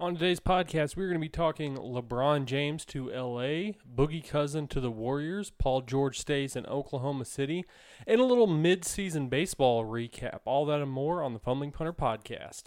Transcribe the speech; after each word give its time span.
On 0.00 0.14
today's 0.14 0.38
podcast, 0.38 0.96
we're 0.96 1.08
going 1.08 1.20
to 1.20 1.24
be 1.24 1.28
talking 1.28 1.76
LeBron 1.76 2.44
James 2.44 2.84
to 2.84 3.08
LA, 3.08 3.72
Boogie 3.92 4.24
Cousin 4.24 4.68
to 4.68 4.80
the 4.80 4.92
Warriors, 4.92 5.50
Paul 5.58 5.80
George 5.80 6.20
stays 6.20 6.54
in 6.54 6.64
Oklahoma 6.66 7.24
City, 7.24 7.64
and 8.06 8.20
a 8.20 8.24
little 8.24 8.46
mid-season 8.46 9.28
baseball 9.28 9.84
recap. 9.84 10.38
All 10.44 10.64
that 10.66 10.80
and 10.80 10.88
more 10.88 11.20
on 11.20 11.32
the 11.32 11.40
Fumbling 11.40 11.72
Punter 11.72 11.92
podcast. 11.92 12.66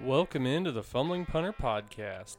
Welcome 0.00 0.46
into 0.46 0.72
the 0.72 0.82
Fumbling 0.82 1.26
Punter 1.26 1.52
podcast. 1.52 2.38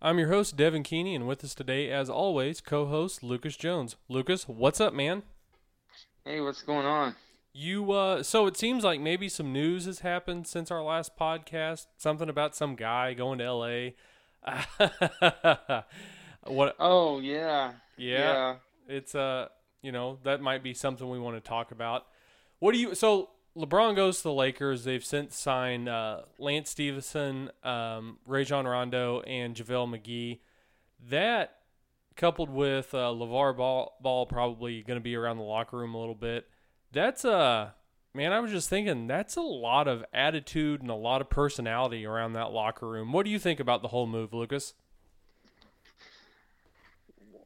I'm 0.00 0.18
your 0.18 0.28
host 0.28 0.56
Devin 0.56 0.84
Keeney, 0.84 1.14
and 1.14 1.28
with 1.28 1.44
us 1.44 1.54
today, 1.54 1.90
as 1.90 2.08
always, 2.08 2.62
co-host 2.62 3.22
Lucas 3.22 3.58
Jones. 3.58 3.96
Lucas, 4.08 4.48
what's 4.48 4.80
up, 4.80 4.94
man? 4.94 5.22
Hey, 6.26 6.40
what's 6.40 6.62
going 6.62 6.86
on? 6.86 7.14
You 7.52 7.92
uh 7.92 8.22
so 8.22 8.46
it 8.46 8.56
seems 8.56 8.82
like 8.82 8.98
maybe 8.98 9.28
some 9.28 9.52
news 9.52 9.84
has 9.84 10.00
happened 10.00 10.46
since 10.46 10.70
our 10.70 10.82
last 10.82 11.18
podcast. 11.18 11.86
Something 11.98 12.30
about 12.30 12.56
some 12.56 12.76
guy 12.76 13.12
going 13.12 13.40
to 13.40 13.52
LA. 13.52 13.90
what 16.46 16.76
Oh, 16.80 17.20
yeah. 17.20 17.72
yeah, 17.98 18.56
it's 18.88 19.14
uh 19.14 19.48
you 19.82 19.92
know, 19.92 20.18
that 20.22 20.40
might 20.40 20.62
be 20.62 20.72
something 20.72 21.10
we 21.10 21.18
want 21.18 21.36
to 21.36 21.46
talk 21.46 21.70
about. 21.72 22.06
What 22.58 22.72
do 22.72 22.78
you 22.78 22.94
so 22.94 23.28
LeBron 23.54 23.94
goes 23.94 24.16
to 24.18 24.22
the 24.24 24.32
Lakers. 24.32 24.84
They've 24.84 25.04
since 25.04 25.36
signed 25.36 25.90
uh, 25.90 26.22
Lance 26.38 26.70
Stephenson, 26.70 27.50
um, 27.62 28.18
Rajon 28.26 28.66
Rondo, 28.66 29.20
and 29.20 29.54
JaVale 29.54 30.00
McGee. 30.00 30.40
That 31.10 31.58
coupled 32.16 32.50
with 32.50 32.94
uh, 32.94 33.08
LaVar 33.08 33.56
Ball, 33.56 33.96
Ball 34.00 34.26
probably 34.26 34.82
going 34.82 34.98
to 34.98 35.02
be 35.02 35.16
around 35.16 35.36
the 35.38 35.42
locker 35.44 35.76
room 35.78 35.94
a 35.94 35.98
little 35.98 36.14
bit. 36.14 36.46
That's 36.92 37.24
uh 37.24 37.70
man, 38.14 38.32
I 38.32 38.40
was 38.40 38.52
just 38.52 38.68
thinking 38.70 39.06
that's 39.08 39.36
a 39.36 39.40
lot 39.42 39.88
of 39.88 40.04
attitude 40.12 40.80
and 40.80 40.90
a 40.90 40.94
lot 40.94 41.20
of 41.20 41.28
personality 41.28 42.06
around 42.06 42.34
that 42.34 42.52
locker 42.52 42.88
room. 42.88 43.12
What 43.12 43.24
do 43.24 43.30
you 43.30 43.38
think 43.38 43.58
about 43.60 43.82
the 43.82 43.88
whole 43.88 44.06
move, 44.06 44.32
Lucas? 44.32 44.74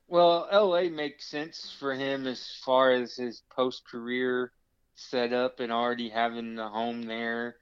Well, 0.09 0.49
LA 0.53 0.89
makes 0.91 1.27
sense 1.27 1.75
for 1.79 1.95
him 1.95 2.27
as 2.27 2.47
far 2.65 2.91
as 2.93 3.17
his 3.17 3.43
post 3.51 3.85
career 3.87 4.53
setup 4.95 5.61
and 5.61 5.71
already 5.71 6.09
having 6.09 6.59
a 6.59 6.69
home 6.69 7.03
there. 7.03 7.57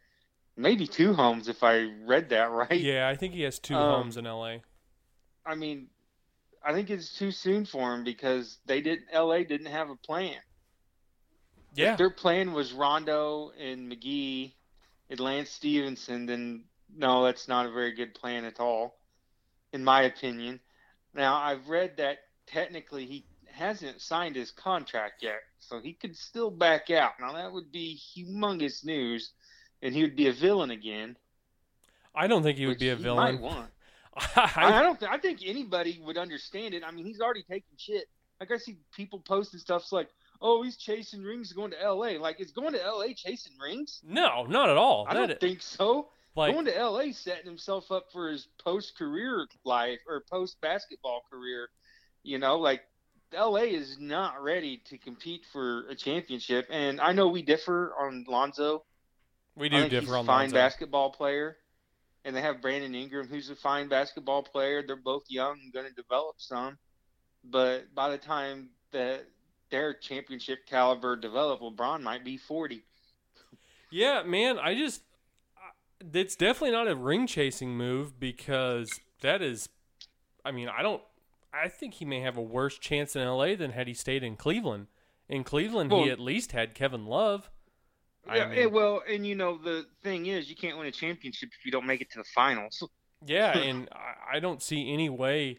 Maybe 0.57 0.87
two 0.87 1.13
homes 1.15 1.48
if 1.48 1.63
I 1.63 1.83
read 2.05 2.31
that 2.31 2.51
right. 2.51 2.81
Yeah, 2.81 3.09
I 3.09 3.17
think 3.17 3.35
he 3.35 3.43
has 3.43 3.59
two 3.59 3.75
Um, 3.75 4.03
homes 4.03 4.17
in 4.17 4.25
LA. 4.25 4.59
I 5.45 5.55
mean, 5.55 5.89
I 6.67 6.72
think 6.72 6.91
it's 6.91 7.17
too 7.17 7.31
soon 7.31 7.64
for 7.64 7.95
him 7.95 8.03
because 8.03 8.59
they 8.67 8.81
didn't. 8.81 9.06
LA 9.14 9.45
didn't 9.45 9.67
have 9.67 9.89
a 9.89 9.95
plan. 9.95 10.34
Yeah. 11.75 11.92
If 11.92 11.98
their 11.98 12.11
plan 12.11 12.53
was 12.53 12.73
Rondo 12.73 13.53
and 13.58 13.91
McGee 13.91 14.53
and 15.08 15.20
Lance 15.20 15.50
Stephenson, 15.50 16.27
then 16.27 16.64
no, 16.95 17.25
that's 17.25 17.47
not 17.47 17.67
a 17.67 17.70
very 17.70 17.92
good 17.92 18.14
plan 18.14 18.45
at 18.45 18.58
all, 18.58 18.98
in 19.73 19.84
my 19.84 20.03
opinion. 20.03 20.58
Now, 21.14 21.36
I've 21.36 21.69
read 21.69 21.98
that 21.98 22.19
technically 22.47 23.06
he 23.06 23.27
hasn't 23.47 24.01
signed 24.01 24.34
his 24.34 24.51
contract 24.51 25.23
yet, 25.23 25.41
so 25.61 25.80
he 25.80 25.92
could 25.92 26.17
still 26.17 26.51
back 26.51 26.91
out. 26.91 27.12
Now, 27.20 27.33
that 27.34 27.53
would 27.53 27.70
be 27.70 27.98
humongous 28.17 28.84
news, 28.84 29.33
and 29.83 29.95
he 29.95 30.03
would 30.03 30.17
be 30.17 30.27
a 30.28 30.33
villain 30.33 30.70
again. 30.70 31.17
I 32.14 32.27
don't 32.27 32.42
think 32.42 32.58
he 32.58 32.67
would 32.67 32.78
be 32.78 32.89
a 32.89 32.97
villain. 32.97 33.39
I, 34.17 34.53
I, 34.56 34.83
don't. 34.83 34.98
Th- 34.98 35.11
I 35.11 35.19
think 35.19 35.41
anybody 35.45 36.00
would 36.05 36.17
understand 36.19 36.75
it. 36.75 36.83
I 36.86 36.91
mean, 36.91 37.05
he's 37.05 37.20
already 37.20 37.42
taking 37.42 37.77
shit. 37.77 38.05
Like 38.41 38.50
I 38.50 38.56
see 38.58 38.77
people 38.95 39.19
posting 39.20 39.61
stuff 39.61 39.91
like, 39.92 40.08
"Oh, 40.41 40.62
he's 40.62 40.77
chasing 40.77 41.23
rings, 41.23 41.53
going 41.53 41.70
to 41.70 41.83
L.A." 41.83 42.19
Like, 42.19 42.41
is 42.41 42.50
going 42.53 42.73
to 42.75 42.84
L.A. 42.84 43.14
chasing 43.14 43.53
rings? 43.62 44.00
no, 44.05 44.45
not 44.45 44.69
at 44.70 44.77
all. 44.77 45.06
I 45.08 45.14
That- 45.14 45.27
don't 45.28 45.41
think 45.41 45.62
so. 45.62 46.08
like 46.34 46.53
going 46.53 46.67
to 46.67 46.77
L.A. 46.77 47.12
setting 47.12 47.47
himself 47.47 47.91
up 47.91 48.06
for 48.12 48.28
his 48.31 48.47
post-career 48.62 49.46
life 49.64 50.01
or 50.07 50.23
post-basketball 50.30 51.23
career. 51.30 51.68
You 52.23 52.39
know, 52.39 52.58
like 52.58 52.83
L.A. 53.33 53.64
is 53.73 53.98
not 53.98 54.42
ready 54.42 54.83
to 54.86 54.98
compete 54.98 55.42
for 55.52 55.89
a 55.89 55.95
championship. 55.95 56.67
And 56.70 57.01
I 57.01 57.12
know 57.12 57.29
we 57.29 57.41
differ 57.42 57.95
on 57.98 58.24
Lonzo. 58.29 58.85
we 59.57 59.68
do 59.68 59.89
differ 59.89 60.17
on 60.17 60.27
fine 60.27 60.41
Lonzo. 60.46 60.55
basketball 60.57 61.11
player. 61.11 61.57
And 62.27 62.35
they 62.35 62.42
have 62.42 62.61
Brandon 62.61 62.95
Ingram, 62.95 63.29
who's 63.29 63.48
a 63.51 63.57
fine 63.57 63.89
basketball 63.89 64.42
player. 64.42 64.83
They're 64.85 64.97
both 64.97 65.23
young 65.29 65.61
and 65.63 65.73
going 65.73 65.87
to 65.87 65.95
develop 65.95 66.35
some. 66.39 66.77
But 67.45 67.95
by 67.95 68.11
the 68.11 68.19
time 68.19 68.70
that 68.91 69.27
their 69.70 69.95
championship 69.95 70.67
caliber 70.67 71.15
develop, 71.15 71.61
LeBron 71.61 72.03
might 72.03 72.25
be 72.25 72.36
40. 72.36 72.83
Yeah, 73.92 74.25
man, 74.25 74.59
I 74.59 74.75
just 74.75 75.03
it's 76.13 76.36
definitely 76.36 76.73
not 76.73 76.89
a 76.89 76.97
ring 76.97 77.27
chasing 77.27 77.77
move 77.77 78.19
because 78.19 78.89
that 79.20 79.41
is 79.41 79.69
I 80.45 80.51
mean, 80.51 80.69
I 80.69 80.83
don't 80.83 81.03
I 81.55 81.69
think 81.69 81.95
he 81.95 82.05
may 82.05 82.20
have 82.20 82.36
a 82.36 82.42
worse 82.42 82.77
chance 82.79 83.17
in 83.17 83.27
LA 83.27 83.55
than 83.55 83.70
had 83.70 83.86
he 83.86 83.95
stayed 83.95 84.23
in 84.25 84.36
Cleveland. 84.36 84.89
In 85.29 85.45
Cleveland, 85.45 85.92
he 85.92 86.11
at 86.11 86.20
least 86.20 86.53
had 86.53 86.75
Kevin 86.75 87.07
Love. 87.07 87.51
I 88.29 88.37
Yeah, 88.39 88.48
mean- 88.48 88.73
well, 88.73 89.03
and 89.09 89.27
you 89.27 89.35
know 89.35 89.57
the 89.59 89.87
thing 90.03 90.27
is, 90.27 90.48
you 90.51 90.57
can't 90.57 90.77
win 90.79 90.87
a 90.87 90.92
championship 90.92 91.51
if 91.59 91.64
you 91.64 91.70
don't 91.73 91.87
make 91.87 92.01
it 92.01 92.11
to 92.13 92.19
the 92.19 92.25
finals. 92.35 92.83
Yeah, 93.25 93.57
and 93.57 93.89
I, 93.92 94.37
I 94.37 94.41
don't 94.41 94.63
see 94.63 94.92
any 94.92 95.09
way. 95.09 95.59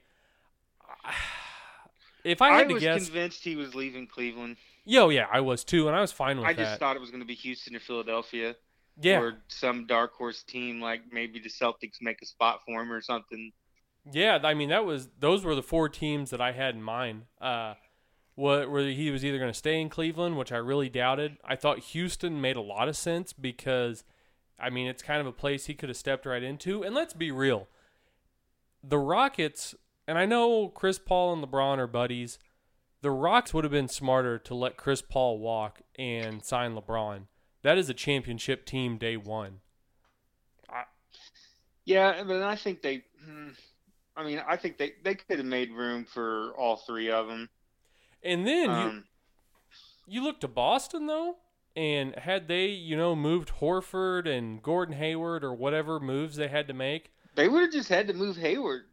If 2.23 2.41
I 2.41 2.49
had 2.49 2.67
to 2.67 2.73
was 2.73 2.83
guess, 2.83 3.05
convinced 3.05 3.43
he 3.43 3.55
was 3.55 3.73
leaving 3.73 4.05
Cleveland. 4.05 4.57
yo, 4.85 5.09
yeah, 5.09 5.27
I 5.31 5.39
was 5.41 5.63
too, 5.63 5.87
and 5.87 5.95
I 5.95 6.01
was 6.01 6.11
fine 6.11 6.37
with 6.37 6.45
that. 6.47 6.59
I 6.59 6.63
just 6.63 6.79
thought 6.79 6.95
it 6.95 6.99
was 6.99 7.09
going 7.09 7.21
to 7.21 7.27
be 7.27 7.35
Houston 7.35 7.75
or 7.75 7.79
Philadelphia, 7.79 8.55
yeah, 9.01 9.19
or 9.19 9.37
some 9.47 9.87
dark 9.87 10.13
horse 10.13 10.43
team 10.43 10.81
like 10.81 11.01
maybe 11.11 11.39
the 11.39 11.49
Celtics 11.49 12.01
make 12.01 12.21
a 12.21 12.25
spot 12.25 12.61
for 12.65 12.81
him 12.81 12.91
or 12.91 13.01
something. 13.01 13.51
Yeah, 14.11 14.39
I 14.43 14.53
mean 14.55 14.69
that 14.69 14.85
was 14.85 15.07
those 15.19 15.45
were 15.45 15.55
the 15.55 15.63
four 15.63 15.87
teams 15.89 16.31
that 16.31 16.41
I 16.41 16.51
had 16.51 16.75
in 16.75 16.81
mind. 16.83 17.23
Uh, 17.39 17.75
what 18.37 18.69
where 18.69 18.87
he 18.87 19.09
was 19.09 19.25
either 19.25 19.39
going 19.39 19.51
to 19.51 19.57
stay 19.57 19.81
in 19.81 19.89
Cleveland, 19.89 20.37
which 20.37 20.51
I 20.51 20.57
really 20.57 20.89
doubted. 20.89 21.37
I 21.43 21.55
thought 21.55 21.79
Houston 21.79 22.39
made 22.39 22.55
a 22.55 22.61
lot 22.61 22.87
of 22.87 22.95
sense 22.95 23.33
because, 23.33 24.03
I 24.59 24.69
mean, 24.69 24.87
it's 24.87 25.01
kind 25.01 25.19
of 25.19 25.25
a 25.25 25.31
place 25.31 25.65
he 25.65 25.73
could 25.73 25.89
have 25.89 25.97
stepped 25.97 26.27
right 26.27 26.43
into. 26.43 26.83
And 26.83 26.93
let's 26.93 27.15
be 27.15 27.31
real, 27.31 27.67
the 28.83 28.99
Rockets, 28.99 29.73
and 30.07 30.19
I 30.19 30.27
know 30.27 30.67
Chris 30.69 30.99
Paul 30.99 31.33
and 31.33 31.43
LeBron 31.43 31.79
are 31.79 31.87
buddies. 31.87 32.37
The 33.01 33.09
Rocks 33.09 33.55
would 33.55 33.63
have 33.63 33.71
been 33.71 33.87
smarter 33.87 34.37
to 34.37 34.53
let 34.53 34.77
Chris 34.77 35.01
Paul 35.01 35.39
walk 35.39 35.81
and 35.97 36.45
sign 36.45 36.75
LeBron. 36.75 37.23
That 37.63 37.79
is 37.79 37.89
a 37.89 37.93
championship 37.95 38.65
team 38.65 38.97
day 38.99 39.17
one. 39.17 39.61
Yeah, 41.85 42.23
but 42.23 42.43
I 42.43 42.55
think 42.55 42.83
they. 42.83 43.03
hmm, 43.25 43.49
I 44.15 44.23
mean, 44.23 44.43
I 44.47 44.57
think 44.57 44.77
they 44.77 44.93
they 45.03 45.15
could 45.15 45.39
have 45.39 45.47
made 45.47 45.71
room 45.71 46.05
for 46.05 46.51
all 46.55 46.75
three 46.75 47.09
of 47.09 47.27
them. 47.27 47.49
And 48.23 48.45
then 48.47 48.69
you, 48.69 48.75
Um, 48.75 49.03
You 50.07 50.23
look 50.23 50.39
to 50.41 50.47
Boston 50.47 51.05
though, 51.07 51.37
and 51.75 52.15
had 52.15 52.47
they, 52.47 52.67
you 52.67 52.95
know, 52.97 53.15
moved 53.15 53.49
Horford 53.59 54.27
and 54.27 54.61
Gordon 54.63 54.95
Hayward 54.95 55.43
or 55.43 55.53
whatever 55.53 55.99
moves 55.99 56.35
they 56.37 56.47
had 56.47 56.67
to 56.67 56.73
make, 56.73 57.11
they 57.35 57.47
would 57.47 57.61
have 57.61 57.71
just 57.71 57.89
had 57.89 58.07
to 58.07 58.13
move 58.13 58.37
Hayward. 58.37 58.85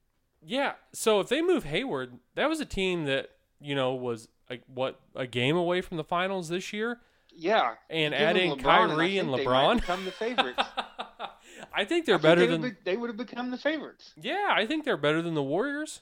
yeah. 0.43 0.73
So 0.93 1.21
if 1.21 1.29
they 1.29 1.41
move 1.41 1.65
Hayward, 1.65 2.19
that 2.34 2.49
was 2.49 2.61
a 2.61 2.67
team 2.67 3.05
that 3.07 3.31
you 3.61 3.75
know 3.75 3.95
was 3.95 4.29
like 4.51 4.63
what 4.67 5.01
a 5.15 5.27
game 5.27 5.57
away 5.57 5.81
from 5.81 5.97
the 5.97 6.05
finals 6.05 6.49
this 6.49 6.73
year, 6.73 7.01
Yeah, 7.34 7.77
and 7.89 8.13
adding 8.15 8.53
LeBron, 8.53 8.61
Kyrie 8.63 9.19
and 9.19 9.29
think 9.31 9.39
they 9.39 9.45
might 9.47 9.65
LeBron, 9.65 9.77
become 9.81 10.05
the 10.05 10.11
favorites. 10.11 10.63
I 11.73 11.84
think 11.84 12.05
they're 12.07 12.17
I 12.17 12.19
think 12.19 12.23
better 12.23 12.41
they 12.43 12.47
than 12.49 12.61
would 12.63 12.84
be- 12.84 12.91
they 12.91 12.97
would 12.97 13.09
have 13.09 13.17
become 13.17 13.51
the 13.51 13.57
favorites. 13.59 14.13
yeah. 14.21 14.49
I 14.51 14.67
think 14.67 14.84
they're 14.84 14.97
better 14.97 15.23
than 15.23 15.34
the 15.34 15.43
Warriors. 15.43 16.01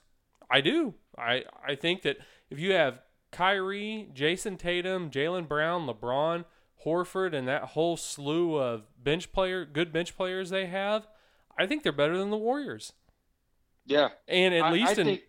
I 0.50 0.60
do. 0.60 0.94
I 1.16 1.44
I 1.66 1.74
think 1.76 2.02
that 2.02 2.16
if 2.50 2.58
you 2.58 2.72
have 2.72 3.00
Kyrie, 3.32 4.08
Jayson 4.14 4.56
Tatum, 4.58 5.10
Jaylen 5.10 5.48
Brown, 5.48 5.86
LeBron, 5.86 6.44
Horford, 6.84 7.34
and 7.34 7.48
that 7.48 7.62
whole 7.70 7.96
slew 7.96 8.56
of 8.56 8.84
bench 9.02 9.32
player, 9.32 9.64
good 9.64 9.92
bench 9.92 10.16
players 10.16 10.50
they 10.50 10.66
have, 10.66 11.08
I 11.58 11.66
think 11.66 11.82
they're 11.82 11.92
better 11.92 12.16
than 12.16 12.30
the 12.30 12.36
Warriors. 12.36 12.92
Yeah, 13.86 14.10
And 14.28 14.54
at 14.54 14.64
I, 14.64 14.72
least 14.72 14.98
I 14.98 15.00
in 15.00 15.06
think 15.06 15.22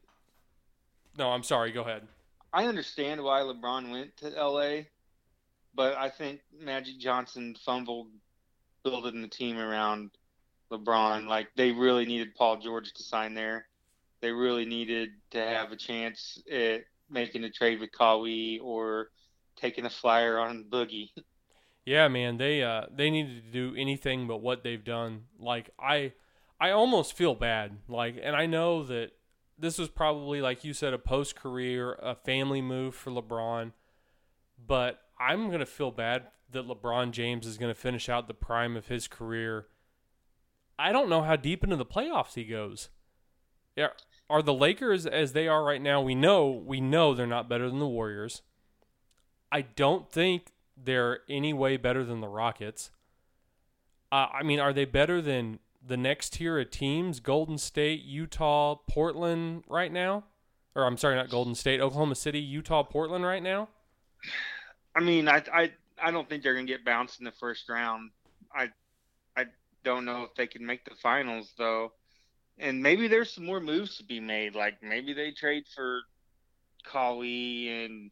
no, 1.17 1.29
I'm 1.31 1.44
sorry. 1.44 1.71
Go 1.71 1.81
ahead. 1.81 2.07
I 2.51 2.65
understand 2.65 3.23
why 3.23 3.41
LeBron 3.41 3.91
went 3.91 4.17
to 4.17 4.29
LA, 4.29 4.83
but 5.73 5.95
I 5.97 6.09
think 6.09 6.41
Magic 6.59 7.00
Johnson 7.00 7.55
fumbled 7.65 8.07
building 8.83 9.21
the 9.21 9.27
team 9.27 9.57
around 9.57 10.11
LeBron. 10.71 11.27
Like 11.27 11.50
they 11.55 11.71
really 11.71 12.05
needed 12.05 12.35
Paul 12.35 12.57
George 12.57 12.94
to 12.94 13.03
sign 13.03 13.33
there. 13.33 13.67
They 14.21 14.31
really 14.31 14.65
needed 14.65 15.09
to 15.31 15.39
have 15.39 15.71
a 15.71 15.75
chance 15.75 16.39
at 16.51 16.81
making 17.13 17.44
a 17.44 17.50
trade 17.50 17.80
with 17.80 17.92
Kawhi 17.92 18.60
or 18.62 19.10
taking 19.56 19.86
a 19.86 19.89
flyer 19.89 20.39
on 20.39 20.65
Boogie. 20.69 21.10
Yeah, 21.86 22.07
man, 22.07 22.38
they 22.38 22.63
uh 22.63 22.86
they 22.94 23.10
needed 23.10 23.44
to 23.45 23.51
do 23.51 23.75
anything 23.77 24.27
but 24.27 24.42
what 24.42 24.63
they've 24.63 24.83
done. 24.83 25.24
Like 25.38 25.69
I 25.80 26.13
I 26.60 26.71
almost 26.71 27.13
feel 27.13 27.36
bad. 27.36 27.77
Like 27.88 28.15
and 28.21 28.36
I 28.36 28.45
know 28.45 28.83
that 28.83 29.12
this 29.57 29.77
was 29.77 29.89
probably 29.89 30.42
like 30.42 30.63
you 30.63 30.74
said 30.74 30.94
a 30.94 30.98
post 30.98 31.36
career, 31.36 31.94
a 32.01 32.15
family 32.15 32.62
move 32.62 32.95
for 32.95 33.12
LeBron, 33.12 33.74
but 34.65 35.01
I'm 35.19 35.51
gonna 35.51 35.65
feel 35.65 35.92
bad 35.92 36.27
that 36.51 36.68
LeBron 36.68 37.12
James 37.12 37.45
is 37.45 37.57
gonna 37.57 37.75
finish 37.75 38.07
out 38.07 38.27
the 38.27 38.33
prime 38.33 38.77
of 38.77 38.88
his 38.88 39.07
career. 39.07 39.68
I 40.80 40.92
don't 40.92 41.10
know 41.10 41.21
how 41.21 41.36
deep 41.36 41.63
into 41.63 41.75
the 41.75 41.86
playoffs 41.86 42.36
he 42.36 42.45
goes. 42.45 42.89
Yeah, 43.75 43.89
are 44.29 44.41
the 44.41 44.53
Lakers 44.53 45.05
as 45.05 45.33
they 45.33 45.47
are 45.47 45.63
right 45.63 45.81
now? 45.81 46.01
We 46.01 46.15
know 46.15 46.49
we 46.49 46.81
know 46.81 47.13
they're 47.13 47.27
not 47.27 47.49
better 47.49 47.69
than 47.69 47.79
the 47.79 47.87
Warriors. 47.87 48.41
I 49.51 49.61
don't 49.61 50.11
think 50.11 50.51
they're 50.75 51.19
any 51.29 51.53
way 51.53 51.77
better 51.77 52.03
than 52.03 52.21
the 52.21 52.27
Rockets. 52.27 52.89
Uh, 54.11 54.27
I 54.33 54.43
mean, 54.43 54.59
are 54.59 54.73
they 54.73 54.85
better 54.85 55.21
than 55.21 55.59
the 55.85 55.97
next 55.97 56.33
tier 56.33 56.59
of 56.59 56.69
teams? 56.71 57.19
Golden 57.19 57.57
State, 57.57 58.03
Utah, 58.03 58.75
Portland, 58.87 59.63
right 59.67 59.91
now, 59.91 60.23
or 60.75 60.85
I'm 60.85 60.97
sorry, 60.97 61.15
not 61.15 61.29
Golden 61.29 61.55
State, 61.55 61.81
Oklahoma 61.81 62.15
City, 62.15 62.39
Utah, 62.39 62.83
Portland, 62.83 63.25
right 63.25 63.43
now. 63.43 63.69
I 64.95 65.01
mean, 65.01 65.27
I 65.27 65.43
I 65.51 65.71
I 66.01 66.11
don't 66.11 66.27
think 66.29 66.43
they're 66.43 66.53
gonna 66.53 66.65
get 66.65 66.85
bounced 66.85 67.19
in 67.19 67.25
the 67.25 67.31
first 67.31 67.69
round. 67.69 68.11
I 68.53 68.69
I 69.35 69.45
don't 69.83 70.05
know 70.05 70.23
if 70.23 70.35
they 70.35 70.47
can 70.47 70.65
make 70.65 70.85
the 70.85 70.95
finals 71.01 71.51
though, 71.57 71.91
and 72.57 72.81
maybe 72.81 73.07
there's 73.07 73.31
some 73.31 73.45
more 73.45 73.59
moves 73.59 73.97
to 73.97 74.03
be 74.03 74.19
made. 74.19 74.55
Like 74.55 74.81
maybe 74.81 75.13
they 75.13 75.31
trade 75.31 75.63
for 75.75 76.01
Kawhi 76.91 77.85
and 77.85 78.11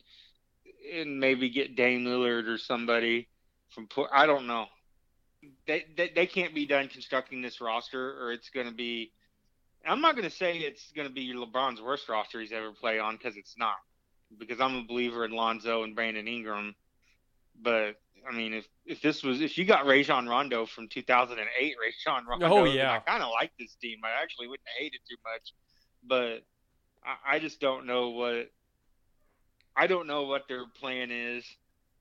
and 0.93 1.19
maybe 1.19 1.49
get 1.49 1.75
Dame 1.75 2.05
Lillard 2.05 2.47
or 2.47 2.57
somebody 2.57 3.27
from. 3.69 3.87
I 4.11 4.25
don't 4.25 4.47
know. 4.47 4.65
They, 5.67 5.85
they 5.97 6.11
they 6.13 6.27
can't 6.27 6.53
be 6.53 6.65
done 6.65 6.87
constructing 6.87 7.41
this 7.41 7.61
roster, 7.61 8.21
or 8.21 8.31
it's 8.31 8.49
going 8.49 8.67
to 8.67 8.73
be. 8.73 9.11
I'm 9.85 10.01
not 10.01 10.15
going 10.15 10.29
to 10.29 10.35
say 10.35 10.57
it's 10.59 10.91
going 10.91 11.07
to 11.07 11.13
be 11.13 11.33
LeBron's 11.33 11.81
worst 11.81 12.07
roster 12.07 12.39
he's 12.39 12.51
ever 12.51 12.71
played 12.71 12.99
on 12.99 13.17
because 13.17 13.35
it's 13.35 13.55
not. 13.57 13.77
Because 14.37 14.61
I'm 14.61 14.75
a 14.75 14.83
believer 14.83 15.25
in 15.25 15.31
Lonzo 15.31 15.83
and 15.83 15.95
Brandon 15.95 16.27
Ingram, 16.27 16.75
but 17.59 17.95
I 18.29 18.35
mean, 18.35 18.53
if 18.53 18.67
if 18.85 19.01
this 19.01 19.23
was 19.23 19.41
if 19.41 19.57
you 19.57 19.65
got 19.65 19.85
Rajon 19.85 20.27
Rondo 20.27 20.65
from 20.65 20.87
2008, 20.87 21.75
Rajon 21.79 22.25
Rondo, 22.27 22.47
oh 22.47 22.63
yeah, 22.65 22.93
I 22.93 22.99
kind 22.99 23.23
of 23.23 23.29
like 23.31 23.51
this 23.59 23.75
team. 23.81 23.99
I 24.03 24.21
actually 24.21 24.47
wouldn't 24.47 24.67
hate 24.77 24.93
it 24.93 25.01
too 25.09 25.17
much, 25.23 25.53
but 26.03 26.45
I, 27.03 27.35
I 27.35 27.39
just 27.39 27.59
don't 27.59 27.85
know 27.85 28.09
what 28.09 28.51
I 29.75 29.87
don't 29.87 30.07
know 30.07 30.23
what 30.23 30.47
their 30.47 30.65
plan 30.79 31.09
is. 31.11 31.45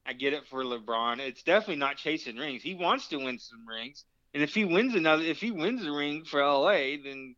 I 0.06 0.12
get 0.12 0.32
it 0.32 0.46
for 0.48 0.64
LeBron. 0.64 1.18
It's 1.18 1.42
definitely 1.42 1.76
not 1.76 1.96
chasing 1.96 2.36
rings. 2.36 2.62
He 2.62 2.74
wants 2.74 3.08
to 3.08 3.16
win 3.16 3.38
some 3.38 3.66
rings, 3.66 4.04
and 4.34 4.42
if 4.42 4.54
he 4.54 4.64
wins 4.64 4.94
another, 4.94 5.22
if 5.22 5.40
he 5.40 5.50
wins 5.50 5.84
a 5.84 5.92
ring 5.92 6.24
for 6.24 6.44
LA, 6.44 6.96
then 7.02 7.36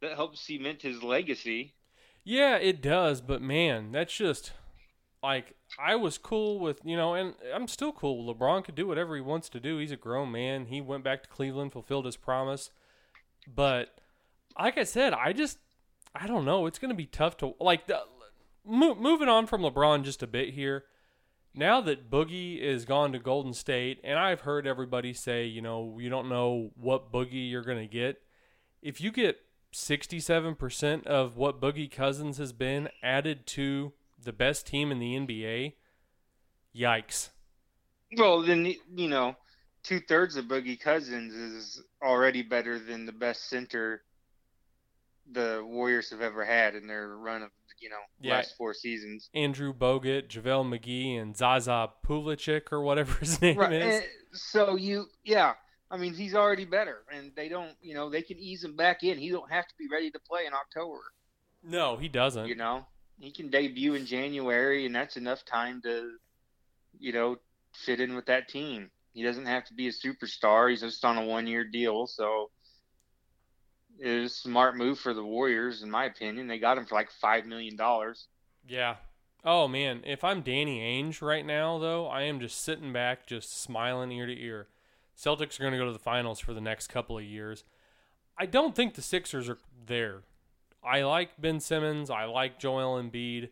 that 0.00 0.14
helps 0.14 0.40
cement 0.40 0.82
his 0.82 1.02
legacy. 1.02 1.74
Yeah, 2.24 2.56
it 2.56 2.80
does. 2.80 3.20
But 3.20 3.42
man, 3.42 3.92
that's 3.92 4.14
just 4.14 4.52
like 5.22 5.54
I 5.78 5.96
was 5.96 6.18
cool 6.18 6.58
with 6.58 6.80
you 6.84 6.96
know, 6.96 7.14
and 7.14 7.34
I'm 7.52 7.68
still 7.68 7.92
cool. 7.92 8.32
LeBron 8.32 8.64
could 8.64 8.74
do 8.74 8.86
whatever 8.86 9.14
he 9.14 9.20
wants 9.20 9.48
to 9.50 9.60
do. 9.60 9.78
He's 9.78 9.92
a 9.92 9.96
grown 9.96 10.30
man. 10.30 10.66
He 10.66 10.80
went 10.80 11.04
back 11.04 11.22
to 11.22 11.28
Cleveland, 11.28 11.72
fulfilled 11.72 12.06
his 12.06 12.16
promise. 12.16 12.70
But 13.52 13.98
like 14.58 14.78
I 14.78 14.84
said, 14.84 15.12
I 15.12 15.32
just 15.32 15.58
I 16.14 16.26
don't 16.26 16.44
know. 16.44 16.66
It's 16.66 16.78
going 16.78 16.90
to 16.90 16.96
be 16.96 17.06
tough 17.06 17.36
to 17.38 17.54
like. 17.60 17.86
The, 17.86 18.00
mo- 18.64 18.94
moving 18.94 19.28
on 19.28 19.46
from 19.46 19.62
LeBron 19.62 20.04
just 20.04 20.22
a 20.22 20.26
bit 20.26 20.54
here. 20.54 20.84
Now 21.56 21.80
that 21.82 22.10
Boogie 22.10 22.60
is 22.60 22.84
gone 22.84 23.12
to 23.12 23.18
Golden 23.18 23.52
State, 23.52 24.00
and 24.02 24.18
I've 24.18 24.40
heard 24.40 24.66
everybody 24.66 25.12
say, 25.12 25.46
you 25.46 25.62
know, 25.62 25.98
you 26.00 26.10
don't 26.10 26.28
know 26.28 26.72
what 26.74 27.12
Boogie 27.12 27.48
you're 27.48 27.62
going 27.62 27.78
to 27.78 27.92
get. 27.92 28.20
If 28.82 29.00
you 29.00 29.12
get 29.12 29.38
67% 29.72 31.06
of 31.06 31.36
what 31.36 31.60
Boogie 31.60 31.90
Cousins 31.90 32.38
has 32.38 32.52
been 32.52 32.88
added 33.02 33.46
to 33.48 33.92
the 34.24 34.32
best 34.32 34.66
team 34.66 34.90
in 34.90 34.98
the 34.98 35.14
NBA, 35.14 35.74
yikes. 36.74 37.30
Well, 38.16 38.42
then, 38.42 38.74
you 38.94 39.08
know, 39.08 39.36
two 39.82 40.00
thirds 40.00 40.36
of 40.36 40.46
Boogie 40.46 40.80
Cousins 40.80 41.34
is 41.34 41.82
already 42.02 42.42
better 42.42 42.78
than 42.78 43.06
the 43.06 43.12
best 43.12 43.48
center 43.48 44.02
the 45.30 45.62
Warriors 45.64 46.10
have 46.10 46.20
ever 46.20 46.44
had 46.44 46.74
in 46.74 46.86
their 46.86 47.16
run 47.16 47.42
of 47.42 47.50
you 47.80 47.88
know 47.88 47.96
yeah. 48.20 48.36
last 48.36 48.56
four 48.56 48.74
seasons. 48.74 49.28
Andrew 49.34 49.72
Bogut, 49.72 50.28
JaVale 50.28 50.78
McGee, 50.78 51.20
and 51.20 51.36
Zaza 51.36 51.90
Pulicic 52.06 52.72
or 52.72 52.82
whatever 52.82 53.14
his 53.18 53.40
name 53.42 53.58
right. 53.58 53.72
is. 53.72 53.94
And 53.96 54.04
so 54.32 54.76
you, 54.76 55.06
yeah, 55.24 55.54
I 55.90 55.96
mean 55.96 56.14
he's 56.14 56.34
already 56.34 56.64
better, 56.64 57.02
and 57.12 57.32
they 57.36 57.48
don't, 57.48 57.72
you 57.80 57.94
know, 57.94 58.10
they 58.10 58.22
can 58.22 58.38
ease 58.38 58.64
him 58.64 58.76
back 58.76 59.02
in. 59.02 59.18
He 59.18 59.30
don't 59.30 59.50
have 59.50 59.66
to 59.66 59.74
be 59.78 59.86
ready 59.90 60.10
to 60.10 60.18
play 60.18 60.46
in 60.46 60.52
October. 60.52 61.00
No, 61.62 61.96
he 61.96 62.08
doesn't. 62.08 62.46
You 62.46 62.56
know, 62.56 62.86
he 63.18 63.30
can 63.30 63.48
debut 63.48 63.94
in 63.94 64.06
January, 64.06 64.86
and 64.86 64.94
that's 64.94 65.16
enough 65.16 65.44
time 65.44 65.80
to, 65.82 66.12
you 66.98 67.12
know, 67.12 67.36
fit 67.74 68.00
in 68.00 68.14
with 68.14 68.26
that 68.26 68.48
team. 68.48 68.90
He 69.12 69.22
doesn't 69.22 69.46
have 69.46 69.64
to 69.66 69.74
be 69.74 69.88
a 69.88 69.92
superstar. 69.92 70.70
He's 70.70 70.80
just 70.80 71.04
on 71.04 71.18
a 71.18 71.24
one-year 71.24 71.64
deal, 71.64 72.06
so 72.06 72.50
it 73.98 74.22
was 74.22 74.32
a 74.32 74.34
smart 74.34 74.76
move 74.76 74.98
for 74.98 75.14
the 75.14 75.24
Warriors, 75.24 75.82
in 75.82 75.90
my 75.90 76.06
opinion. 76.06 76.48
They 76.48 76.58
got 76.58 76.78
him 76.78 76.86
for 76.86 76.96
like 76.96 77.10
five 77.10 77.46
million 77.46 77.76
dollars. 77.76 78.26
Yeah. 78.66 78.96
Oh 79.44 79.68
man, 79.68 80.02
if 80.04 80.24
I'm 80.24 80.40
Danny 80.40 80.80
Ainge 80.80 81.20
right 81.20 81.44
now, 81.44 81.78
though, 81.78 82.06
I 82.06 82.22
am 82.22 82.40
just 82.40 82.62
sitting 82.62 82.92
back, 82.92 83.26
just 83.26 83.60
smiling 83.60 84.10
ear 84.10 84.26
to 84.26 84.40
ear. 84.40 84.68
Celtics 85.16 85.60
are 85.60 85.62
going 85.62 85.72
to 85.72 85.78
go 85.78 85.86
to 85.86 85.92
the 85.92 85.98
finals 85.98 86.40
for 86.40 86.54
the 86.54 86.60
next 86.60 86.88
couple 86.88 87.18
of 87.18 87.24
years. 87.24 87.62
I 88.36 88.46
don't 88.46 88.74
think 88.74 88.94
the 88.94 89.02
Sixers 89.02 89.48
are 89.48 89.58
there. 89.86 90.22
I 90.84 91.02
like 91.02 91.40
Ben 91.40 91.60
Simmons. 91.60 92.10
I 92.10 92.24
like 92.24 92.58
Joel 92.58 93.02
Embiid. 93.02 93.50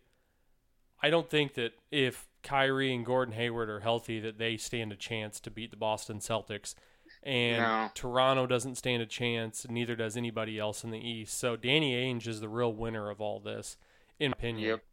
I 1.03 1.11
don't 1.11 1.29
think 1.29 1.55
that 1.55 1.73
if 1.91 2.29
Kyrie 2.43 2.95
and 2.95 3.05
Gordon 3.05 3.35
Hayward 3.35 3.71
are 3.71 3.81
healthy, 3.81 4.21
that 4.21 4.39
they 4.39 4.57
stand 4.57 4.93
a 4.93 4.97
chance 4.97 5.41
to 5.41 5.51
beat 5.51 5.71
the 5.71 5.77
Boston 5.77 6.19
Celtics 6.19 6.75
and 7.23 7.59
no. 7.59 7.91
Toronto 7.95 8.47
doesn't 8.47 8.77
stand 8.77 9.03
a 9.03 9.07
chance. 9.07 9.67
Neither 9.69 9.95
does 9.95 10.17
anybody 10.17 10.59
else 10.59 10.85
in 10.85 10.91
the 10.91 10.99
East. 10.99 11.39
So 11.39 11.57
Danny 11.57 11.95
Ainge 11.95 12.27
is 12.27 12.41
the 12.41 12.49
real 12.49 12.73
winner 12.73 13.11
of 13.11 13.21
all 13.21 13.41
this, 13.41 13.77
in 14.19 14.31
my 14.31 14.35
opinion. 14.37 14.69
Yep. 14.69 14.85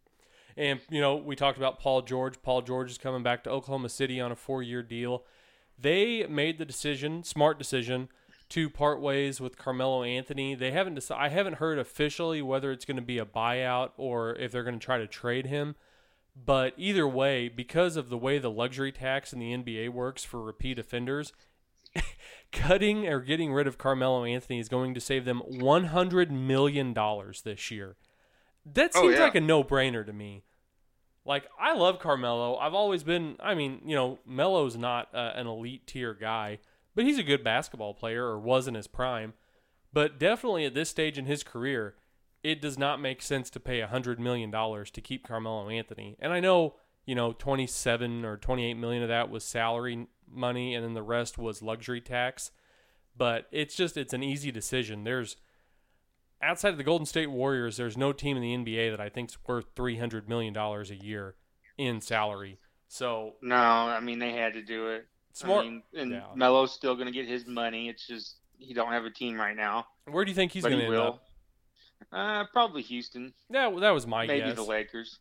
And 0.57 0.79
you 0.89 1.01
know, 1.01 1.15
we 1.15 1.35
talked 1.35 1.57
about 1.57 1.79
Paul 1.79 2.01
George. 2.01 2.41
Paul 2.41 2.61
George 2.61 2.91
is 2.91 2.97
coming 2.97 3.23
back 3.23 3.43
to 3.43 3.49
Oklahoma 3.49 3.89
City 3.89 4.19
on 4.19 4.31
a 4.31 4.35
four-year 4.35 4.83
deal. 4.83 5.23
They 5.77 6.25
made 6.27 6.57
the 6.57 6.65
decision, 6.65 7.23
smart 7.23 7.57
decision, 7.57 8.09
to 8.49 8.69
part 8.69 8.99
ways 8.99 9.39
with 9.39 9.57
Carmelo 9.57 10.03
Anthony. 10.03 10.55
They 10.55 10.71
haven't 10.71 10.95
decided. 10.95 11.21
I 11.21 11.29
haven't 11.29 11.55
heard 11.55 11.77
officially 11.77 12.41
whether 12.41 12.71
it's 12.71 12.85
going 12.85 12.97
to 12.97 13.03
be 13.03 13.19
a 13.19 13.25
buyout 13.25 13.91
or 13.97 14.35
if 14.35 14.51
they're 14.51 14.63
going 14.63 14.79
to 14.79 14.85
try 14.85 14.97
to 14.97 15.07
trade 15.07 15.45
him. 15.45 15.75
But 16.35 16.73
either 16.77 17.07
way, 17.07 17.49
because 17.49 17.95
of 17.95 18.09
the 18.09 18.17
way 18.17 18.39
the 18.39 18.51
luxury 18.51 18.91
tax 18.91 19.33
in 19.33 19.39
the 19.39 19.55
NBA 19.55 19.89
works 19.89 20.23
for 20.23 20.41
repeat 20.41 20.79
offenders, 20.79 21.33
cutting 22.51 23.07
or 23.07 23.19
getting 23.19 23.53
rid 23.53 23.67
of 23.67 23.77
Carmelo 23.77 24.23
Anthony 24.23 24.59
is 24.59 24.69
going 24.69 24.93
to 24.93 25.01
save 25.01 25.25
them 25.25 25.41
$100 25.51 26.29
million 26.29 26.93
this 27.43 27.71
year. 27.71 27.97
That 28.65 28.91
oh, 28.95 29.01
seems 29.01 29.15
oh, 29.15 29.17
yeah. 29.17 29.23
like 29.23 29.35
a 29.35 29.41
no 29.41 29.63
brainer 29.63 30.05
to 30.05 30.13
me. 30.13 30.43
Like, 31.25 31.47
I 31.59 31.75
love 31.75 31.99
Carmelo. 31.99 32.57
I've 32.57 32.73
always 32.73 33.03
been, 33.03 33.35
I 33.39 33.53
mean, 33.53 33.81
you 33.85 33.95
know, 33.95 34.19
Melo's 34.25 34.77
not 34.77 35.09
uh, 35.13 35.33
an 35.35 35.47
elite 35.47 35.85
tier 35.85 36.13
guy, 36.13 36.59
but 36.99 37.05
he's 37.05 37.17
a 37.17 37.23
good 37.23 37.45
basketball 37.45 37.93
player 37.93 38.25
or 38.25 38.37
was 38.37 38.67
in 38.67 38.75
his 38.75 38.85
prime. 38.85 39.31
But 39.93 40.19
definitely 40.19 40.65
at 40.65 40.73
this 40.73 40.89
stage 40.89 41.17
in 41.17 41.27
his 41.27 41.45
career, 41.45 41.95
it 42.43 42.61
does 42.61 42.77
not 42.77 42.99
make 42.99 43.21
sense 43.21 43.49
to 43.51 43.59
pay 43.61 43.79
$100 43.79 44.19
million 44.19 44.51
to 44.51 45.01
keep 45.01 45.25
Carmelo 45.25 45.69
Anthony. 45.69 46.17
And 46.19 46.33
I 46.33 46.41
know, 46.41 46.75
you 47.05 47.15
know, 47.15 47.31
27 47.31 48.25
or 48.25 48.35
28 48.35 48.73
million 48.73 49.01
of 49.01 49.07
that 49.07 49.29
was 49.29 49.45
salary 49.45 50.07
money 50.29 50.75
and 50.75 50.83
then 50.83 50.93
the 50.93 51.01
rest 51.01 51.37
was 51.37 51.61
luxury 51.61 52.01
tax. 52.01 52.51
But 53.15 53.47
it's 53.49 53.75
just 53.75 53.95
it's 53.95 54.13
an 54.13 54.21
easy 54.21 54.51
decision. 54.51 55.05
There's 55.05 55.37
outside 56.41 56.73
of 56.73 56.77
the 56.77 56.83
Golden 56.83 57.05
State 57.05 57.31
Warriors, 57.31 57.77
there's 57.77 57.95
no 57.95 58.11
team 58.11 58.35
in 58.35 58.43
the 58.43 58.57
NBA 58.57 58.91
that 58.91 58.99
I 58.99 59.07
think's 59.07 59.37
worth 59.47 59.67
three 59.73 59.99
hundred 59.99 60.27
million 60.27 60.53
dollars 60.53 60.91
a 60.91 60.95
year 60.95 61.35
in 61.77 62.01
salary. 62.01 62.59
So 62.89 63.35
no, 63.41 63.55
I 63.55 64.01
mean 64.01 64.19
they 64.19 64.33
had 64.33 64.51
to 64.55 64.61
do 64.61 64.89
it. 64.89 65.07
Smart. 65.39 65.65
I 65.65 65.69
mean, 65.69 65.83
and 65.95 66.11
yeah. 66.11 66.23
Melo's 66.35 66.73
still 66.73 66.95
going 66.95 67.07
to 67.07 67.13
get 67.13 67.27
his 67.27 67.47
money. 67.47 67.87
It's 67.87 68.05
just 68.05 68.35
he 68.57 68.73
don't 68.73 68.91
have 68.91 69.05
a 69.05 69.09
team 69.09 69.39
right 69.39 69.55
now. 69.55 69.85
Where 70.05 70.25
do 70.25 70.31
you 70.31 70.35
think 70.35 70.51
he's 70.51 70.63
going 70.63 70.77
to 70.77 70.85
end 70.85 70.95
up? 70.95 71.23
Uh, 72.11 72.43
probably 72.51 72.81
Houston. 72.81 73.33
Yeah, 73.49 73.67
well, 73.67 73.79
that 73.79 73.91
was 73.91 74.05
my 74.05 74.27
Maybe 74.27 74.39
guess. 74.39 74.47
Maybe 74.47 74.55
the 74.55 74.63
Lakers. 74.63 75.19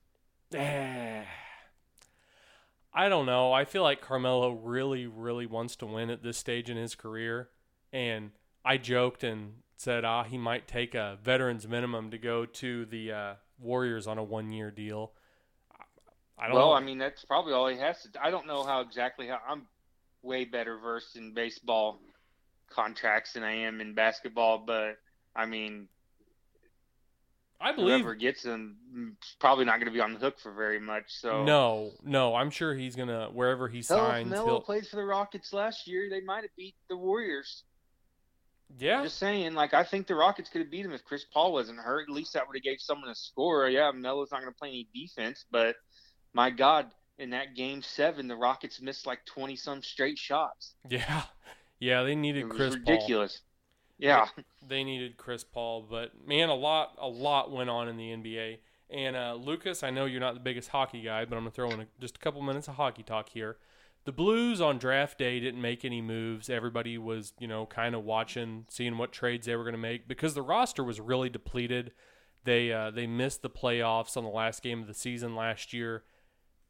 I 2.93 3.09
don't 3.09 3.27
know. 3.27 3.53
I 3.53 3.65
feel 3.65 3.85
like 3.85 4.01
Carmelo 4.01 4.51
really, 4.51 5.07
really 5.07 5.47
wants 5.47 5.77
to 5.77 5.87
win 5.87 6.11
at 6.11 6.25
this 6.25 6.37
stage 6.37 6.69
in 6.69 6.77
his 6.77 6.97
career. 6.97 7.51
And 7.93 8.33
I 8.65 8.77
joked 8.77 9.23
and 9.23 9.55
said, 9.77 10.05
ah, 10.05 10.25
he 10.25 10.37
might 10.37 10.67
take 10.67 10.97
a 10.97 11.17
veteran's 11.23 11.69
minimum 11.69 12.11
to 12.11 12.19
go 12.19 12.45
to 12.45 12.87
the 12.87 13.13
uh, 13.13 13.35
Warriors 13.61 14.09
on 14.09 14.19
a 14.19 14.25
one 14.25 14.51
year 14.51 14.73
deal. 14.73 15.13
I 16.37 16.47
don't 16.47 16.57
well, 16.57 16.71
know. 16.71 16.75
I 16.75 16.81
mean, 16.81 16.99
that's 16.99 17.25
probably 17.25 17.53
all 17.53 17.69
he 17.69 17.79
has 17.79 18.03
to. 18.03 18.09
I 18.25 18.31
don't 18.31 18.47
know 18.47 18.65
how 18.65 18.81
exactly 18.81 19.29
how 19.29 19.39
I'm 19.49 19.67
way 20.23 20.45
better 20.45 20.79
versed 20.79 21.17
in 21.17 21.35
baseball 21.35 22.01
contracts 22.71 23.33
than 23.33 23.43
I 23.43 23.53
am 23.53 23.81
in 23.81 23.95
basketball, 23.95 24.59
but 24.59 24.97
I 25.35 25.47
mean, 25.47 25.89
I 27.61 27.73
believe 27.73 28.01
whoever 28.01 28.15
gets 28.15 28.45
him 28.45 28.77
is 29.21 29.37
probably 29.41 29.65
not 29.65 29.77
going 29.77 29.87
to 29.87 29.93
be 29.93 30.01
on 30.01 30.13
the 30.13 30.19
hook 30.21 30.39
for 30.39 30.53
very 30.53 30.79
much. 30.79 31.05
So 31.09 31.45
no, 31.45 31.91
no, 32.05 32.35
I'm 32.35 32.51
sure 32.51 32.75
he's 32.75 32.95
gonna 32.95 33.31
wherever 33.33 33.69
he 33.69 33.79
Hell, 33.89 33.99
if 33.99 34.03
signs. 34.05 34.31
Melo 34.31 34.47
He'll, 34.47 34.61
played 34.61 34.87
for 34.87 34.97
the 34.97 35.05
Rockets 35.05 35.53
last 35.53 35.89
year, 35.89 36.09
they 36.11 36.21
might 36.21 36.43
have 36.43 36.55
beat 36.57 36.77
the 36.89 36.97
Warriors. 36.97 37.65
yeah, 38.79 39.03
Just 39.03 39.19
saying, 39.19 39.55
like 39.55 39.75
I 39.75 39.83
think 39.83 40.07
the 40.07 40.15
Rockets 40.15 40.51
could 40.51 40.61
have 40.61 40.71
beat 40.71 40.85
him 40.85 40.93
if 40.93 41.05
Chris 41.05 41.25
Paul 41.33 41.53
wasn't 41.53 41.79
hurt. 41.79 42.09
At 42.09 42.15
least 42.15 42.35
that 42.35 42.47
would 42.47 42.57
have 42.57 42.63
gave 42.63 42.79
someone 42.81 43.11
a 43.11 43.15
score. 43.15 43.69
Yeah, 43.69 43.91
Melo's 43.93 44.31
not 44.31 44.41
going 44.41 44.53
to 44.53 44.59
play 44.59 44.69
any 44.69 44.89
defense, 44.95 45.45
but 45.51 45.75
my 46.33 46.51
God, 46.51 46.87
in 47.19 47.31
that 47.31 47.55
game 47.55 47.83
seven, 47.83 48.29
the 48.29 48.37
Rockets 48.37 48.81
missed 48.81 49.07
like 49.07 49.25
twenty 49.27 49.57
some 49.57 49.83
straight 49.83 50.19
shots. 50.19 50.75
yeah, 50.89 51.25
yeah. 51.81 52.03
They 52.03 52.15
It 52.17 52.17
needed 52.17 52.49
was 52.49 52.57
Chris 52.57 52.77
Paul. 52.77 53.09
ridiculous. 53.09 53.43
Yeah. 53.99 54.27
They 54.67 54.85
needed 54.85 55.17
Chris 55.17 55.45
Paul, 55.45 55.83
but 55.89 56.13
man, 56.27 56.49
a 56.49 56.55
lot, 56.55 56.97
a 56.99 57.09
lot 57.09 57.51
went 57.51 57.71
on 57.71 57.89
in 57.89 57.97
the 57.97 58.11
NBA. 58.11 58.59
And 58.91 59.17
uh, 59.17 59.35
Lucas, 59.35 59.83
I 59.83 59.91
know 59.91 60.05
you're 60.07 60.21
not 60.21 60.35
the 60.35 60.41
biggest 60.41 60.71
hockey 60.71 61.03
guy, 61.03 61.25
but 61.25 61.37
I'm 61.37 61.43
gonna 61.43 61.51
throw 61.51 61.71
in 61.73 61.81
a, 61.81 61.87
just 62.01 62.17
a 62.17 62.21
couple 62.21 62.43
minutes 62.43 62.69
of 62.69 62.75
hockey 62.75 63.03
talk 63.03 63.31
here. 63.31 63.59
The 64.05 64.13
Blues 64.13 64.61
on 64.61 64.79
draft 64.79 65.19
day 65.19 65.39
didn't 65.39 65.61
make 65.61 65.85
any 65.85 66.01
moves. 66.01 66.49
Everybody 66.49 66.97
was, 66.97 67.35
you 67.39 67.47
know, 67.47 67.67
kind 67.67 67.95
of 67.95 68.05
watching, 68.05 68.65
seeing 68.69 68.97
what 68.97 69.13
trades 69.13 69.47
they 69.47 69.55
were 69.57 69.65
going 69.65 69.75
to 69.75 69.79
make 69.79 70.09
because 70.09 70.35
the 70.35 70.43
roster 70.43 70.83
was 70.83 70.99
really 71.01 71.29
depleted. 71.29 71.93
They 72.45 72.73
uh, 72.73 72.91
they 72.91 73.07
missed 73.07 73.43
the 73.43 73.51
playoffs 73.51 74.17
on 74.17 74.25
the 74.25 74.31
last 74.31 74.63
game 74.63 74.81
of 74.81 74.87
the 74.89 74.95
season 74.95 75.35
last 75.37 75.73
year. 75.75 76.05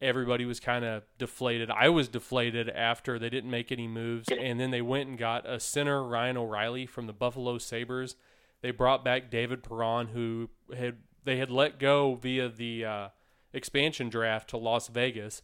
Everybody 0.01 0.45
was 0.45 0.61
kind 0.61 0.85
of 0.85 1.05
deflated. 1.19 1.71
I 1.71 1.89
was 1.89 2.09
deflated 2.09 2.69
after 2.69 3.19
they 3.19 3.31
didn't 3.31 3.51
make 3.51 3.73
any 3.73 3.89
moves, 3.89 4.29
and 4.29 4.61
then 4.61 4.71
they 4.71 4.83
went 4.83 5.09
and 5.09 5.19
got 5.19 5.49
a 5.49 5.59
center 5.59 6.05
Ryan 6.05 6.37
O'Reilly 6.37 6.87
from 6.87 7.07
the 7.07 7.13
Buffalo 7.13 7.59
Sabres. 7.59 8.15
They 8.63 8.71
brought 8.71 9.05
back 9.05 9.31
David 9.31 9.63
Perron, 9.63 10.09
who 10.09 10.51
had 10.77 10.99
they 11.25 11.39
had 11.39 11.51
let 11.51 11.79
go 11.79 12.15
via 12.15 12.49
the 12.49 12.85
uh, 12.85 13.09
expansion 13.53 14.09
draft 14.09 14.51
to 14.51 14.57
Las 14.57 14.89
Vegas 14.89 15.43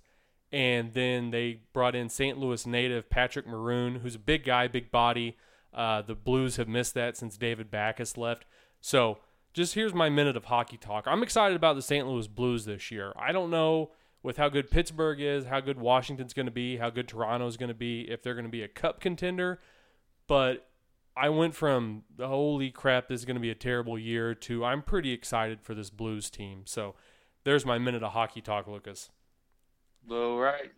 and 0.54 0.92
then 0.92 1.32
they 1.32 1.62
brought 1.72 1.96
in 1.96 2.08
St. 2.08 2.38
Louis 2.38 2.64
native 2.64 3.10
Patrick 3.10 3.44
Maroon, 3.44 3.96
who's 3.96 4.14
a 4.14 4.20
big 4.20 4.44
guy, 4.44 4.68
big 4.68 4.92
body. 4.92 5.36
Uh, 5.72 6.00
the 6.00 6.14
Blues 6.14 6.54
have 6.56 6.68
missed 6.68 6.94
that 6.94 7.16
since 7.16 7.36
David 7.36 7.72
Backes 7.72 8.16
left. 8.16 8.44
So, 8.80 9.18
just 9.52 9.74
here's 9.74 9.92
my 9.92 10.08
minute 10.08 10.36
of 10.36 10.44
hockey 10.44 10.76
talk. 10.76 11.06
I'm 11.08 11.24
excited 11.24 11.56
about 11.56 11.74
the 11.74 11.82
St. 11.82 12.06
Louis 12.06 12.28
Blues 12.28 12.66
this 12.66 12.92
year. 12.92 13.12
I 13.16 13.32
don't 13.32 13.50
know 13.50 13.90
with 14.24 14.38
how 14.38 14.48
good 14.48 14.70
Pittsburgh 14.70 15.20
is, 15.20 15.44
how 15.44 15.60
good 15.60 15.78
Washington's 15.78 16.32
going 16.32 16.46
to 16.46 16.52
be, 16.52 16.78
how 16.78 16.90
good 16.90 17.06
Toronto's 17.06 17.56
going 17.56 17.68
to 17.68 17.74
be, 17.74 18.10
if 18.10 18.22
they're 18.22 18.34
going 18.34 18.46
to 18.46 18.50
be 18.50 18.62
a 18.62 18.68
cup 18.68 18.98
contender, 18.98 19.60
but 20.26 20.66
I 21.16 21.28
went 21.28 21.54
from 21.54 22.02
holy 22.18 22.72
crap, 22.72 23.06
this 23.06 23.20
is 23.20 23.24
going 23.24 23.36
to 23.36 23.40
be 23.40 23.50
a 23.50 23.54
terrible 23.54 23.96
year 23.96 24.34
to 24.34 24.64
I'm 24.64 24.82
pretty 24.82 25.12
excited 25.12 25.60
for 25.62 25.74
this 25.74 25.90
Blues 25.90 26.30
team. 26.30 26.62
So, 26.64 26.96
there's 27.44 27.66
my 27.66 27.78
minute 27.78 28.02
of 28.02 28.12
hockey 28.12 28.40
talk, 28.40 28.66
Lucas. 28.66 29.10
All 30.10 30.38
right. 30.38 30.72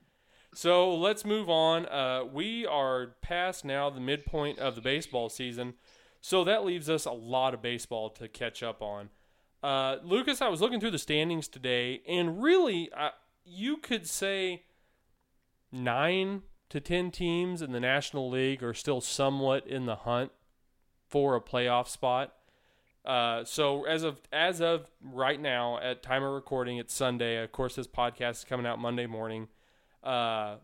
So 0.53 0.95
let's 0.95 1.25
move 1.25 1.49
on. 1.49 1.87
Uh, 1.87 2.25
we 2.25 2.67
are 2.67 3.15
past 3.23 3.65
now 3.65 3.91
the 3.91 4.01
midpoint 4.01 4.59
of 4.59 4.75
the 4.75 4.81
baseball 4.81 5.29
season, 5.29 5.75
so 6.21 6.43
that 6.45 6.65
leaves 6.65 6.91
us 6.91 7.05
a 7.05 7.13
lot 7.13 7.55
of 7.55 7.63
baseball 7.63 8.11
to 8.11 8.27
catch 8.27 8.63
up 8.63 8.83
on. 8.83 9.11
Uh, 9.63 9.97
Lucas, 10.03 10.41
I 10.41 10.49
was 10.49 10.61
looking 10.61 10.81
through 10.81 10.93
the 10.93 10.99
standings 10.99 11.47
today, 11.47 12.01
and 12.09 12.43
really, 12.43 12.91
uh, 12.97 13.11
you 13.47 13.77
could 13.77 14.07
say 14.07 14.65
nine 15.71 16.43
to 16.69 16.81
ten 16.81 17.11
teams 17.11 17.63
in 17.63 17.73
the 17.73 17.81
National 17.81 18.29
League 18.29 18.63
are 18.63 18.75
still 18.75 19.01
somewhat 19.01 19.67
in 19.67 19.87
the 19.87 19.97
hunt 19.97 20.33
for 21.07 21.37
a 21.37 21.41
playoff 21.41 21.89
spot. 21.89 22.35
Uh, 23.05 23.45
so 23.45 23.85
as 23.85 24.03
of 24.03 24.21
as 24.33 24.61
of 24.61 24.91
right 25.01 25.41
now, 25.41 25.79
at 25.79 26.03
time 26.03 26.25
of 26.25 26.33
recording, 26.33 26.79
it's 26.79 26.93
Sunday. 26.93 27.43
Of 27.43 27.53
course, 27.53 27.77
this 27.77 27.87
podcast 27.87 28.33
is 28.33 28.45
coming 28.45 28.67
out 28.67 28.81
Monday 28.81 29.07
morning. 29.07 29.47
Uh, 30.03 30.57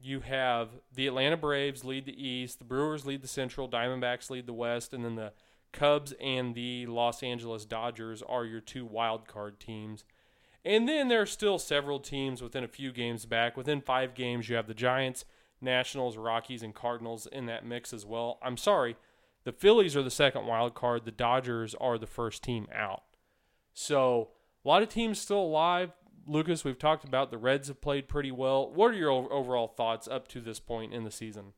you 0.00 0.20
have 0.20 0.70
the 0.94 1.06
Atlanta 1.06 1.36
Braves 1.36 1.84
lead 1.84 2.06
the 2.06 2.26
East, 2.26 2.58
the 2.58 2.64
Brewers 2.64 3.04
lead 3.04 3.22
the 3.22 3.28
Central, 3.28 3.68
Diamondbacks 3.68 4.30
lead 4.30 4.46
the 4.46 4.52
West, 4.54 4.92
and 4.94 5.04
then 5.04 5.16
the 5.16 5.32
Cubs 5.72 6.12
and 6.20 6.54
the 6.54 6.86
Los 6.86 7.22
Angeles 7.22 7.64
Dodgers 7.64 8.22
are 8.22 8.44
your 8.44 8.60
two 8.60 8.84
wild 8.84 9.28
card 9.28 9.60
teams. 9.60 10.04
And 10.64 10.88
then 10.88 11.08
there 11.08 11.22
are 11.22 11.26
still 11.26 11.58
several 11.58 11.98
teams 11.98 12.40
within 12.40 12.62
a 12.62 12.68
few 12.68 12.92
games 12.92 13.26
back. 13.26 13.56
Within 13.56 13.80
five 13.80 14.14
games, 14.14 14.48
you 14.48 14.56
have 14.56 14.68
the 14.68 14.74
Giants, 14.74 15.24
Nationals, 15.60 16.16
Rockies, 16.16 16.62
and 16.62 16.74
Cardinals 16.74 17.26
in 17.26 17.46
that 17.46 17.66
mix 17.66 17.92
as 17.92 18.06
well. 18.06 18.38
I'm 18.42 18.56
sorry, 18.56 18.96
the 19.44 19.52
Phillies 19.52 19.96
are 19.96 20.02
the 20.02 20.10
second 20.10 20.46
wild 20.46 20.74
card. 20.74 21.04
The 21.04 21.10
Dodgers 21.10 21.74
are 21.74 21.98
the 21.98 22.06
first 22.06 22.42
team 22.42 22.68
out. 22.72 23.02
So 23.74 24.30
a 24.64 24.68
lot 24.68 24.82
of 24.82 24.88
teams 24.88 25.18
still 25.18 25.40
alive. 25.40 25.90
Lucas, 26.26 26.64
we've 26.64 26.78
talked 26.78 27.04
about 27.04 27.32
the 27.32 27.38
Reds 27.38 27.66
have 27.66 27.80
played 27.80 28.08
pretty 28.08 28.30
well. 28.30 28.70
What 28.70 28.92
are 28.92 28.96
your 28.96 29.10
overall 29.10 29.66
thoughts 29.66 30.06
up 30.06 30.28
to 30.28 30.40
this 30.40 30.60
point 30.60 30.94
in 30.94 31.02
the 31.02 31.10
season? 31.10 31.54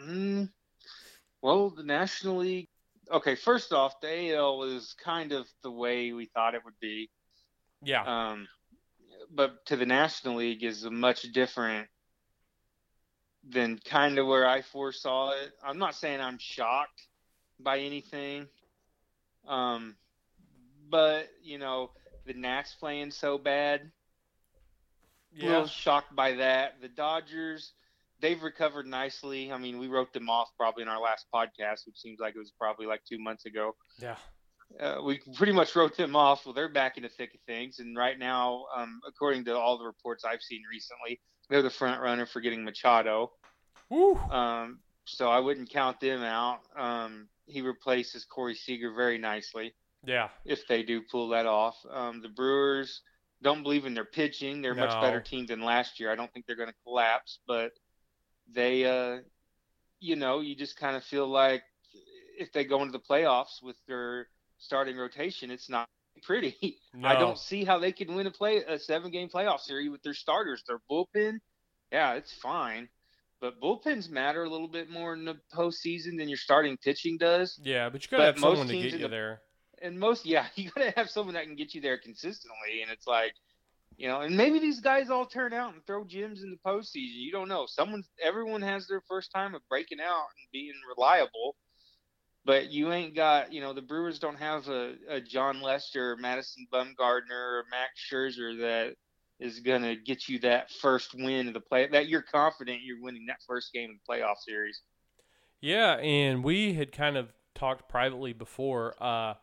Mm, 0.00 0.48
well, 1.42 1.68
the 1.68 1.82
National 1.82 2.38
League. 2.38 2.68
Okay, 3.12 3.34
first 3.34 3.72
off, 3.72 4.00
the 4.00 4.34
AL 4.34 4.62
is 4.62 4.94
kind 5.02 5.32
of 5.32 5.46
the 5.62 5.70
way 5.70 6.12
we 6.12 6.26
thought 6.26 6.54
it 6.54 6.64
would 6.64 6.78
be. 6.80 7.10
Yeah, 7.82 8.02
Um, 8.04 8.48
but 9.30 9.64
to 9.66 9.76
the 9.76 9.86
National 9.86 10.36
League 10.36 10.64
is 10.64 10.84
a 10.84 10.90
much 10.90 11.22
different 11.32 11.88
than 13.48 13.78
kind 13.78 14.18
of 14.18 14.26
where 14.26 14.46
I 14.46 14.62
foresaw 14.62 15.30
it. 15.30 15.52
I'm 15.64 15.78
not 15.78 15.94
saying 15.94 16.20
I'm 16.20 16.38
shocked 16.38 17.06
by 17.58 17.78
anything. 17.80 18.48
Um, 19.46 19.96
but 20.90 21.28
you 21.42 21.58
know, 21.58 21.90
the 22.26 22.34
Nats 22.34 22.74
playing 22.74 23.10
so 23.12 23.38
bad. 23.38 23.80
A 23.80 25.42
yeah, 25.42 25.48
little 25.48 25.66
shocked 25.66 26.14
by 26.14 26.32
that. 26.34 26.80
The 26.82 26.88
Dodgers, 26.88 27.72
they've 28.20 28.42
recovered 28.42 28.86
nicely. 28.86 29.52
I 29.52 29.58
mean, 29.58 29.78
we 29.78 29.86
wrote 29.86 30.12
them 30.12 30.28
off 30.28 30.50
probably 30.56 30.82
in 30.82 30.88
our 30.88 31.00
last 31.00 31.26
podcast, 31.32 31.86
which 31.86 31.96
seems 31.96 32.18
like 32.18 32.34
it 32.34 32.38
was 32.40 32.52
probably 32.58 32.86
like 32.86 33.02
two 33.08 33.18
months 33.18 33.46
ago. 33.46 33.74
yeah, 34.02 34.16
Uh, 34.78 34.98
we 35.02 35.20
pretty 35.34 35.52
much 35.52 35.74
wrote 35.74 35.96
them 35.96 36.14
off. 36.14 36.46
Well, 36.46 36.54
they're 36.54 36.68
back 36.68 36.96
in 36.96 37.02
the 37.02 37.08
thick 37.08 37.34
of 37.34 37.40
things, 37.46 37.80
and 37.80 37.96
right 37.96 38.18
now, 38.18 38.66
um, 38.76 39.00
according 39.06 39.44
to 39.46 39.56
all 39.56 39.78
the 39.78 39.84
reports 39.84 40.24
I've 40.24 40.42
seen 40.42 40.62
recently, 40.70 41.20
they're 41.48 41.62
the 41.62 41.70
front 41.70 42.00
runner 42.00 42.26
for 42.26 42.40
getting 42.40 42.64
Machado. 42.64 43.32
Woo. 43.88 44.16
Um, 44.30 44.78
so 45.04 45.28
I 45.28 45.40
wouldn't 45.40 45.70
count 45.70 45.98
them 46.00 46.22
out. 46.22 46.60
Um, 46.76 47.28
he 47.46 47.60
replaces 47.60 48.24
Corey 48.24 48.54
Seager 48.54 48.92
very 48.92 49.18
nicely 49.18 49.74
yeah, 50.04 50.28
if 50.44 50.66
they 50.68 50.82
do 50.82 51.02
pull 51.02 51.28
that 51.30 51.46
off. 51.46 51.76
Um, 51.90 52.22
the 52.22 52.28
Brewers 52.28 53.02
don't 53.42 53.62
believe 53.62 53.86
in 53.86 53.94
their 53.94 54.04
pitching. 54.04 54.62
They're 54.62 54.72
a 54.72 54.76
much 54.76 55.00
better 55.00 55.20
team 55.20 55.46
than 55.46 55.62
last 55.62 55.98
year. 55.98 56.12
I 56.12 56.14
don't 56.14 56.32
think 56.32 56.46
they're 56.46 56.56
going 56.56 56.68
to 56.68 56.74
collapse, 56.84 57.40
but 57.46 57.72
they, 58.52 58.84
uh, 58.84 59.18
you 59.98 60.16
know, 60.16 60.40
you 60.40 60.54
just 60.54 60.76
kind 60.76 60.96
of 60.96 61.04
feel 61.04 61.26
like 61.26 61.62
if 62.38 62.52
they 62.52 62.64
go 62.64 62.80
into 62.82 62.92
the 62.92 63.00
playoffs 63.00 63.62
with 63.62 63.76
their 63.86 64.28
starting 64.60 64.96
rotation, 64.96 65.50
it's 65.50 65.68
not 65.68 65.88
pretty. 66.22 66.78
I 67.04 67.14
don't 67.14 67.38
see 67.38 67.64
how 67.64 67.78
they 67.78 67.92
can 67.92 68.14
win 68.14 68.26
a 68.26 68.30
play 68.30 68.58
a 68.58 68.78
seven 68.78 69.10
game 69.10 69.28
playoff 69.28 69.60
series 69.60 69.90
with 69.90 70.02
their 70.02 70.14
starters. 70.14 70.62
Their 70.68 70.78
bullpen, 70.90 71.40
yeah, 71.92 72.14
it's 72.14 72.32
fine. 72.32 72.88
But 73.40 73.60
bullpens 73.60 74.10
matter 74.10 74.44
a 74.44 74.48
little 74.48 74.68
bit 74.68 74.90
more 74.90 75.14
in 75.14 75.24
the 75.24 75.38
postseason 75.54 76.18
than 76.18 76.28
your 76.28 76.36
starting 76.36 76.76
pitching 76.76 77.16
does 77.18 77.58
yeah. 77.62 77.88
But 77.88 78.02
you 78.04 78.08
gotta 78.10 78.24
but 78.24 78.26
have 78.34 78.38
someone 78.38 78.68
to 78.68 78.74
get 78.74 78.92
you 78.92 78.98
the- 78.98 79.08
there. 79.08 79.40
and 79.80 79.98
most 79.98 80.26
yeah 80.26 80.46
you 80.56 80.70
gotta 80.70 80.92
have 80.94 81.08
someone 81.08 81.34
that 81.34 81.44
can 81.44 81.56
get 81.56 81.74
you 81.74 81.80
there 81.80 81.96
consistently 81.98 82.82
and 82.82 82.90
it's 82.90 83.06
like 83.06 83.32
you 83.96 84.08
know 84.08 84.20
and 84.20 84.36
maybe 84.36 84.58
these 84.58 84.80
guys 84.80 85.08
all 85.08 85.24
turn 85.24 85.54
out 85.54 85.72
and 85.72 85.84
throw 85.86 86.04
gems 86.04 86.42
in 86.42 86.50
the 86.50 86.58
postseason 86.70 87.16
you 87.16 87.32
don't 87.32 87.48
know 87.48 87.64
someone 87.66 88.02
everyone 88.22 88.60
has 88.60 88.86
their 88.86 89.00
first 89.08 89.32
time 89.32 89.54
of 89.54 89.62
breaking 89.70 90.00
out 90.00 90.26
and 90.36 90.46
being 90.52 90.74
reliable 90.94 91.56
but 92.44 92.70
you 92.70 92.92
ain't 92.92 93.14
got 93.14 93.52
you 93.52 93.60
know 93.60 93.72
the 93.72 93.82
brewers 93.82 94.18
don't 94.18 94.38
have 94.38 94.68
a, 94.68 94.94
a 95.08 95.20
jon 95.20 95.60
lester 95.60 96.12
or 96.12 96.16
madison 96.16 96.66
bumgarner 96.72 97.30
or 97.30 97.64
max 97.70 98.00
scherzer 98.10 98.58
that 98.58 98.94
is 99.38 99.60
going 99.60 99.82
to 99.82 99.96
get 99.96 100.28
you 100.28 100.38
that 100.38 100.70
first 100.70 101.14
win 101.14 101.48
of 101.48 101.54
the 101.54 101.60
play 101.60 101.86
that 101.88 102.08
you're 102.08 102.22
confident 102.22 102.80
you're 102.82 103.02
winning 103.02 103.26
that 103.26 103.38
first 103.46 103.72
game 103.72 103.90
of 103.90 103.96
the 103.96 104.12
playoff 104.12 104.36
series 104.38 104.82
Yeah, 105.60 105.96
and 105.96 106.42
we 106.42 106.74
had 106.74 106.92
kind 106.92 107.16
of 107.16 107.32
talked 107.54 107.88
privately 107.88 108.32
before. 108.32 108.94
Uh, 109.00 109.34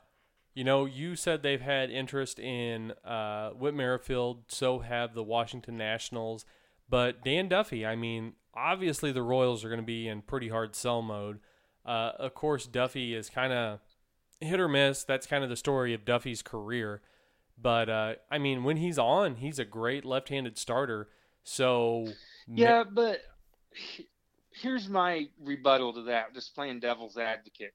you 0.53 0.63
know, 0.63 0.85
you 0.85 1.15
said 1.15 1.43
they've 1.43 1.61
had 1.61 1.91
interest 1.91 2.39
in 2.39 2.91
uh, 3.05 3.51
Whit 3.51 3.75
Merrifield, 3.75 4.45
so 4.47 4.79
have 4.79 5.13
the 5.13 5.23
Washington 5.23 5.77
Nationals. 5.77 6.45
But 6.89 7.23
Dan 7.23 7.47
Duffy, 7.47 7.85
I 7.85 7.95
mean, 7.95 8.33
obviously 8.55 9.11
the 9.11 9.21
Royals 9.21 9.63
are 9.63 9.69
going 9.69 9.81
to 9.81 9.85
be 9.85 10.07
in 10.07 10.23
pretty 10.23 10.49
hard 10.49 10.75
sell 10.75 11.03
mode. 11.03 11.39
Uh, 11.87 12.11
of 12.19 12.33
course, 12.33 12.67
Duffy 12.67 13.15
is 13.15 13.29
kind 13.29 13.53
of 13.53 13.79
hit 14.41 14.59
or 14.59 14.67
miss. 14.67 15.03
That's 15.03 15.25
kind 15.25 15.43
of 15.43 15.49
the 15.49 15.55
story 15.55 15.93
of 15.93 16.05
Duffy's 16.05 16.41
career. 16.41 17.01
But 17.59 17.89
uh, 17.89 18.15
I 18.29 18.37
mean, 18.37 18.63
when 18.63 18.77
he's 18.77 18.99
on, 18.99 19.35
he's 19.35 19.57
a 19.57 19.65
great 19.65 20.05
left-handed 20.05 20.57
starter. 20.57 21.09
So 21.43 22.09
Yeah, 22.47 22.83
but 22.83 23.21
here's 24.51 24.89
my 24.89 25.27
rebuttal 25.41 25.93
to 25.93 26.01
that. 26.03 26.33
Just 26.33 26.53
playing 26.53 26.81
devil's 26.81 27.17
advocate. 27.17 27.73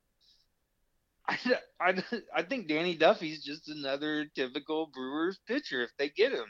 I, 1.28 1.38
I, 1.80 2.02
I 2.34 2.42
think 2.42 2.68
Danny 2.68 2.96
Duffy's 2.96 3.44
just 3.44 3.68
another 3.68 4.26
typical 4.34 4.90
Brewers 4.92 5.38
pitcher 5.46 5.82
if 5.82 5.90
they 5.98 6.08
get 6.10 6.32
him. 6.32 6.46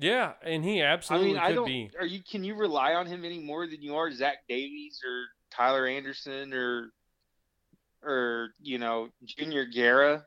Yeah, 0.00 0.32
and 0.42 0.64
he 0.64 0.82
I 0.82 0.86
absolutely 0.86 1.34
mean, 1.34 1.38
I 1.38 1.48
could 1.48 1.54
don't. 1.56 1.66
be. 1.66 1.90
Are 1.98 2.06
you? 2.06 2.20
Can 2.22 2.44
you 2.44 2.54
rely 2.54 2.94
on 2.94 3.06
him 3.06 3.24
any 3.24 3.40
more 3.40 3.66
than 3.66 3.82
you 3.82 3.94
are 3.96 4.10
Zach 4.10 4.38
Davies 4.48 5.00
or 5.04 5.24
Tyler 5.54 5.86
Anderson 5.86 6.54
or 6.54 6.92
or 8.02 8.54
you 8.60 8.78
know 8.78 9.08
Junior 9.24 9.64
Guerra? 9.64 10.24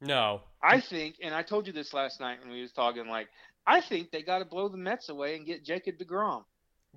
No. 0.00 0.42
I 0.62 0.80
think, 0.80 1.16
and 1.22 1.34
I 1.34 1.42
told 1.42 1.66
you 1.66 1.72
this 1.72 1.92
last 1.92 2.20
night 2.20 2.38
when 2.42 2.50
we 2.52 2.62
was 2.62 2.72
talking. 2.72 3.08
Like, 3.08 3.28
I 3.66 3.80
think 3.80 4.10
they 4.10 4.22
got 4.22 4.38
to 4.38 4.44
blow 4.44 4.68
the 4.68 4.76
Mets 4.76 5.08
away 5.08 5.36
and 5.36 5.44
get 5.46 5.64
Jacob 5.64 5.98
Degrom. 5.98 6.44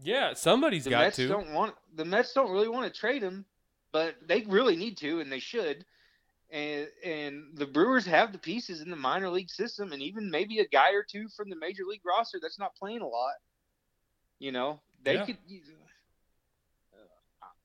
Yeah, 0.04 0.34
somebody's 0.34 0.84
The 0.86 0.92
got 0.92 1.04
Mets 1.06 1.16
to. 1.18 1.28
don't 1.28 1.52
want 1.54 1.76
the 1.96 2.06
Mets 2.06 2.34
don't 2.34 2.52
really 2.52 2.70
want 2.70 2.92
to 2.92 3.00
trade 3.00 3.22
him, 3.22 3.46
but 3.92 4.16
they 4.26 4.42
really 4.48 4.76
need 4.76 4.98
to, 4.98 5.20
and 5.20 5.32
they 5.32 5.40
should. 5.40 5.86
And 6.52 6.88
and 7.04 7.44
the 7.56 7.66
Brewers 7.66 8.06
have 8.06 8.32
the 8.32 8.38
pieces 8.38 8.82
in 8.82 8.90
the 8.90 8.96
minor 8.96 9.30
league 9.30 9.50
system, 9.50 9.92
and 9.94 10.02
even 10.02 10.30
maybe 10.30 10.60
a 10.60 10.68
guy 10.68 10.94
or 10.94 11.04
two 11.04 11.28
from 11.36 11.50
the 11.50 11.56
major 11.56 11.84
league 11.88 12.02
roster 12.06 12.40
that's 12.42 12.60
not 12.60 12.76
playing 12.76 13.02
a 13.02 13.08
lot. 13.08 13.34
You 14.40 14.52
know, 14.52 14.82
they 15.04 15.16
Yeah. 15.16 15.26
could. 15.26 15.38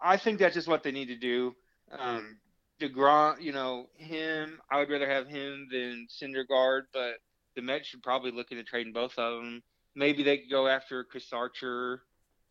I 0.01 0.17
think 0.17 0.39
that's 0.39 0.55
just 0.55 0.69
what 0.69 0.83
they 0.83 0.93
need 0.93 1.07
to 1.07 1.17
do. 1.17 1.55
Um, 1.91 2.39
Degrom, 2.81 3.41
you 3.41 3.53
know, 3.53 3.89
him. 3.97 4.61
I 4.71 4.79
would 4.79 4.91
rather 4.91 5.09
have 5.09 5.29
him 5.29 5.69
than 5.71 6.07
Syndergaard, 6.11 6.83
but 6.93 7.15
the 7.55 7.63
Mets 7.63 7.89
should 7.89 8.03
probably 8.03 8.31
look 8.31 8.51
into 8.51 8.65
trading 8.65 8.93
both 8.93 9.19
of 9.19 9.43
them. 9.43 9.63
Maybe 9.95 10.23
they 10.23 10.39
could 10.39 10.51
go 10.51 10.69
after 10.69 11.05
Chris 11.05 11.33
Archer, 11.33 12.03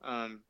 um, 0.03 0.41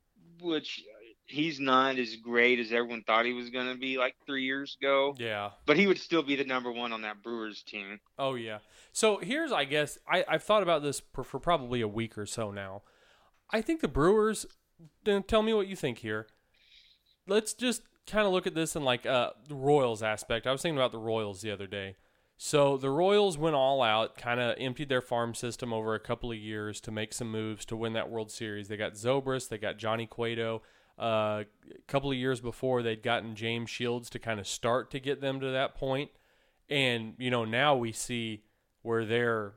which 0.42 0.84
he's 1.26 1.60
not 1.60 1.98
as 1.98 2.16
great 2.16 2.60
as 2.60 2.72
everyone 2.72 3.04
thought 3.04 3.26
he 3.26 3.34
was 3.34 3.50
going 3.50 3.68
to 3.68 3.78
be 3.78 3.98
like 3.98 4.16
three 4.26 4.44
years 4.44 4.78
ago. 4.80 5.16
Yeah. 5.18 5.50
But 5.66 5.78
he 5.78 5.88
would 5.88 6.00
still 6.00 6.24
be 6.24 6.36
the 6.36 6.46
number 6.46 6.72
one 6.72 6.94
on 6.94 7.02
that 7.02 7.22
Brewers 7.22 7.64
team. 7.64 8.00
Oh 8.18 8.36
yeah. 8.36 8.60
So 8.94 9.18
here's, 9.18 9.52
I 9.52 9.66
guess, 9.66 9.98
I, 10.08 10.24
I've 10.28 10.44
thought 10.44 10.64
about 10.64 10.84
this 10.84 11.02
for, 11.14 11.24
for 11.24 11.40
probably 11.40 11.82
a 11.82 11.88
week 11.88 12.18
or 12.18 12.26
so 12.26 12.52
now. 12.52 12.84
I 13.52 13.62
think 13.62 13.82
the 13.82 13.88
Brewers. 13.88 14.46
Tell 15.28 15.42
me 15.42 15.54
what 15.54 15.68
you 15.68 15.76
think 15.76 16.00
here. 16.00 16.28
Let's 17.28 17.54
just 17.54 17.84
kind 18.08 18.26
of 18.26 18.34
look 18.34 18.48
at 18.48 18.56
this 18.56 18.76
in 18.76 18.84
like 18.84 19.06
uh, 19.06 19.32
the 19.48 19.56
Royals 19.56 20.04
aspect. 20.04 20.48
I 20.48 20.52
was 20.52 20.62
thinking 20.62 20.78
about 20.78 20.92
the 20.92 21.00
Royals 21.00 21.42
the 21.42 21.52
other 21.52 21.68
day. 21.68 21.96
So 22.38 22.76
the 22.76 22.90
Royals 22.90 23.38
went 23.38 23.56
all 23.56 23.82
out, 23.82 24.18
kind 24.18 24.40
of 24.40 24.56
emptied 24.60 24.90
their 24.90 25.02
farm 25.02 25.34
system 25.34 25.72
over 25.72 25.96
a 25.96 26.00
couple 26.00 26.32
of 26.32 26.38
years 26.38 26.82
to 26.82 26.92
make 26.92 27.14
some 27.14 27.32
moves 27.32 27.64
to 27.66 27.78
win 27.78 27.94
that 27.94 28.10
World 28.10 28.30
Series. 28.30 28.68
They 28.68 28.78
got 28.78 28.94
Zobrist, 28.94 29.50
they 29.50 29.58
got 29.58 29.78
Johnny 29.78 30.06
Cueto. 30.06 30.62
Uh, 31.00 31.44
a 31.70 31.82
couple 31.88 32.12
of 32.12 32.18
years 32.18 32.42
before, 32.42 32.82
they'd 32.82 33.04
gotten 33.04 33.36
James 33.36 33.70
Shields 33.70 34.10
to 34.12 34.20
kind 34.20 34.40
of 34.40 34.48
start 34.48 34.92
to 34.92 35.00
get 35.00 35.22
them 35.22 35.40
to 35.40 35.52
that 35.52 35.76
point. 35.76 36.12
And 36.70 37.14
you 37.18 37.30
know 37.30 37.46
now 37.46 37.76
we 37.76 37.92
see 37.92 38.44
where 38.82 39.06
they're 39.06 39.54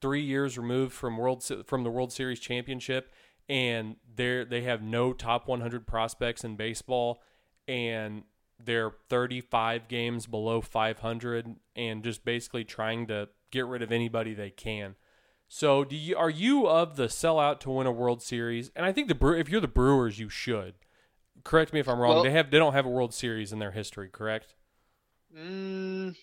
three 0.00 0.22
years 0.22 0.58
removed 0.58 0.92
from 0.92 1.16
world 1.16 1.44
from 1.66 1.84
the 1.84 1.90
World 1.90 2.12
Series 2.12 2.40
championship, 2.40 3.12
and 3.48 3.96
they 4.14 4.44
they 4.44 4.62
have 4.62 4.82
no 4.82 5.12
top 5.12 5.48
100 5.48 5.86
prospects 5.86 6.44
in 6.44 6.56
baseball, 6.56 7.22
and 7.66 8.24
they're 8.62 8.92
35 9.08 9.88
games 9.88 10.26
below 10.26 10.60
500, 10.60 11.56
and 11.74 12.04
just 12.04 12.24
basically 12.24 12.64
trying 12.64 13.06
to 13.08 13.28
get 13.50 13.66
rid 13.66 13.82
of 13.82 13.92
anybody 13.92 14.34
they 14.34 14.50
can. 14.50 14.94
So, 15.48 15.84
do 15.84 15.96
you 15.96 16.16
are 16.16 16.30
you 16.30 16.66
of 16.66 16.96
the 16.96 17.08
sellout 17.08 17.60
to 17.60 17.70
win 17.70 17.86
a 17.86 17.92
World 17.92 18.22
Series? 18.22 18.70
And 18.74 18.86
I 18.86 18.92
think 18.92 19.08
the 19.08 19.32
if 19.32 19.48
you're 19.48 19.60
the 19.60 19.68
Brewers, 19.68 20.18
you 20.18 20.28
should. 20.28 20.74
Correct 21.44 21.72
me 21.72 21.80
if 21.80 21.88
I'm 21.88 21.98
wrong. 21.98 22.14
Well- 22.14 22.22
they 22.22 22.30
have 22.30 22.50
they 22.50 22.58
don't 22.58 22.72
have 22.72 22.86
a 22.86 22.90
World 22.90 23.12
Series 23.12 23.52
in 23.52 23.58
their 23.58 23.72
history, 23.72 24.08
correct? 24.10 24.54
Mm, 25.36 26.16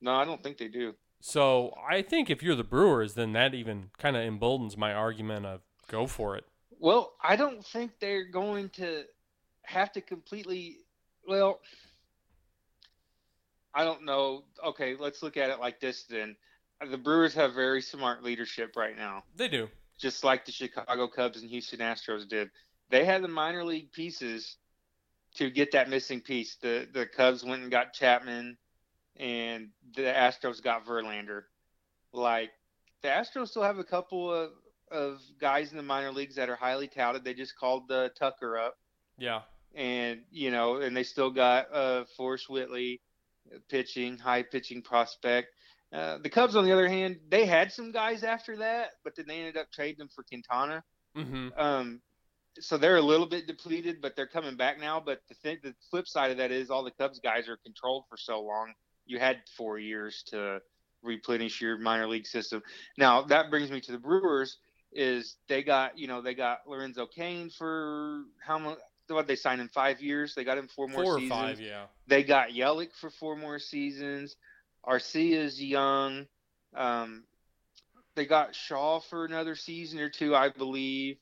no, 0.00 0.14
I 0.14 0.24
don't 0.24 0.42
think 0.42 0.58
they 0.58 0.68
do. 0.68 0.94
So 1.20 1.74
I 1.88 2.02
think 2.02 2.28
if 2.28 2.42
you're 2.42 2.54
the 2.54 2.64
Brewers, 2.64 3.14
then 3.14 3.32
that 3.32 3.54
even 3.54 3.90
kind 3.96 4.16
of 4.16 4.22
emboldens 4.22 4.76
my 4.76 4.92
argument 4.92 5.46
of 5.46 5.62
go 5.88 6.06
for 6.06 6.36
it. 6.36 6.44
Well, 6.84 7.14
I 7.18 7.36
don't 7.36 7.64
think 7.64 7.92
they're 7.98 8.26
going 8.26 8.68
to 8.74 9.04
have 9.62 9.90
to 9.92 10.02
completely. 10.02 10.76
Well, 11.26 11.60
I 13.74 13.84
don't 13.84 14.04
know. 14.04 14.44
Okay, 14.62 14.94
let's 14.98 15.22
look 15.22 15.38
at 15.38 15.48
it 15.48 15.58
like 15.60 15.80
this 15.80 16.04
then. 16.04 16.36
The 16.86 16.98
Brewers 16.98 17.32
have 17.36 17.54
very 17.54 17.80
smart 17.80 18.22
leadership 18.22 18.76
right 18.76 18.98
now, 18.98 19.24
They 19.34 19.48
do. 19.48 19.70
just 19.98 20.24
like 20.24 20.44
the 20.44 20.52
Chicago 20.52 21.08
Cubs 21.08 21.40
and 21.40 21.48
Houston 21.48 21.78
Astros 21.78 22.28
did. 22.28 22.50
They 22.90 23.06
had 23.06 23.22
the 23.22 23.28
minor 23.28 23.64
league 23.64 23.90
pieces 23.90 24.56
to 25.36 25.48
get 25.48 25.72
that 25.72 25.88
missing 25.88 26.20
piece. 26.20 26.56
The 26.56 26.86
the 26.92 27.06
Cubs 27.06 27.42
went 27.42 27.62
and 27.62 27.70
got 27.70 27.94
Chapman, 27.94 28.58
and 29.16 29.70
the 29.96 30.02
Astros 30.02 30.62
got 30.62 30.84
Verlander. 30.84 31.44
Like 32.12 32.50
the 33.00 33.08
Astros 33.08 33.48
still 33.48 33.62
have 33.62 33.78
a 33.78 33.84
couple 33.84 34.30
of 34.30 34.50
of 34.94 35.20
guys 35.40 35.70
in 35.70 35.76
the 35.76 35.82
minor 35.82 36.12
leagues 36.12 36.36
that 36.36 36.48
are 36.48 36.56
highly 36.56 36.88
touted. 36.88 37.24
They 37.24 37.34
just 37.34 37.56
called 37.58 37.88
the 37.88 38.10
Tucker 38.18 38.56
up, 38.58 38.74
Yeah. 39.18 39.42
and 39.74 40.22
you 40.30 40.50
know, 40.50 40.76
and 40.76 40.96
they 40.96 41.02
still 41.02 41.30
got 41.30 41.66
uh, 41.74 42.04
Forrest 42.16 42.48
Whitley 42.48 43.00
pitching, 43.68 44.16
high 44.18 44.42
pitching 44.42 44.82
prospect. 44.82 45.48
Uh, 45.92 46.18
the 46.22 46.30
Cubs, 46.30 46.56
on 46.56 46.64
the 46.64 46.72
other 46.72 46.88
hand, 46.88 47.18
they 47.28 47.46
had 47.46 47.70
some 47.72 47.92
guys 47.92 48.24
after 48.24 48.56
that, 48.56 48.90
but 49.04 49.14
then 49.14 49.26
they 49.28 49.38
ended 49.38 49.56
up 49.56 49.70
trading 49.72 49.98
them 49.98 50.08
for 50.14 50.24
Quintana. 50.24 50.82
Mm-hmm. 51.16 51.48
Um, 51.56 52.00
so 52.58 52.76
they're 52.78 52.96
a 52.96 53.02
little 53.02 53.26
bit 53.26 53.46
depleted, 53.46 54.00
but 54.00 54.16
they're 54.16 54.26
coming 54.26 54.56
back 54.56 54.80
now. 54.80 55.00
But 55.04 55.20
the 55.28 55.34
th- 55.42 55.62
the 55.62 55.74
flip 55.90 56.08
side 56.08 56.30
of 56.30 56.36
that 56.38 56.50
is 56.50 56.70
all 56.70 56.82
the 56.84 56.90
Cubs 56.92 57.20
guys 57.20 57.48
are 57.48 57.58
controlled 57.58 58.04
for 58.08 58.16
so 58.16 58.40
long. 58.40 58.72
You 59.06 59.18
had 59.18 59.38
four 59.56 59.78
years 59.78 60.22
to 60.28 60.60
replenish 61.02 61.60
your 61.60 61.78
minor 61.78 62.08
league 62.08 62.26
system. 62.26 62.62
Now 62.96 63.22
that 63.22 63.50
brings 63.50 63.70
me 63.70 63.80
to 63.82 63.92
the 63.92 63.98
Brewers. 63.98 64.58
Is 64.94 65.36
they 65.48 65.62
got 65.62 65.98
you 65.98 66.06
know 66.06 66.22
they 66.22 66.34
got 66.34 66.60
Lorenzo 66.68 67.06
Cain 67.06 67.50
for 67.50 68.22
how 68.44 68.58
much? 68.58 68.78
What 69.08 69.26
they 69.26 69.36
signed 69.36 69.60
in 69.60 69.68
five 69.68 70.00
years? 70.00 70.34
They 70.34 70.44
got 70.44 70.56
him 70.56 70.68
four 70.68 70.88
more 70.88 71.04
Four 71.04 71.16
or 71.16 71.18
seasons. 71.18 71.40
five, 71.40 71.60
yeah. 71.60 71.84
They 72.06 72.22
got 72.22 72.50
Yelich 72.50 72.94
for 72.98 73.10
four 73.10 73.36
more 73.36 73.58
seasons. 73.58 74.36
Arcia's 74.82 75.62
young. 75.62 76.26
Um, 76.74 77.24
they 78.14 78.24
got 78.24 78.54
Shaw 78.54 79.00
for 79.00 79.24
another 79.26 79.56
season 79.56 79.98
or 80.00 80.08
two, 80.08 80.34
I 80.34 80.48
believe. 80.48 81.18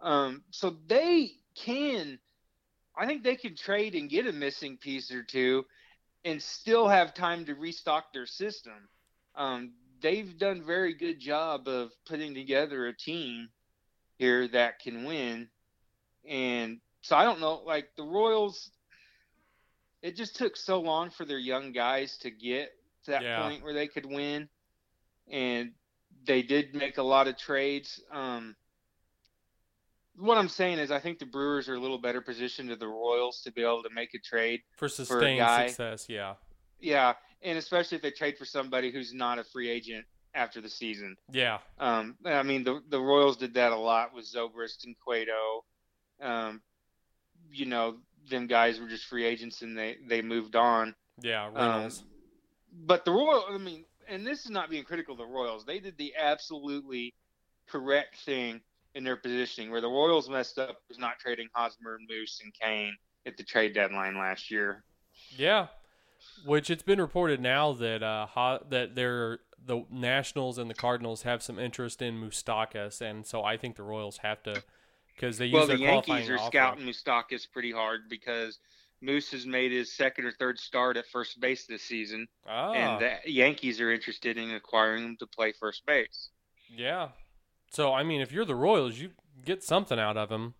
Um, 0.00 0.42
so 0.50 0.76
they 0.86 1.32
can, 1.54 2.18
I 2.96 3.04
think 3.06 3.22
they 3.22 3.36
can 3.36 3.54
trade 3.54 3.94
and 3.94 4.08
get 4.08 4.26
a 4.26 4.32
missing 4.32 4.78
piece 4.78 5.10
or 5.12 5.22
two, 5.22 5.66
and 6.24 6.40
still 6.42 6.88
have 6.88 7.12
time 7.12 7.44
to 7.46 7.54
restock 7.54 8.12
their 8.14 8.26
system. 8.26 8.88
Um, 9.34 9.72
they've 10.00 10.36
done 10.38 10.62
very 10.64 10.94
good 10.94 11.20
job 11.20 11.68
of 11.68 11.90
putting 12.06 12.34
together 12.34 12.86
a 12.86 12.96
team 12.96 13.48
here 14.18 14.48
that 14.48 14.80
can 14.80 15.04
win, 15.04 15.48
and 16.28 16.80
so 17.02 17.16
I 17.16 17.24
don't 17.24 17.40
know, 17.40 17.62
like 17.64 17.88
the 17.96 18.02
Royals. 18.04 18.70
It 20.02 20.16
just 20.16 20.36
took 20.36 20.56
so 20.56 20.80
long 20.80 21.10
for 21.10 21.26
their 21.26 21.38
young 21.38 21.72
guys 21.72 22.16
to 22.18 22.30
get 22.30 22.72
to 23.04 23.10
that 23.10 23.22
Yeah. 23.22 23.42
point 23.42 23.62
where 23.62 23.74
they 23.74 23.86
could 23.86 24.06
win, 24.06 24.48
and 25.28 25.74
they 26.24 26.42
did 26.42 26.74
make 26.74 26.96
a 26.98 27.02
lot 27.02 27.28
of 27.28 27.36
trades. 27.36 28.02
Um, 28.10 28.56
what 30.16 30.38
I'm 30.38 30.48
saying 30.48 30.78
is, 30.78 30.90
I 30.90 31.00
think 31.00 31.18
the 31.18 31.26
Brewers 31.26 31.68
are 31.68 31.74
a 31.74 31.78
little 31.78 31.98
better 31.98 32.20
positioned 32.20 32.68
to 32.70 32.76
the 32.76 32.88
Royals 32.88 33.42
to 33.42 33.52
be 33.52 33.62
able 33.62 33.82
to 33.82 33.90
make 33.90 34.14
a 34.14 34.18
trade. 34.18 34.62
For 34.76 34.88
sustained 34.88 35.38
guy. 35.40 35.66
success, 35.68 36.06
yeah. 36.08 36.34
Yeah, 36.78 37.14
and 37.42 37.58
especially 37.58 37.96
if 37.96 38.02
they 38.02 38.10
trade 38.10 38.38
for 38.38 38.44
somebody 38.44 38.90
who's 38.90 39.12
not 39.12 39.38
a 39.38 39.44
free 39.44 39.70
agent 39.70 40.04
after 40.34 40.60
the 40.60 40.68
season. 40.68 41.16
Yeah. 41.32 41.58
Um, 41.78 42.16
I 42.24 42.42
mean, 42.42 42.64
the 42.64 42.82
the 42.88 43.00
Royals 43.00 43.36
did 43.36 43.54
that 43.54 43.72
a 43.72 43.76
lot 43.76 44.14
with 44.14 44.30
Zobrist 44.30 44.84
and 44.84 44.94
Cueto. 45.04 45.64
Um, 46.20 46.60
you 47.50 47.66
know, 47.66 47.96
them 48.28 48.46
guys 48.46 48.78
were 48.80 48.88
just 48.88 49.04
free 49.04 49.24
agents 49.24 49.62
and 49.62 49.76
they 49.76 49.96
they 50.06 50.22
moved 50.22 50.56
on. 50.56 50.94
Yeah. 51.20 51.50
Um, 51.54 51.90
but 52.72 53.04
the 53.04 53.10
Royal, 53.10 53.44
I 53.50 53.58
mean, 53.58 53.84
and 54.08 54.26
this 54.26 54.44
is 54.44 54.50
not 54.50 54.70
being 54.70 54.84
critical 54.84 55.12
of 55.12 55.18
the 55.18 55.26
Royals. 55.26 55.64
They 55.64 55.80
did 55.80 55.96
the 55.98 56.14
absolutely 56.18 57.14
correct 57.68 58.16
thing 58.24 58.60
in 58.94 59.04
their 59.04 59.16
positioning. 59.16 59.70
Where 59.70 59.80
the 59.80 59.88
Royals 59.88 60.28
messed 60.28 60.58
up 60.58 60.76
was 60.88 60.98
not 60.98 61.18
trading 61.18 61.48
Hosmer, 61.52 61.98
Moose, 62.08 62.40
and 62.42 62.52
Cain 62.54 62.96
at 63.26 63.36
the 63.36 63.42
trade 63.42 63.74
deadline 63.74 64.16
last 64.16 64.50
year. 64.50 64.84
yeah. 65.36 65.66
Which 66.44 66.70
it's 66.70 66.82
been 66.82 67.00
reported 67.00 67.40
now 67.40 67.72
that 67.74 68.02
uh 68.02 68.26
ho- 68.26 68.64
that 68.68 68.94
they're 68.94 69.40
the 69.64 69.84
Nationals 69.90 70.56
and 70.58 70.70
the 70.70 70.74
Cardinals 70.74 71.22
have 71.22 71.42
some 71.42 71.58
interest 71.58 72.00
in 72.00 72.14
Moustakas, 72.20 73.00
and 73.00 73.26
so 73.26 73.44
I 73.44 73.56
think 73.56 73.76
the 73.76 73.82
Royals 73.82 74.18
have 74.18 74.42
to 74.44 74.62
because 75.14 75.36
they 75.38 75.46
use 75.46 75.54
Well, 75.54 75.66
the 75.66 75.78
Yankees 75.78 76.30
are 76.30 76.38
scouting 76.38 76.86
Moustakas 76.86 77.46
pretty 77.52 77.70
hard 77.72 78.08
because 78.08 78.58
Moose 79.02 79.30
has 79.32 79.44
made 79.46 79.70
his 79.72 79.92
second 79.92 80.24
or 80.24 80.32
third 80.32 80.58
start 80.58 80.96
at 80.96 81.06
first 81.06 81.40
base 81.40 81.66
this 81.66 81.82
season, 81.82 82.26
Ah, 82.46 82.72
and 82.72 83.00
the 83.02 83.30
Yankees 83.30 83.80
are 83.80 83.92
interested 83.92 84.38
in 84.38 84.50
acquiring 84.52 85.04
him 85.04 85.16
to 85.18 85.26
play 85.26 85.52
first 85.52 85.84
base. 85.86 86.30
yeah. 86.74 87.08
So 87.72 87.92
I 87.92 88.02
mean, 88.02 88.20
if 88.20 88.32
you're 88.32 88.44
the 88.46 88.54
Royals, 88.56 88.98
you 88.98 89.10
get 89.44 89.62
something 89.62 89.98
out 89.98 90.16
of 90.16 90.30
him. 90.30 90.54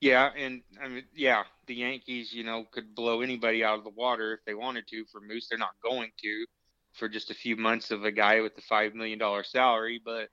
Yeah, 0.00 0.30
and 0.36 0.62
I 0.82 0.88
mean, 0.88 1.04
yeah, 1.14 1.44
the 1.66 1.74
Yankees, 1.74 2.32
you 2.32 2.44
know, 2.44 2.66
could 2.72 2.94
blow 2.94 3.22
anybody 3.22 3.64
out 3.64 3.78
of 3.78 3.84
the 3.84 3.90
water 3.90 4.34
if 4.34 4.44
they 4.44 4.54
wanted 4.54 4.86
to 4.88 5.04
for 5.10 5.20
Moose. 5.20 5.48
They're 5.48 5.58
not 5.58 5.80
going 5.82 6.10
to 6.22 6.44
for 6.92 7.08
just 7.08 7.30
a 7.30 7.34
few 7.34 7.56
months 7.56 7.90
of 7.90 8.04
a 8.04 8.12
guy 8.12 8.40
with 8.40 8.56
a 8.58 8.62
five 8.62 8.94
million 8.94 9.18
dollar 9.18 9.44
salary, 9.44 10.00
but 10.04 10.28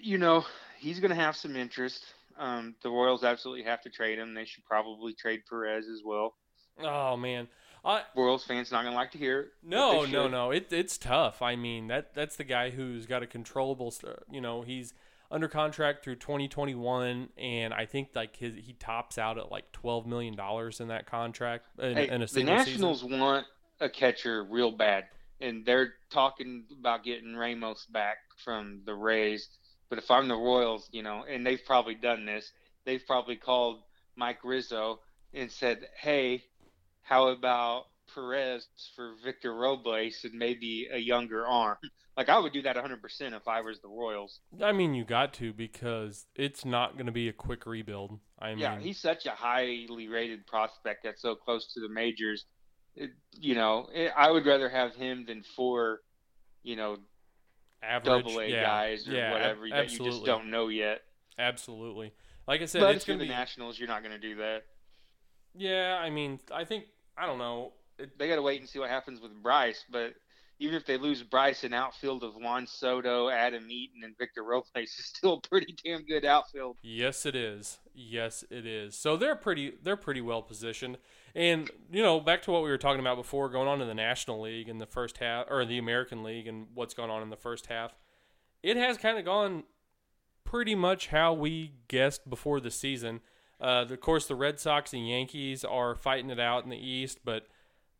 you 0.00 0.18
know, 0.18 0.44
he's 0.78 1.00
going 1.00 1.10
to 1.10 1.16
have 1.16 1.36
some 1.36 1.56
interest. 1.56 2.04
Um, 2.38 2.74
the 2.82 2.90
Royals 2.90 3.24
absolutely 3.24 3.64
have 3.64 3.80
to 3.82 3.90
trade 3.90 4.18
him. 4.18 4.34
They 4.34 4.44
should 4.44 4.64
probably 4.64 5.14
trade 5.14 5.42
Perez 5.48 5.86
as 5.86 6.02
well. 6.04 6.34
Oh 6.82 7.16
man, 7.16 7.46
I, 7.84 8.02
Royals 8.16 8.44
fans 8.44 8.72
not 8.72 8.82
gonna 8.82 8.96
like 8.96 9.12
to 9.12 9.18
hear 9.18 9.40
it. 9.40 9.48
no, 9.62 10.04
no, 10.04 10.26
no. 10.26 10.50
It, 10.50 10.72
it's 10.72 10.98
tough. 10.98 11.40
I 11.40 11.54
mean, 11.54 11.86
that 11.86 12.14
that's 12.14 12.34
the 12.34 12.44
guy 12.44 12.70
who's 12.70 13.06
got 13.06 13.22
a 13.22 13.26
controllable. 13.26 13.94
You 14.30 14.40
know, 14.40 14.62
he's 14.62 14.92
under 15.30 15.48
contract 15.48 16.04
through 16.04 16.16
2021, 16.16 17.28
and 17.38 17.74
I 17.74 17.86
think 17.86 18.10
like 18.14 18.36
his 18.36 18.54
he 18.54 18.74
tops 18.74 19.18
out 19.18 19.38
at 19.38 19.50
like 19.50 19.72
12 19.72 20.06
million 20.06 20.34
dollars 20.36 20.80
in 20.80 20.88
that 20.88 21.06
contract 21.06 21.66
in, 21.78 21.96
Hey, 21.96 22.08
in 22.08 22.22
a 22.22 22.26
the 22.26 22.42
Nationals 22.44 23.00
season. 23.02 23.18
want 23.18 23.46
a 23.80 23.88
catcher 23.88 24.44
real 24.44 24.70
bad, 24.70 25.04
and 25.40 25.64
they're 25.66 25.94
talking 26.10 26.64
about 26.78 27.04
getting 27.04 27.34
Ramos 27.36 27.86
back 27.86 28.18
from 28.44 28.82
the 28.84 28.94
Rays. 28.94 29.48
But 29.88 29.98
if 29.98 30.10
I'm 30.10 30.28
the 30.28 30.36
Royals, 30.36 30.88
you 30.92 31.02
know, 31.02 31.24
and 31.28 31.46
they've 31.46 31.64
probably 31.64 31.94
done 31.94 32.24
this, 32.26 32.52
they've 32.84 33.04
probably 33.06 33.36
called 33.36 33.82
Mike 34.16 34.44
Rizzo 34.44 35.00
and 35.32 35.50
said, 35.50 35.88
"Hey, 36.00 36.44
how 37.02 37.28
about 37.28 37.86
Perez 38.14 38.66
for 38.94 39.14
Victor 39.24 39.54
Robles 39.54 40.20
and 40.24 40.34
maybe 40.34 40.88
a 40.92 40.98
younger 40.98 41.46
arm?" 41.46 41.78
Like 42.16 42.28
I 42.28 42.38
would 42.38 42.52
do 42.52 42.62
that 42.62 42.76
100% 42.76 43.00
if 43.34 43.48
I 43.48 43.60
was 43.60 43.80
the 43.80 43.88
Royals. 43.88 44.38
I 44.62 44.70
mean, 44.70 44.94
you 44.94 45.04
got 45.04 45.34
to 45.34 45.52
because 45.52 46.26
it's 46.36 46.64
not 46.64 46.94
going 46.94 47.06
to 47.06 47.12
be 47.12 47.28
a 47.28 47.32
quick 47.32 47.66
rebuild. 47.66 48.20
I 48.38 48.50
mean, 48.50 48.58
yeah, 48.60 48.78
he's 48.78 49.00
such 49.00 49.26
a 49.26 49.32
highly 49.32 50.08
rated 50.08 50.46
prospect 50.46 51.02
that's 51.02 51.22
so 51.22 51.34
close 51.34 51.72
to 51.74 51.80
the 51.80 51.88
majors. 51.88 52.44
It, 52.94 53.10
you 53.32 53.56
know, 53.56 53.88
it, 53.92 54.12
I 54.16 54.30
would 54.30 54.46
rather 54.46 54.68
have 54.68 54.94
him 54.94 55.24
than 55.26 55.42
four, 55.42 56.02
you 56.62 56.76
know, 56.76 56.98
average, 57.82 58.04
double 58.04 58.38
A 58.38 58.46
yeah, 58.46 58.62
guys 58.62 59.08
or 59.08 59.12
yeah, 59.12 59.26
ab- 59.26 59.32
whatever 59.32 59.68
that 59.70 59.92
you 59.92 60.04
just 60.04 60.24
don't 60.24 60.50
know 60.50 60.68
yet. 60.68 61.00
Absolutely. 61.36 62.12
Like 62.46 62.62
I 62.62 62.66
said, 62.66 62.80
But 62.80 62.94
it's 62.94 63.04
going 63.04 63.18
to 63.18 63.24
be. 63.24 63.28
Nationals, 63.28 63.78
you're 63.78 63.88
not 63.88 64.02
going 64.02 64.12
to 64.14 64.20
do 64.20 64.36
that. 64.36 64.62
Yeah, 65.56 65.98
I 66.00 66.10
mean, 66.10 66.38
I 66.52 66.64
think 66.64 66.84
I 67.16 67.26
don't 67.26 67.38
know. 67.38 67.72
They 67.98 68.28
got 68.28 68.36
to 68.36 68.42
wait 68.42 68.60
and 68.60 68.68
see 68.68 68.78
what 68.78 68.90
happens 68.90 69.20
with 69.20 69.32
Bryce. 69.42 69.84
But 69.90 70.14
even 70.58 70.76
if 70.76 70.86
they 70.86 70.96
lose 70.96 71.22
Bryce, 71.22 71.64
an 71.64 71.74
outfield 71.74 72.22
of 72.22 72.34
Juan 72.36 72.66
Soto, 72.66 73.28
Adam 73.28 73.70
Eaton, 73.70 74.04
and 74.04 74.16
Victor 74.16 74.42
Robles 74.42 74.70
is 74.76 74.94
still 74.94 75.34
a 75.44 75.48
pretty 75.48 75.74
damn 75.84 76.04
good 76.04 76.24
outfield. 76.24 76.76
Yes, 76.82 77.26
it 77.26 77.34
is. 77.34 77.78
Yes, 77.94 78.44
it 78.50 78.66
is. 78.66 78.96
So 78.96 79.16
they're 79.16 79.36
pretty 79.36 79.74
they're 79.82 79.96
pretty 79.96 80.20
well 80.20 80.42
positioned. 80.42 80.98
And 81.34 81.70
you 81.90 82.02
know, 82.02 82.20
back 82.20 82.42
to 82.42 82.50
what 82.50 82.62
we 82.62 82.70
were 82.70 82.78
talking 82.78 83.00
about 83.00 83.16
before, 83.16 83.48
going 83.48 83.68
on 83.68 83.80
in 83.80 83.88
the 83.88 83.94
National 83.94 84.40
League 84.40 84.68
in 84.68 84.78
the 84.78 84.86
first 84.86 85.18
half 85.18 85.46
or 85.50 85.64
the 85.64 85.78
American 85.78 86.22
League 86.22 86.46
and 86.46 86.68
what's 86.74 86.94
gone 86.94 87.10
on 87.10 87.22
in 87.22 87.30
the 87.30 87.36
first 87.36 87.66
half. 87.66 87.94
It 88.62 88.76
has 88.76 88.96
kind 88.96 89.18
of 89.18 89.24
gone 89.24 89.64
pretty 90.44 90.74
much 90.74 91.08
how 91.08 91.32
we 91.32 91.72
guessed 91.88 92.28
before 92.30 92.60
the 92.60 92.70
season. 92.70 93.20
Uh, 93.60 93.86
of 93.88 94.00
course, 94.00 94.26
the 94.26 94.34
Red 94.34 94.60
Sox 94.60 94.92
and 94.92 95.08
Yankees 95.08 95.64
are 95.64 95.94
fighting 95.94 96.30
it 96.30 96.40
out 96.40 96.64
in 96.64 96.70
the 96.70 96.78
East, 96.78 97.20
but 97.24 97.46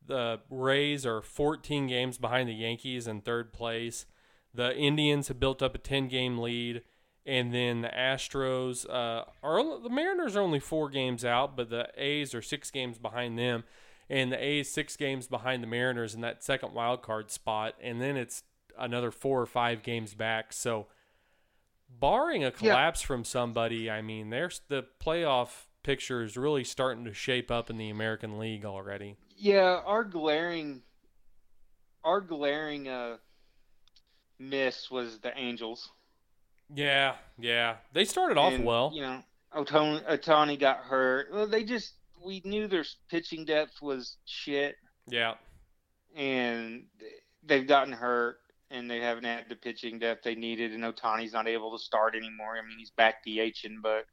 the 0.06 0.40
Rays 0.50 1.06
are 1.06 1.22
14 1.22 1.86
games 1.86 2.18
behind 2.18 2.48
the 2.48 2.54
Yankees 2.54 3.06
in 3.06 3.20
third 3.20 3.52
place. 3.52 4.06
The 4.52 4.76
Indians 4.76 5.28
have 5.28 5.40
built 5.40 5.62
up 5.62 5.74
a 5.74 5.78
10 5.78 6.08
game 6.08 6.38
lead, 6.38 6.82
and 7.26 7.52
then 7.52 7.82
the 7.82 7.88
Astros 7.88 8.88
uh, 8.88 9.24
are 9.42 9.80
the 9.80 9.88
Mariners 9.88 10.36
are 10.36 10.42
only 10.42 10.60
four 10.60 10.88
games 10.88 11.24
out, 11.24 11.56
but 11.56 11.70
the 11.70 11.88
A's 11.96 12.34
are 12.34 12.42
six 12.42 12.70
games 12.70 12.98
behind 12.98 13.38
them, 13.38 13.64
and 14.08 14.30
the 14.30 14.42
A's 14.42 14.70
six 14.70 14.96
games 14.96 15.26
behind 15.26 15.62
the 15.62 15.66
Mariners 15.66 16.14
in 16.14 16.20
that 16.20 16.44
second 16.44 16.74
wild 16.74 17.02
card 17.02 17.30
spot, 17.30 17.74
and 17.82 18.00
then 18.00 18.16
it's 18.16 18.44
another 18.78 19.10
four 19.10 19.40
or 19.40 19.46
five 19.46 19.82
games 19.82 20.14
back. 20.14 20.52
So, 20.52 20.86
barring 21.88 22.44
a 22.44 22.50
collapse 22.50 23.02
from 23.02 23.24
somebody, 23.24 23.90
I 23.90 24.02
mean, 24.02 24.30
there's 24.30 24.60
the 24.68 24.84
playoff 25.02 25.66
picture 25.82 26.22
is 26.22 26.36
really 26.36 26.64
starting 26.64 27.04
to 27.04 27.14
shape 27.14 27.50
up 27.50 27.70
in 27.70 27.76
the 27.76 27.90
American 27.90 28.38
League 28.38 28.64
already. 28.64 29.16
Yeah, 29.36 29.80
our 29.84 30.04
glaring, 30.04 30.82
our 32.04 32.20
glaring 32.20 32.88
uh, 32.88 33.16
miss 34.38 34.90
was 34.90 35.18
the 35.20 35.36
Angels. 35.36 35.90
Yeah, 36.74 37.14
yeah. 37.38 37.76
They 37.92 38.04
started 38.04 38.38
off 38.38 38.52
And, 38.52 38.64
well. 38.64 38.90
You 38.94 39.02
know, 39.02 39.22
Ohtani, 39.54 40.04
Ohtani 40.08 40.58
got 40.58 40.78
hurt. 40.78 41.28
Well, 41.32 41.46
they 41.46 41.64
just 41.64 41.94
we 42.24 42.40
knew 42.44 42.66
their 42.68 42.84
pitching 43.10 43.44
depth 43.44 43.82
was 43.82 44.16
shit, 44.24 44.76
Yeah. 45.08 45.34
and 46.16 46.84
they've 47.44 47.66
gotten 47.66 47.92
hurt, 47.92 48.38
and 48.70 48.90
they 48.90 49.00
haven't 49.00 49.24
had 49.24 49.44
the 49.50 49.56
pitching 49.56 49.98
depth 49.98 50.24
they 50.24 50.34
needed. 50.34 50.72
And 50.72 50.82
Ohtani's 50.84 51.34
not 51.34 51.46
able 51.48 51.76
to 51.76 51.82
start 51.82 52.14
anymore. 52.14 52.56
I 52.56 52.66
mean, 52.66 52.78
he's 52.78 52.90
back 52.90 53.24
DHing, 53.26 53.82
but 53.82 54.06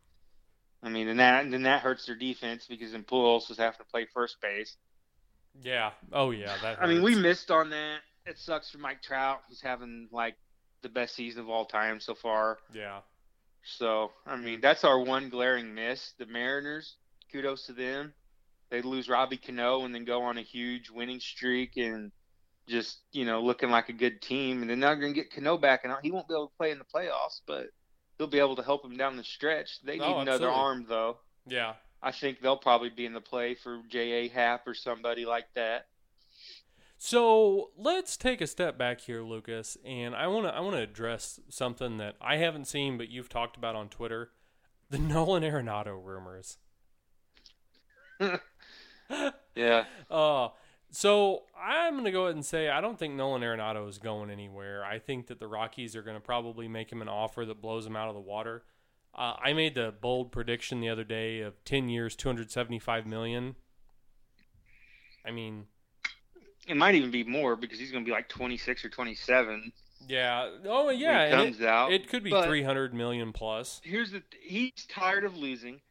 I 0.83 0.89
mean, 0.89 1.07
and 1.07 1.19
that 1.19 1.43
and 1.43 1.53
then 1.53 1.63
that 1.63 1.81
hurts 1.81 2.05
their 2.05 2.15
defense 2.17 2.65
because 2.67 2.91
then 2.91 3.03
Pujols 3.03 3.47
was 3.49 3.57
having 3.57 3.77
to 3.77 3.85
play 3.85 4.07
first 4.13 4.41
base. 4.41 4.75
Yeah. 5.61 5.91
Oh 6.11 6.31
yeah, 6.31 6.55
that 6.61 6.81
I 6.81 6.87
mean, 6.87 7.03
we 7.03 7.15
missed 7.15 7.51
on 7.51 7.69
that. 7.71 7.99
It 8.25 8.37
sucks 8.37 8.69
for 8.69 8.77
Mike 8.77 9.01
Trout. 9.01 9.41
He's 9.49 9.61
having 9.61 10.07
like 10.11 10.35
the 10.81 10.89
best 10.89 11.15
season 11.15 11.41
of 11.41 11.49
all 11.49 11.65
time 11.65 11.99
so 11.99 12.15
far. 12.15 12.57
Yeah. 12.73 12.99
So, 13.63 14.11
I 14.25 14.37
mean, 14.37 14.61
that's 14.61 14.83
our 14.83 14.99
one 14.99 15.29
glaring 15.29 15.73
miss. 15.73 16.13
The 16.17 16.25
Mariners, 16.25 16.95
kudos 17.31 17.65
to 17.67 17.73
them. 17.73 18.13
They 18.69 18.81
lose 18.81 19.09
Robbie 19.09 19.37
Cano 19.37 19.83
and 19.85 19.93
then 19.93 20.05
go 20.05 20.23
on 20.23 20.37
a 20.37 20.41
huge 20.41 20.89
winning 20.89 21.19
streak 21.19 21.77
and 21.77 22.11
just, 22.67 22.99
you 23.11 23.25
know, 23.25 23.41
looking 23.41 23.69
like 23.69 23.89
a 23.89 23.93
good 23.93 24.21
team. 24.21 24.61
And 24.61 24.69
then 24.69 24.79
they're 24.79 24.95
going 24.95 25.13
to 25.13 25.19
get 25.19 25.33
Cano 25.33 25.57
back, 25.57 25.81
and 25.83 25.93
he 26.01 26.11
won't 26.11 26.27
be 26.27 26.33
able 26.33 26.47
to 26.47 26.57
play 26.57 26.71
in 26.71 26.79
the 26.79 26.85
playoffs, 26.85 27.41
but 27.45 27.67
he'll 28.17 28.27
be 28.27 28.39
able 28.39 28.55
to 28.55 28.63
help 28.63 28.81
them 28.81 28.97
down 28.97 29.17
the 29.17 29.23
stretch. 29.23 29.81
They 29.83 29.99
oh, 29.99 30.07
need 30.07 30.13
Oh, 30.13 30.19
another 30.19 30.49
arm, 30.49 30.85
though. 30.87 31.17
Yeah. 31.45 31.73
I 32.03 32.11
think 32.11 32.41
they'll 32.41 32.57
probably 32.57 32.89
be 32.89 33.05
in 33.05 33.13
the 33.13 33.21
play 33.21 33.55
for 33.55 33.81
J.A. 33.89 34.29
Happ 34.29 34.67
or 34.67 34.73
somebody 34.73 35.25
like 35.25 35.53
that. 35.55 35.87
So 36.97 37.71
let's 37.77 38.15
take 38.17 38.41
a 38.41 38.47
step 38.47 38.77
back 38.77 39.01
here, 39.01 39.23
Lucas, 39.23 39.77
and 39.83 40.15
I 40.15 40.27
want 40.27 40.45
to 40.45 40.53
I 40.53 40.59
want 40.59 40.75
to 40.75 40.81
address 40.81 41.39
something 41.49 41.97
that 41.97 42.15
I 42.21 42.37
haven't 42.37 42.65
seen, 42.65 42.97
but 42.97 43.09
you've 43.09 43.29
talked 43.29 43.57
about 43.57 43.75
on 43.75 43.89
Twitter: 43.89 44.31
the 44.89 44.97
Nolan 44.99 45.43
Arenado 45.43 45.99
rumors. 46.03 46.57
Yeah. 49.55 49.83
Uh, 50.09 50.49
so 50.91 51.43
I'm 51.61 51.93
going 51.93 52.05
to 52.05 52.11
go 52.11 52.23
ahead 52.23 52.35
and 52.35 52.45
say 52.45 52.69
I 52.69 52.81
don't 52.81 52.97
think 52.97 53.15
Nolan 53.15 53.41
Arenado 53.41 53.87
is 53.89 53.97
going 53.97 54.29
anywhere. 54.29 54.83
I 54.83 54.99
think 54.99 55.27
that 55.27 55.39
the 55.39 55.47
Rockies 55.47 55.95
are 55.95 56.01
going 56.01 56.15
to 56.15 56.21
probably 56.21 56.67
make 56.67 56.91
him 56.91 57.01
an 57.01 57.09
offer 57.09 57.45
that 57.45 57.61
blows 57.61 57.85
him 57.85 57.95
out 57.95 58.07
of 58.07 58.15
the 58.15 58.21
water. 58.21 58.63
Uh, 59.13 59.35
I 59.41 59.53
made 59.53 59.75
the 59.75 59.93
bold 59.99 60.31
prediction 60.31 60.79
the 60.79 60.89
other 60.89 61.03
day 61.03 61.41
of 61.41 61.61
10 61.65 61.89
years, 61.89 62.15
275 62.15 63.05
million. 63.05 63.55
I 65.25 65.31
mean, 65.31 65.65
It 66.67 66.77
might 66.77 66.95
even 66.95 67.11
be 67.11 67.23
more 67.23 67.55
because 67.55 67.77
he's 67.77 67.91
going 67.91 68.03
to 68.03 68.09
be 68.09 68.13
like 68.13 68.29
26 68.29 68.85
or 68.85 68.89
27 68.89 69.71
yeah. 70.07 70.49
Oh, 70.65 70.87
when 70.87 70.97
yeah. 70.97 71.27
he 71.27 71.31
and 71.33 71.55
comes 71.55 71.61
out. 71.61 71.91
it, 71.91 72.01
it 72.01 72.09
could 72.09 72.23
be 72.23 72.31
But 72.31 72.45
300 72.47 72.93
million 72.93 73.33
plus. 73.33 73.81
here's 73.83 74.11
the 74.11 74.23
he's 74.41 74.71
tired 74.89 75.23
of 75.23 75.37
losing. 75.37 75.81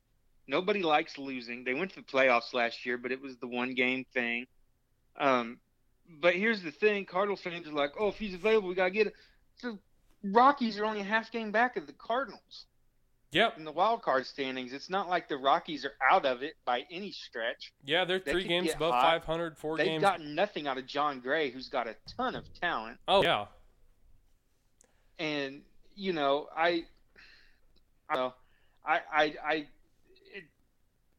Nobody 0.47 0.83
likes 0.83 1.17
losing. 1.17 1.65
They 1.65 1.75
went 1.75 1.93
to 1.93 1.97
the 1.97 2.07
playoffs 2.07 2.53
last 2.53 2.85
year, 2.85 2.99
but 2.99 3.13
it 3.13 3.21
was 3.21 3.37
the 3.39 3.47
one 3.47 3.75
game 3.75 4.05
thing. 4.13 4.47
Um, 5.17 5.59
but 6.21 6.35
here's 6.35 6.63
the 6.63 6.73
thing: 6.73 7.05
Cardinal 7.05 7.37
fans 7.37 7.69
are 7.69 7.73
like, 7.73 7.93
"Oh, 7.99 8.09
if 8.09 8.19
he's 8.19 8.35
available, 8.35 8.69
we 8.69 8.75
gotta 8.75 8.91
get 8.91 9.07
it." 9.09 9.15
The 9.63 9.79
Rockies 10.25 10.79
are 10.79 10.85
only 10.85 11.01
a 11.01 11.05
half 11.05 11.31
game 11.31 11.53
back 11.53 11.77
of 11.77 11.87
the 11.87 11.93
Cardinals 11.93 12.67
Yep. 13.33 13.59
in 13.59 13.65
the 13.65 13.71
wild 13.73 14.03
card 14.03 14.27
standings. 14.27 14.73
It's 14.73 14.91
not 14.91 15.09
like 15.09 15.29
the 15.29 15.37
Rockies 15.37 15.85
are 15.85 15.95
out 16.11 16.27
of 16.27 16.43
it 16.43 16.55
by 16.65 16.83
any 16.91 17.13
stretch. 17.13 17.73
Yeah, 17.85 18.05
they're 18.05 18.19
They 18.19 18.33
three 18.33 18.45
games 18.49 18.73
above 18.75 18.93
hot. 18.93 19.21
500, 19.25 19.57
four 19.57 19.77
They've 19.77 19.87
games. 19.87 20.01
gotten 20.03 20.35
nothing 20.35 20.67
out 20.67 20.79
of 20.79 20.87
Jon 20.87 21.21
Gray, 21.21 21.51
who's 21.51 21.69
got 21.69 21.87
a 21.87 21.95
ton 22.17 22.35
of 22.35 22.45
talent. 22.61 22.99
oh, 23.07 23.23
yeah. 23.23 23.47
and 25.19 25.63
you 25.95 26.13
know 26.13 26.49
i 26.57 26.83
i 28.09 28.15
know 28.17 28.35
i 28.87 29.01
i, 29.13 29.35
I 29.45 29.55
it, 30.35 30.45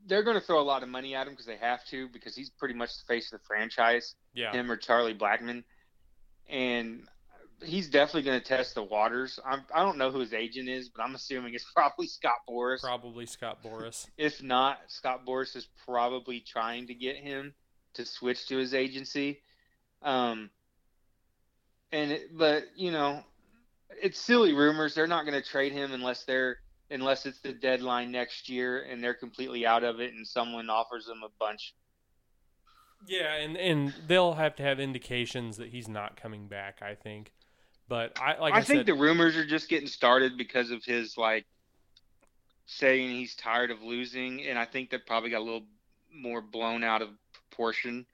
they're 0.08 0.24
going 0.24 0.40
to 0.40 0.46
throw 0.46 0.60
a 0.60 0.64
lot 0.64 0.82
of 0.84 0.90
money 0.90 1.14
at 1.14 1.28
him 1.28 1.34
because 1.34 1.46
they 1.46 1.58
have 1.58 1.86
to 1.88 2.08
because 2.10 2.36
he's 2.36 2.50
pretty 2.50 2.74
much 2.74 2.90
the 2.98 3.06
face 3.14 3.32
of 3.32 3.40
the 3.40 3.46
franchise 3.46 4.16
Yeah. 4.34 4.52
him 4.52 4.72
or 4.72 4.78
charlie 4.78 5.14
blackmon 5.14 5.64
and 6.50 7.04
he's 7.64 7.90
definitely 7.90 8.24
going 8.24 8.40
to 8.40 8.46
test 8.46 8.76
the 8.76 8.84
waters 8.84 9.40
I'm, 9.46 9.64
i 9.74 9.82
don't 9.84 9.98
know 9.98 10.12
who 10.12 10.20
his 10.20 10.34
agent 10.34 10.70
is 10.70 10.90
but 10.90 11.04
i'm 11.04 11.16
assuming 11.16 11.54
it's 11.54 11.70
probably 11.76 12.08
scott 12.08 12.40
boras 12.50 12.82
Probably 12.82 13.26
Scott 13.26 13.64
Boras. 13.64 14.08
if 14.18 14.42
not 14.42 14.80
scott 14.88 15.26
boras 15.26 15.56
is 15.56 15.68
probably 15.86 16.40
trying 16.40 16.88
to 16.88 16.94
get 16.94 17.18
him 17.18 17.54
to 17.94 18.06
switch 18.06 18.48
to 18.48 18.58
his 18.58 18.74
agency 18.74 19.42
um 20.02 20.50
and 21.92 22.12
it, 22.12 22.38
but 22.38 22.64
you 22.76 22.92
know 22.92 23.24
it's 24.02 24.20
silly 24.20 24.54
rumors 24.54 24.96
they're 24.96 25.08
not 25.08 25.26
going 25.26 25.40
to 25.40 25.48
trade 25.48 25.74
him 25.74 25.94
unless 25.94 26.24
they're 26.24 26.58
unless 26.92 27.26
it's 27.26 27.40
the 27.40 27.54
deadline 27.54 28.12
next 28.12 28.50
year 28.50 28.84
and 28.84 29.04
they're 29.04 29.14
completely 29.14 29.66
out 29.66 29.84
of 29.84 30.00
it 30.00 30.14
and 30.14 30.28
someone 30.28 30.70
offers 30.70 31.06
them 31.06 31.22
a 31.24 31.30
bunch. 31.40 31.74
Yeah, 33.08 33.34
and 33.34 33.58
and 33.58 33.94
they'll 34.08 34.34
have 34.34 34.56
to 34.58 34.64
have 34.64 34.80
indications 34.80 35.58
that 35.58 35.70
he's 35.70 35.88
not 35.88 36.22
coming 36.22 36.48
back. 36.48 36.82
I 36.84 36.94
think, 36.94 37.32
but 37.92 38.18
I 38.22 38.38
like 38.40 38.54
I, 38.54 38.60
I 38.60 38.62
think 38.62 38.80
said, 38.80 38.86
the 38.86 38.94
rumors 38.94 39.36
are 39.36 39.46
just 39.46 39.68
getting 39.68 39.90
started 39.90 40.38
because 40.38 40.72
of 40.72 40.82
his 40.86 41.18
like 41.18 41.46
saying 42.66 43.10
he's 43.10 43.36
tired 43.36 43.70
of 43.70 43.84
losing, 43.84 44.46
and 44.46 44.58
I 44.58 44.64
think 44.64 44.92
that 44.92 45.06
probably 45.06 45.30
got 45.30 45.40
a 45.40 45.44
little 45.44 45.66
more 46.16 46.42
blown 46.42 46.86
out 46.86 47.02
of 47.02 47.10
proportion. 47.34 48.06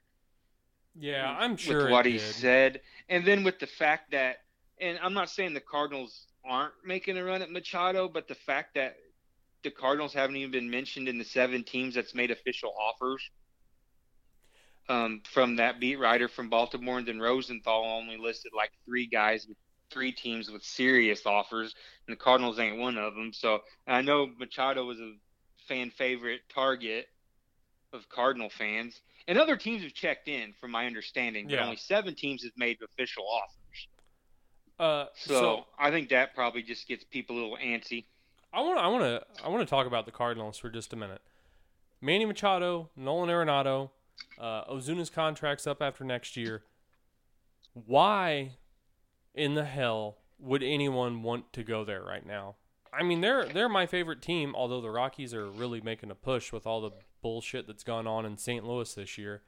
Yeah, 0.98 1.32
I'm 1.38 1.56
sure 1.56 1.84
with 1.84 1.92
what 1.92 2.06
he 2.06 2.14
did. 2.14 2.22
said, 2.22 2.80
and 3.08 3.24
then 3.24 3.44
with 3.44 3.60
the 3.60 3.68
fact 3.68 4.10
that, 4.10 4.38
and 4.80 4.98
I'm 5.00 5.14
not 5.14 5.30
saying 5.30 5.54
the 5.54 5.60
Cardinals 5.60 6.26
aren't 6.44 6.74
making 6.84 7.16
a 7.16 7.22
run 7.22 7.40
at 7.40 7.52
Machado, 7.52 8.08
but 8.08 8.26
the 8.26 8.34
fact 8.34 8.74
that 8.74 8.96
the 9.62 9.70
Cardinals 9.70 10.12
haven't 10.12 10.34
even 10.34 10.50
been 10.50 10.68
mentioned 10.68 11.08
in 11.08 11.18
the 11.18 11.24
seven 11.24 11.62
teams 11.62 11.94
that's 11.94 12.16
made 12.16 12.32
official 12.32 12.74
offers 12.76 13.30
um, 14.88 15.22
from 15.32 15.54
that 15.56 15.78
beat 15.78 16.00
writer 16.00 16.26
from 16.26 16.50
Baltimore, 16.50 16.98
and 16.98 17.06
then 17.06 17.20
Rosenthal 17.20 17.84
only 17.84 18.16
listed 18.16 18.50
like 18.56 18.72
three 18.84 19.06
guys 19.06 19.46
with 19.46 19.56
three 19.90 20.12
teams 20.12 20.50
with 20.50 20.62
serious 20.62 21.24
offers, 21.26 21.74
and 22.06 22.14
the 22.14 22.18
Cardinals 22.18 22.58
ain't 22.58 22.78
one 22.78 22.98
of 22.98 23.14
them. 23.14 23.32
So 23.32 23.60
I 23.86 24.02
know 24.02 24.30
Machado 24.38 24.84
was 24.84 24.98
a 25.00 25.14
fan 25.66 25.90
favorite 25.90 26.40
target 26.52 27.06
of 27.92 28.08
Cardinal 28.08 28.50
fans, 28.50 29.00
and 29.26 29.38
other 29.38 29.56
teams 29.56 29.82
have 29.82 29.94
checked 29.94 30.28
in, 30.28 30.52
from 30.60 30.70
my 30.70 30.86
understanding, 30.86 31.46
but 31.46 31.54
Yeah. 31.54 31.64
only 31.64 31.76
seven 31.76 32.14
teams 32.14 32.42
have 32.44 32.52
made 32.56 32.78
official 32.82 33.26
offers. 33.28 33.88
Uh, 34.78 35.06
So, 35.14 35.34
so 35.34 35.66
I 35.78 35.90
think 35.90 36.10
that 36.10 36.34
probably 36.34 36.62
just 36.62 36.86
gets 36.86 37.04
people 37.04 37.36
a 37.36 37.38
little 37.40 37.56
antsy. 37.56 38.06
I 38.52 38.60
want 38.60 38.78
I 38.78 38.88
want 38.88 39.02
to 39.02 39.44
I 39.44 39.48
want 39.48 39.60
to 39.60 39.66
talk 39.68 39.86
about 39.86 40.06
the 40.06 40.12
Cardinals 40.12 40.56
for 40.56 40.70
just 40.70 40.92
a 40.92 40.96
minute. 40.96 41.20
Manny 42.00 42.24
Machado, 42.24 42.90
Nolan 42.96 43.28
Arenado, 43.28 43.90
uh, 44.38 44.64
Ozuna's 44.72 45.10
contract's 45.10 45.66
up 45.66 45.82
after 45.82 46.04
next 46.04 46.36
year. 46.36 46.62
Why 47.74 48.56
in 49.38 49.54
the 49.54 49.64
hell 49.64 50.18
would 50.38 50.62
anyone 50.62 51.22
want 51.22 51.52
to 51.52 51.62
go 51.62 51.84
there 51.84 52.02
right 52.02 52.26
now? 52.26 52.56
I 52.92 53.02
mean, 53.02 53.20
they're 53.20 53.46
they're 53.46 53.68
my 53.68 53.86
favorite 53.86 54.22
team, 54.22 54.54
although 54.54 54.80
the 54.80 54.90
Rockies 54.90 55.34
are 55.34 55.48
really 55.48 55.80
making 55.80 56.10
a 56.10 56.14
push 56.14 56.52
with 56.52 56.66
all 56.66 56.80
the 56.80 56.90
bullshit 57.22 57.66
that's 57.66 57.84
gone 57.84 58.06
on 58.06 58.24
in 58.24 58.36
St. 58.36 58.64
Louis 58.64 58.92
this 58.94 59.18
year. 59.18 59.42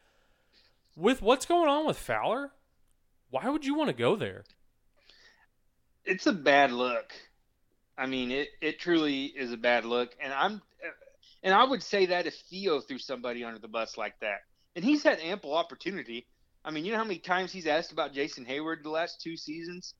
With 0.96 1.22
what's 1.22 1.46
going 1.46 1.68
on 1.68 1.86
with 1.86 1.98
Fowler, 1.98 2.52
why 3.30 3.48
would 3.48 3.64
you 3.64 3.74
want 3.74 3.88
to 3.88 3.94
go 3.94 4.16
there? 4.16 4.44
It's 6.04 6.26
a 6.26 6.32
bad 6.32 6.72
look. 6.72 7.12
I 7.96 8.06
mean, 8.06 8.30
it, 8.30 8.48
it 8.60 8.78
truly 8.80 9.26
is 9.26 9.52
a 9.52 9.56
bad 9.56 9.84
look, 9.84 10.16
and 10.22 10.32
I'm, 10.32 10.62
and 11.42 11.54
I 11.54 11.64
would 11.64 11.82
say 11.82 12.06
that 12.06 12.26
if 12.26 12.34
Theo 12.48 12.80
threw 12.80 12.98
somebody 12.98 13.44
under 13.44 13.58
the 13.58 13.68
bus 13.68 13.96
like 13.96 14.18
that, 14.20 14.40
and 14.74 14.84
he's 14.84 15.02
had 15.02 15.20
ample 15.20 15.54
opportunity. 15.54 16.26
I 16.64 16.70
mean, 16.70 16.84
you 16.84 16.92
know 16.92 16.98
how 16.98 17.04
many 17.04 17.18
times 17.18 17.52
he's 17.52 17.66
asked 17.66 17.92
about 17.92 18.12
Jason 18.12 18.44
Heyward 18.44 18.82
the 18.82 18.90
last 18.90 19.20
two 19.20 19.36
seasons, 19.36 19.94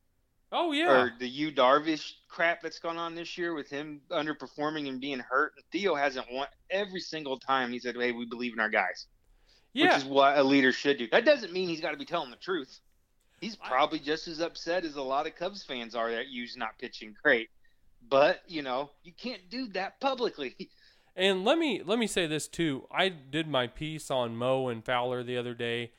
Oh 0.53 0.73
yeah, 0.73 0.90
or 0.90 1.12
the 1.18 1.29
Yu 1.29 1.53
Darvish 1.53 2.12
crap 2.29 2.61
that's 2.61 2.79
gone 2.79 2.96
on 2.96 3.14
this 3.14 3.38
year 3.38 3.55
with 3.55 3.70
him 3.70 4.01
underperforming 4.11 4.88
and 4.88 5.01
being 5.01 5.20
hurt. 5.20 5.53
And 5.57 5.64
Theo 5.70 5.94
hasn't 5.94 6.27
won 6.31 6.49
every 6.70 7.01
single 7.01 7.38
time. 7.38 7.73
He 7.73 7.79
said, 7.79 7.94
"Hey, 7.96 8.12
we 8.12 8.27
believe 8.27 8.53
in 8.53 8.61
our 8.61 8.68
guys," 8.68 9.07
yeah. 9.73 9.94
which 9.94 10.05
is 10.05 10.05
what 10.05 10.37
a 10.37 10.42
leader 10.42 10.73
should 10.73 10.99
do. 10.99 11.09
That 11.11 11.25
doesn't 11.25 11.53
mean 11.53 11.68
he's 11.68 11.81
got 11.81 11.92
to 11.92 11.96
be 11.96 12.05
telling 12.05 12.31
the 12.31 12.37
truth. 12.37 12.81
He's 13.40 13.57
I- 13.62 13.68
probably 13.68 14.01
just 14.01 14.29
as 14.29 14.40
upset 14.40 14.85
as 14.85 14.96
a 14.96 15.03
lot 15.03 15.27
of 15.27 15.37
Cubs 15.37 15.62
fans 15.62 15.94
are 15.94 16.11
that 16.11 16.29
Yu's 16.29 16.57
not 16.57 16.79
pitching 16.79 17.14
great. 17.23 17.49
But 18.09 18.42
you 18.46 18.62
know, 18.62 18.90
you 19.03 19.12
can't 19.12 19.49
do 19.51 19.68
that 19.68 20.01
publicly. 20.01 20.57
And 21.16 21.44
let 21.44 21.59
me 21.59 21.83
let 21.85 21.99
me 21.99 22.07
say 22.07 22.27
this 22.27 22.46
too. 22.46 22.87
I 22.90 23.09
did 23.09 23.49
my 23.49 23.66
piece 23.66 24.11
on 24.11 24.37
Mo 24.37 24.68
and 24.68 24.85
Fowler 24.85 25.23
the 25.23 25.37
other 25.37 25.55
day, 25.55 25.90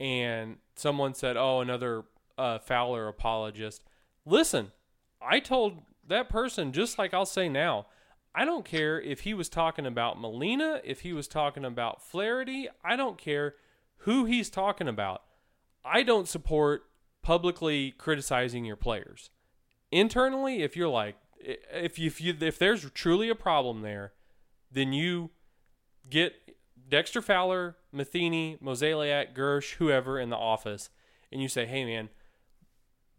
and 0.00 0.56
someone 0.76 1.14
said, 1.14 1.36
"Oh, 1.36 1.60
another 1.60 2.04
uh, 2.36 2.58
Fowler 2.58 3.08
apologist." 3.08 3.82
Listen, 4.24 4.72
I 5.20 5.40
told 5.40 5.82
that 6.06 6.28
person 6.28 6.72
just 6.72 6.98
like 6.98 7.14
I'll 7.14 7.26
say 7.26 7.48
now. 7.48 7.86
I 8.34 8.44
don't 8.44 8.64
care 8.64 9.00
if 9.00 9.20
he 9.20 9.34
was 9.34 9.48
talking 9.48 9.86
about 9.86 10.20
Molina, 10.20 10.80
if 10.84 11.00
he 11.00 11.12
was 11.12 11.26
talking 11.26 11.64
about 11.64 12.02
Flaherty. 12.02 12.68
I 12.84 12.94
don't 12.94 13.18
care 13.18 13.56
who 14.02 14.26
he's 14.26 14.50
talking 14.50 14.86
about. 14.86 15.22
I 15.84 16.02
don't 16.02 16.28
support 16.28 16.82
publicly 17.22 17.90
criticizing 17.92 18.64
your 18.64 18.76
players. 18.76 19.30
Internally, 19.90 20.62
if 20.62 20.76
you're 20.76 20.88
like, 20.88 21.16
if 21.40 21.98
you, 21.98 22.06
if 22.06 22.20
you 22.20 22.36
if 22.40 22.58
there's 22.58 22.90
truly 22.90 23.28
a 23.28 23.34
problem 23.34 23.82
there, 23.82 24.12
then 24.70 24.92
you 24.92 25.30
get 26.08 26.34
Dexter 26.88 27.20
Fowler, 27.20 27.76
Matheny, 27.92 28.58
Mozeliak, 28.62 29.34
Girsch, 29.34 29.74
whoever 29.74 30.18
in 30.18 30.30
the 30.30 30.36
office, 30.36 30.90
and 31.30 31.42
you 31.42 31.48
say, 31.48 31.66
"Hey, 31.66 31.84
man, 31.84 32.08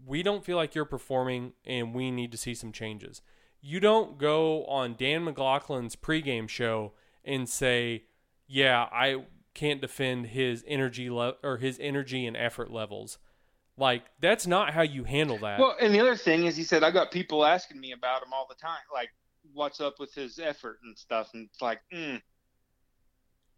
we 0.03 0.23
don't 0.23 0.43
feel 0.43 0.57
like 0.57 0.75
you're 0.75 0.85
performing, 0.85 1.53
and 1.65 1.93
we 1.93 2.11
need 2.11 2.31
to 2.31 2.37
see 2.37 2.55
some 2.55 2.71
changes." 2.71 3.21
You 3.61 3.79
don't 3.79 4.17
go 4.17 4.65
on 4.65 4.95
Dan 4.95 5.25
McLaughlin's 5.25 5.95
pregame 5.95 6.47
show 6.47 6.93
and 7.23 7.47
say, 7.47 8.05
"Yeah, 8.47 8.87
I 8.91 9.25
can't 9.53 9.81
defend 9.81 10.27
his 10.27 10.63
energy 10.67 11.09
le- 11.09 11.35
or 11.43 11.57
his 11.57 11.77
energy 11.79 12.25
and 12.25 12.37
effort 12.37 12.71
levels." 12.71 13.17
Like 13.79 14.03
that's 14.19 14.45
not 14.45 14.73
how 14.73 14.81
you 14.81 15.05
handle 15.05 15.37
that. 15.37 15.59
Well, 15.59 15.75
and 15.79 15.93
the 15.93 16.01
other 16.01 16.15
thing 16.17 16.45
is, 16.45 16.57
he 16.57 16.63
said, 16.63 16.83
I 16.83 16.91
got 16.91 17.11
people 17.11 17.45
asking 17.45 17.79
me 17.79 17.93
about 17.93 18.21
him 18.21 18.33
all 18.33 18.45
the 18.47 18.55
time, 18.55 18.81
like, 18.93 19.09
what's 19.53 19.79
up 19.79 19.99
with 19.99 20.13
his 20.13 20.37
effort 20.37 20.79
and 20.83 20.97
stuff. 20.97 21.29
And 21.33 21.47
it's 21.49 21.61
like, 21.61 21.79
mm, 21.93 22.21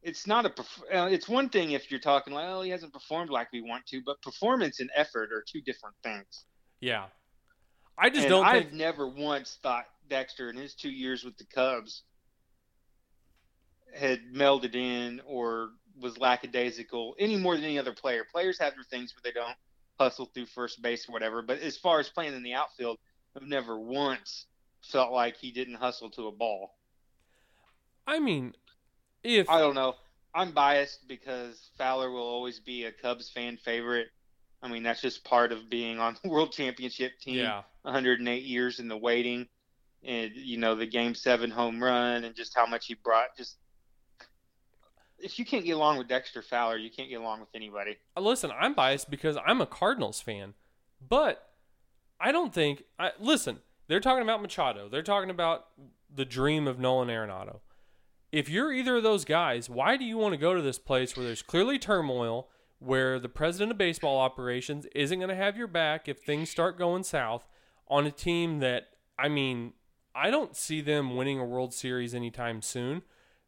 it's 0.04 0.26
not 0.28 0.46
a, 0.46 0.50
uh, 0.98 1.08
it's 1.08 1.30
one 1.30 1.50
thing 1.50 1.72
if 1.72 1.92
you're 1.92 2.00
talking 2.00 2.34
like, 2.34 2.46
oh, 2.48 2.62
he 2.62 2.70
hasn't 2.72 2.94
performed 2.94 3.30
like 3.30 3.52
we 3.52 3.62
want 3.62 3.86
to, 3.88 4.02
but 4.06 4.22
performance 4.22 4.80
and 4.80 4.90
effort 4.96 5.32
are 5.32 5.44
two 5.48 5.62
different 5.62 5.96
things. 6.04 6.46
yeah, 6.80 7.06
I 7.98 8.10
just 8.10 8.22
and 8.22 8.30
don't 8.30 8.46
I've 8.46 8.64
think. 8.64 8.74
never 8.74 9.08
once 9.08 9.60
thought 9.62 9.86
Dexter 10.10 10.50
in 10.50 10.58
his 10.58 10.74
two 10.74 10.90
years 10.90 11.24
with 11.24 11.38
the 11.38 11.46
Cubs 11.46 12.04
had 13.94 14.34
melded 14.34 14.76
in 14.76 15.22
or 15.26 15.70
was 16.00 16.18
lackadaisical 16.18 17.16
any 17.20 17.38
more 17.38 17.56
than 17.56 17.66
any 17.66 17.78
other 17.78 17.94
player. 17.94 18.26
Players 18.32 18.58
have 18.60 18.74
their 18.74 18.84
things 18.86 19.14
where 19.14 19.22
they 19.24 19.38
don't 19.38 19.56
hustle 20.00 20.26
through 20.34 20.48
first 20.48 20.82
base 20.82 21.08
or 21.08 21.12
whatever. 21.12 21.42
But 21.42 21.60
as 21.60 21.78
far 21.78 22.00
as 22.00 22.10
playing 22.10 22.34
in 22.34 22.44
the 22.44 22.54
outfield, 22.54 22.98
I've 23.36 23.44
never 23.44 23.80
once 23.80 24.48
felt 24.82 25.12
like 25.12 25.38
he 25.38 25.52
didn't 25.52 25.76
hustle 25.76 26.10
to 26.12 26.28
a 26.28 26.32
ball. 26.32 26.76
I 28.08 28.20
mean, 28.20 28.56
if 29.23 29.49
I 29.49 29.60
don't 29.60 29.75
know. 29.75 29.95
I'm 30.34 30.51
biased 30.51 31.07
because 31.07 31.69
Fowler 31.77 32.10
will 32.10 32.21
always 32.21 32.60
be 32.60 32.86
a 32.86 32.91
Cubs 32.91 33.29
fan 33.29 33.57
favorite. 33.57 34.07
I 34.63 34.69
mean, 34.69 34.84
that's 34.84 35.01
just 35.01 35.23
part 35.23 35.51
of 35.51 35.69
being 35.69 35.99
on 35.99 36.17
the 36.23 36.29
World 36.31 36.51
Championship 36.51 37.19
team. 37.19 37.36
yeah, 37.36 37.63
108 37.81 38.43
years 38.43 38.79
in 38.79 38.88
the 38.88 38.97
waiting, 38.97 39.47
and 40.03 40.31
you 40.36 40.57
know 40.57 40.75
the 40.75 40.86
Game 40.86 41.15
Seven 41.15 41.49
home 41.51 41.84
run, 41.84 42.23
and 42.23 42.36
just 42.36 42.55
how 42.55 42.65
much 42.65 42.86
he 42.88 42.93
brought. 42.93 43.36
Just 43.36 43.57
if 45.19 45.38
you 45.38 45.45
can't 45.45 45.65
get 45.65 45.71
along 45.71 45.97
with 45.97 46.07
Dexter 46.07 46.41
Fowler, 46.41 46.77
you 46.77 46.89
can't 46.89 47.10
get 47.10 47.19
along 47.19 47.39
with 47.41 47.49
anybody. 47.53 47.97
Uh, 48.15 48.21
listen, 48.21 48.51
I'm 48.57 48.73
biased 48.73 49.10
because 49.10 49.38
I'm 49.45 49.62
a 49.62 49.65
Cardinals 49.65 50.21
fan, 50.21 50.53
but 51.05 51.49
I 52.19 52.31
don't 52.31 52.53
think. 52.53 52.84
I 52.97 53.12
listen. 53.19 53.60
They're 53.88 53.99
talking 53.99 54.23
about 54.23 54.41
Machado. 54.41 54.88
They're 54.88 55.01
talking 55.03 55.29
about 55.29 55.65
the 56.13 56.23
dream 56.23 56.65
of 56.67 56.79
Nolan 56.79 57.10
Arenado. 57.10 57.60
If 58.32 58.48
you're 58.48 58.72
either 58.72 58.98
of 58.98 59.04
those 59.04 59.26
guys, 59.26 59.70
why 59.70 59.98
do 59.98 60.06
you 60.06 60.17
want 60.17 60.34
to 60.34 60.38
go 60.38 60.56
to 60.56 60.62
this 60.62 60.80
place 60.80 61.17
where 61.17 61.26
there's 61.26 61.41
clearly 61.41 61.78
turmoil, 61.78 62.48
where 62.80 63.20
the 63.20 63.30
president 63.30 63.72
of 63.72 63.78
baseball 63.78 64.20
operations 64.20 64.86
isn't 64.96 65.20
going 65.20 65.30
to 65.30 65.36
have 65.36 65.58
your 65.58 65.67
back 65.67 66.08
if 66.08 66.20
things 66.20 66.50
start 66.50 66.78
going 66.78 67.04
south 67.04 67.46
on 67.89 68.08
a 68.08 68.12
team 68.12 68.60
that, 68.60 68.88
I 69.20 69.28
mean, 69.28 69.74
I 70.15 70.32
don't 70.32 70.56
see 70.56 70.80
them 70.82 71.15
winning 71.15 71.39
a 71.39 71.46
World 71.46 71.74
Series 71.74 72.15
anytime 72.15 72.62
soon. 72.62 73.02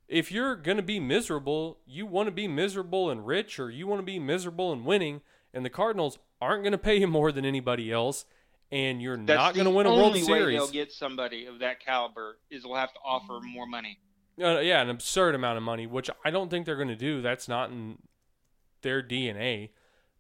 If 0.10 0.32
you're 0.32 0.56
going 0.56 0.78
to 0.78 0.84
be 0.84 1.00
miserable, 1.00 1.80
you 1.86 2.06
want 2.06 2.28
to 2.28 2.32
be 2.32 2.48
miserable 2.48 3.10
and 3.10 3.26
rich, 3.26 3.60
or 3.60 3.72
you 3.72 3.88
want 3.88 4.00
to 4.00 4.06
be 4.06 4.20
miserable 4.20 4.74
and 4.74 4.86
winning, 4.86 5.22
and 5.54 5.64
the 5.64 5.70
Cardinals 5.70 6.20
aren't 6.42 6.64
going 6.64 6.74
to 6.74 6.78
pay 6.78 6.98
you 6.98 7.08
more 7.08 7.32
than 7.32 7.46
anybody 7.46 7.90
else, 7.90 8.26
and 8.70 9.02
you're 9.02 9.16
That's 9.16 9.38
not 9.38 9.56
going 9.56 9.66
to 9.66 9.72
win 9.72 9.86
a 9.86 9.94
World 9.94 10.14
Series. 10.14 10.28
The 10.28 10.34
only 10.34 10.46
way 10.46 10.52
they'll 10.52 10.68
get 10.68 10.92
somebody 10.92 11.46
of 11.46 11.60
that 11.60 11.80
caliber 11.80 12.38
is 12.52 12.64
they'll 12.64 12.76
have 12.76 12.94
to 12.94 13.00
offer 13.04 13.40
more 13.40 13.66
money. 13.66 13.98
Uh, 14.42 14.60
yeah, 14.60 14.82
an 14.82 14.90
absurd 14.90 15.36
amount 15.36 15.58
of 15.58 15.64
money, 15.64 15.86
which 15.86 16.10
I 16.26 16.32
don't 16.32 16.50
think 16.50 16.66
they're 16.66 16.76
going 16.76 16.88
to 16.88 16.96
do. 16.96 17.22
That's 17.22 17.48
not 17.48 17.70
in 17.70 18.00
their 18.82 19.04
DNA. 19.04 19.70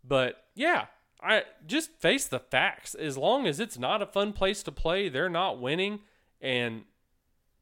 But 0.04 0.44
yeah, 0.56 0.86
I 1.22 1.44
just 1.66 1.92
face 2.00 2.28
the 2.28 2.40
facts. 2.40 2.96
As 2.96 3.18
long 3.18 3.48
as 3.48 3.60
it's 3.60 3.78
not 3.78 4.02
a 4.02 4.06
fun 4.06 4.34
place 4.34 4.62
to 4.64 4.72
play, 4.72 5.10
they're 5.10 5.30
not 5.30 5.60
winning. 5.60 6.02
And 6.42 6.84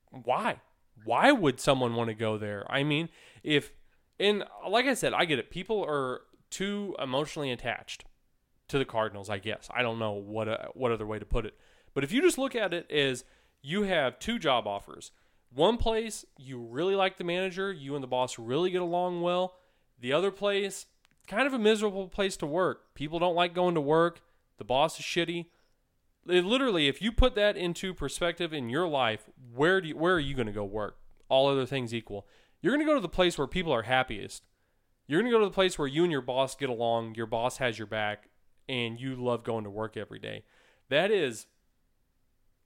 why? 0.09 0.59
Why 1.03 1.31
would 1.31 1.59
someone 1.59 1.95
want 1.95 2.09
to 2.09 2.15
go 2.15 2.37
there? 2.37 2.65
I 2.69 2.83
mean, 2.83 3.09
if 3.43 3.71
and 4.19 4.43
like 4.67 4.85
I 4.85 4.93
said, 4.93 5.13
I 5.13 5.25
get 5.25 5.39
it. 5.39 5.51
People 5.51 5.83
are 5.83 6.21
too 6.49 6.95
emotionally 6.99 7.51
attached 7.51 8.03
to 8.67 8.77
the 8.77 8.85
Cardinals. 8.85 9.29
I 9.29 9.37
guess 9.37 9.69
I 9.73 9.83
don't 9.83 9.99
know 9.99 10.13
what 10.13 10.47
uh 10.47 10.67
what 10.73 10.91
other 10.91 11.05
way 11.07 11.19
to 11.19 11.25
put 11.25 11.45
it. 11.45 11.55
But 11.93 12.03
if 12.03 12.11
you 12.11 12.21
just 12.21 12.37
look 12.37 12.55
at 12.55 12.73
it 12.73 12.89
as 12.91 13.23
you 13.61 13.83
have 13.83 14.19
two 14.19 14.39
job 14.39 14.67
offers. 14.67 15.11
One 15.53 15.77
place, 15.77 16.25
you 16.37 16.59
really 16.59 16.95
like 16.95 17.17
the 17.17 17.23
manager, 17.23 17.73
you 17.73 17.95
and 17.95 18.03
the 18.03 18.07
boss 18.07 18.39
really 18.39 18.71
get 18.71 18.81
along 18.81 19.21
well. 19.21 19.55
The 19.99 20.13
other 20.13 20.31
place, 20.31 20.85
kind 21.27 21.45
of 21.45 21.53
a 21.53 21.59
miserable 21.59 22.07
place 22.07 22.37
to 22.37 22.45
work. 22.45 22.93
People 22.95 23.19
don't 23.19 23.35
like 23.35 23.53
going 23.53 23.75
to 23.75 23.81
work. 23.81 24.21
The 24.57 24.63
boss 24.63 24.97
is 24.99 25.05
shitty. 25.05 25.47
It 26.27 26.45
literally, 26.45 26.87
if 26.87 27.01
you 27.01 27.11
put 27.11 27.35
that 27.35 27.57
into 27.57 27.93
perspective 27.93 28.53
in 28.53 28.69
your 28.69 28.87
life, 28.87 29.29
where 29.53 29.81
do 29.81 29.89
you, 29.89 29.97
where 29.97 30.15
are 30.15 30.19
you 30.19 30.35
going 30.35 30.47
to 30.47 30.53
go 30.53 30.63
work? 30.63 30.97
All 31.27 31.49
other 31.49 31.65
things 31.65 31.93
equal, 31.93 32.27
you're 32.61 32.73
going 32.73 32.85
to 32.85 32.89
go 32.89 32.95
to 32.95 33.01
the 33.01 33.09
place 33.09 33.37
where 33.37 33.47
people 33.47 33.73
are 33.73 33.83
happiest. 33.83 34.43
You're 35.07 35.19
going 35.19 35.31
to 35.31 35.37
go 35.37 35.43
to 35.43 35.49
the 35.49 35.53
place 35.53 35.77
where 35.77 35.87
you 35.87 36.03
and 36.03 36.11
your 36.11 36.21
boss 36.21 36.55
get 36.55 36.69
along, 36.69 37.15
your 37.15 37.25
boss 37.25 37.57
has 37.57 37.77
your 37.77 37.87
back, 37.87 38.29
and 38.69 38.99
you 38.99 39.15
love 39.15 39.43
going 39.43 39.63
to 39.65 39.69
work 39.69 39.97
every 39.97 40.19
day. 40.19 40.43
That 40.89 41.11
is, 41.11 41.47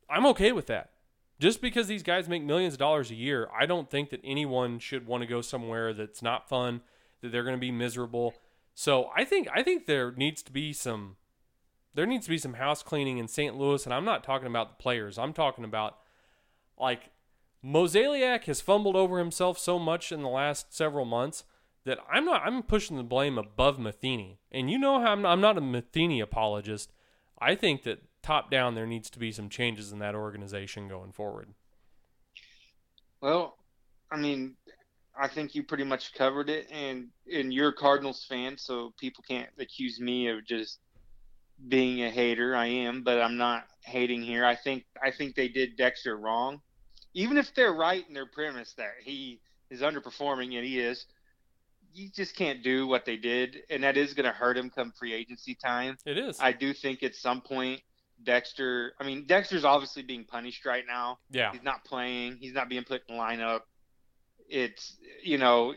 I'm 0.09 0.25
okay 0.27 0.51
with 0.51 0.67
that. 0.67 0.91
Just 1.39 1.61
because 1.61 1.87
these 1.87 2.03
guys 2.03 2.29
make 2.29 2.43
millions 2.43 2.75
of 2.75 2.79
dollars 2.79 3.11
a 3.11 3.15
year, 3.15 3.49
I 3.57 3.65
don't 3.65 3.89
think 3.89 4.09
that 4.11 4.21
anyone 4.23 4.79
should 4.79 5.05
want 5.05 5.21
to 5.21 5.27
go 5.27 5.41
somewhere 5.41 5.93
that's 5.93 6.21
not 6.21 6.47
fun, 6.47 6.81
that 7.21 7.31
they're 7.31 7.43
going 7.43 7.57
to 7.57 7.61
be 7.61 7.71
miserable. 7.71 8.33
So 8.73 9.09
I 9.15 9.25
think 9.25 9.47
I 9.53 9.63
think 9.63 9.85
there 9.85 10.11
needs 10.11 10.41
to 10.43 10.51
be 10.51 10.71
some 10.71 11.17
there 11.93 12.05
needs 12.05 12.25
to 12.25 12.31
be 12.31 12.37
some 12.37 12.55
house 12.55 12.83
cleaning 12.83 13.17
in 13.17 13.27
St. 13.27 13.55
Louis, 13.57 13.85
and 13.85 13.93
I'm 13.93 14.05
not 14.05 14.23
talking 14.23 14.47
about 14.47 14.77
the 14.77 14.81
players. 14.81 15.17
I'm 15.17 15.33
talking 15.33 15.65
about 15.65 15.97
like 16.79 17.09
Mozeliak 17.63 18.45
has 18.45 18.61
fumbled 18.61 18.95
over 18.95 19.17
himself 19.17 19.57
so 19.57 19.79
much 19.79 20.11
in 20.11 20.21
the 20.21 20.29
last 20.29 20.75
several 20.75 21.05
months 21.05 21.43
that 21.85 21.99
I'm 22.11 22.25
not 22.25 22.43
I'm 22.45 22.63
pushing 22.63 22.97
the 22.97 23.03
blame 23.03 23.37
above 23.37 23.79
Matheny. 23.79 24.39
And 24.51 24.69
you 24.69 24.77
know 24.77 24.99
how 24.99 25.11
I'm 25.11 25.21
not, 25.21 25.31
I'm 25.31 25.41
not 25.41 25.57
a 25.57 25.61
Matheny 25.61 26.19
apologist. 26.19 26.91
I 27.39 27.55
think 27.55 27.83
that 27.83 28.03
top 28.25 28.49
down 28.49 28.73
there 28.73 28.87
needs 28.87 29.11
to 29.11 29.19
be 29.19 29.31
some 29.31 29.49
changes 29.49 29.91
in 29.91 29.99
that 29.99 30.15
organization 30.15 30.87
going 30.87 31.11
forward. 31.11 31.49
Well, 33.21 33.55
I 34.11 34.17
mean, 34.17 34.55
I 35.19 35.27
think 35.27 35.53
you 35.53 35.61
pretty 35.61 35.83
much 35.83 36.13
covered 36.15 36.49
it, 36.49 36.67
and 36.71 37.09
and 37.31 37.53
you're 37.53 37.69
a 37.69 37.73
Cardinals 37.73 38.25
fan, 38.27 38.57
so 38.57 38.93
people 38.97 39.23
can't 39.27 39.49
accuse 39.59 39.99
me 39.99 40.27
of 40.27 40.45
just 40.45 40.79
being 41.67 42.03
a 42.03 42.09
hater. 42.09 42.55
I 42.55 42.65
am, 42.65 43.03
but 43.03 43.21
I'm 43.21 43.37
not 43.37 43.67
hating 43.81 44.23
here. 44.23 44.43
I 44.43 44.55
think 44.55 44.85
I 45.03 45.11
think 45.11 45.35
they 45.35 45.47
did 45.47 45.77
Dexter 45.77 46.17
wrong, 46.17 46.61
even 47.13 47.37
if 47.37 47.53
they're 47.53 47.73
right 47.73 48.03
in 48.07 48.15
their 48.15 48.25
premise 48.25 48.73
that 48.73 48.93
he 49.03 49.39
is 49.69 49.81
underperforming, 49.81 50.55
and 50.55 50.65
he 50.65 50.79
is. 50.79 51.05
You 51.93 52.09
just 52.09 52.35
can't 52.35 52.61
do 52.61 52.87
what 52.87 53.05
they 53.05 53.15
did, 53.15 53.59
and 53.69 53.83
that 53.83 53.95
is 53.95 54.13
going 54.13 54.25
to 54.25 54.31
hurt 54.31 54.57
him 54.57 54.69
come 54.69 54.91
free 54.99 55.13
agency 55.13 55.55
time. 55.55 55.95
It 56.05 56.17
is. 56.17 56.37
I 56.41 56.51
do 56.51 56.73
think 56.73 57.03
at 57.03 57.15
some 57.15 57.39
point 57.39 57.79
Dexter. 58.23 58.93
I 58.99 59.05
mean, 59.05 59.25
Dexter's 59.27 59.65
obviously 59.65 60.03
being 60.03 60.25
punished 60.25 60.65
right 60.65 60.83
now. 60.87 61.19
yeah. 61.29 61.51
He's 61.51 61.63
not 61.63 61.83
playing. 61.85 62.37
He's 62.39 62.53
not 62.53 62.69
being 62.69 62.83
put 62.83 63.01
in 63.07 63.15
the 63.15 63.21
lineup. 63.21 63.61
It's 64.47 64.97
you 65.23 65.37
know, 65.37 65.73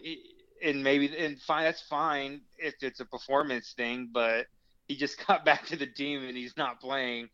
and 0.62 0.82
maybe 0.84 1.16
and 1.16 1.40
fine. 1.40 1.64
That's 1.64 1.82
fine 1.82 2.42
if 2.58 2.74
it's 2.82 3.00
a 3.00 3.04
performance 3.04 3.72
thing, 3.76 4.10
but 4.12 4.46
he 4.88 4.96
just 4.96 5.16
got 5.26 5.44
back 5.44 5.66
to 5.66 5.76
the 5.76 5.86
team 5.86 6.24
and 6.24 6.36
he's 6.36 6.56
not 6.56 6.80
playing. 6.80 7.28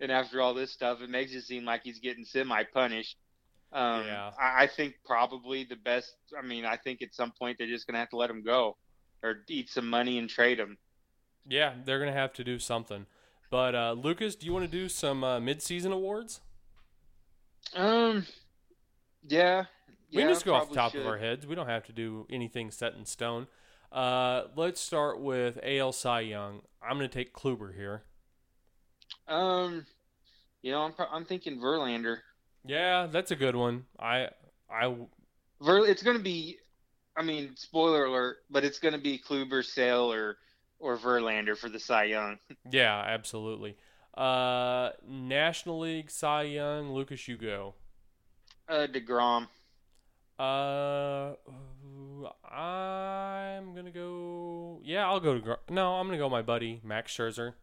And 0.00 0.10
after 0.10 0.40
all 0.40 0.54
this 0.54 0.72
stuff, 0.72 1.00
it 1.00 1.10
makes 1.10 1.32
it 1.32 1.42
seem 1.42 1.64
like 1.64 1.82
he's 1.84 2.00
getting 2.00 2.24
semi 2.24 2.64
punished. 2.64 3.16
Um, 3.72 4.04
Yeah. 4.04 4.32
I, 4.38 4.64
I 4.64 4.66
think 4.66 4.94
probably 5.06 5.64
the 5.64 5.76
best. 5.76 6.14
I 6.36 6.44
mean, 6.44 6.64
I 6.64 6.76
think 6.76 7.02
at 7.02 7.14
some 7.14 7.32
point 7.38 7.58
they're 7.58 7.68
just 7.68 7.86
gonna 7.86 7.98
have 7.98 8.10
to 8.10 8.16
let 8.16 8.28
him 8.30 8.42
go, 8.42 8.76
or 9.22 9.36
eat 9.48 9.70
some 9.70 9.88
money 9.88 10.18
and 10.18 10.28
trade 10.28 10.58
him. 10.58 10.76
Yeah, 11.48 11.74
they're 11.84 11.98
gonna 11.98 12.12
have 12.12 12.32
to 12.34 12.44
do 12.44 12.58
something. 12.58 13.06
But 13.52 13.74
uh, 13.74 13.92
Lucas, 13.92 14.34
do 14.34 14.46
you 14.46 14.52
want 14.54 14.64
to 14.64 14.70
do 14.70 14.88
some 14.88 15.22
uh, 15.22 15.38
mid-season 15.38 15.92
awards? 15.92 16.40
Um, 17.76 18.24
yeah. 19.28 19.64
We 20.10 20.22
can 20.22 20.30
just 20.30 20.46
go 20.46 20.54
off 20.54 20.70
the 20.70 20.74
top 20.74 20.92
should. 20.92 21.02
of 21.02 21.06
our 21.06 21.18
heads. 21.18 21.46
We 21.46 21.54
don't 21.54 21.66
have 21.66 21.84
to 21.84 21.92
do 21.92 22.26
anything 22.30 22.70
set 22.70 22.94
in 22.94 23.04
stone. 23.04 23.48
Uh, 23.92 24.44
let's 24.56 24.80
start 24.80 25.20
with 25.20 25.58
AL 25.62 25.92
Cy 25.92 26.20
Young. 26.20 26.62
I'm 26.82 26.96
going 26.96 27.10
to 27.10 27.14
take 27.14 27.34
Kluber 27.34 27.76
here. 27.76 28.04
Um, 29.28 29.84
you 30.62 30.72
know, 30.72 30.80
I'm 30.80 30.94
I'm 31.12 31.26
thinking 31.26 31.58
Verlander. 31.58 32.20
Yeah, 32.64 33.06
that's 33.06 33.32
a 33.32 33.36
good 33.36 33.54
one. 33.54 33.84
I 34.00 34.28
I 34.70 34.94
Ver, 35.60 35.86
it's 35.86 36.02
going 36.02 36.16
to 36.16 36.22
be, 36.22 36.56
I 37.18 37.22
mean, 37.22 37.54
spoiler 37.56 38.06
alert, 38.06 38.38
but 38.48 38.64
it's 38.64 38.78
going 38.78 38.94
to 38.94 39.00
be 39.00 39.18
Kluber, 39.18 39.62
Sale, 39.62 40.10
or 40.10 40.38
or 40.82 40.98
Verlander 40.98 41.56
for 41.56 41.68
the 41.70 41.78
Cy 41.78 42.04
Young. 42.04 42.38
yeah, 42.70 43.02
absolutely. 43.06 43.76
Uh, 44.14 44.90
National 45.08 45.78
League 45.80 46.10
Cy 46.10 46.42
Young, 46.42 46.92
Lucas, 46.92 47.26
you 47.28 47.36
go. 47.38 47.74
Uh, 48.68 48.86
Degrom. 48.86 49.46
Uh, 50.38 51.34
I'm 52.50 53.74
gonna 53.74 53.90
go. 53.92 54.80
Yeah, 54.82 55.06
I'll 55.06 55.20
go 55.20 55.34
to. 55.34 55.40
Gr- 55.40 55.52
No, 55.70 55.94
I'm 55.94 56.06
gonna 56.08 56.18
go 56.18 56.28
my 56.28 56.42
buddy 56.42 56.80
Max 56.84 57.16
Scherzer. 57.16 57.54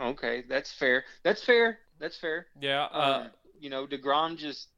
Okay, 0.00 0.44
that's 0.48 0.72
fair. 0.72 1.04
That's 1.24 1.42
fair. 1.42 1.78
That's 1.98 2.16
fair. 2.16 2.46
Yeah. 2.60 2.84
Uh, 2.84 3.20
Um, 3.24 3.30
you 3.60 3.70
know, 3.70 3.86
Degrom 3.86 4.36
just 4.36 4.68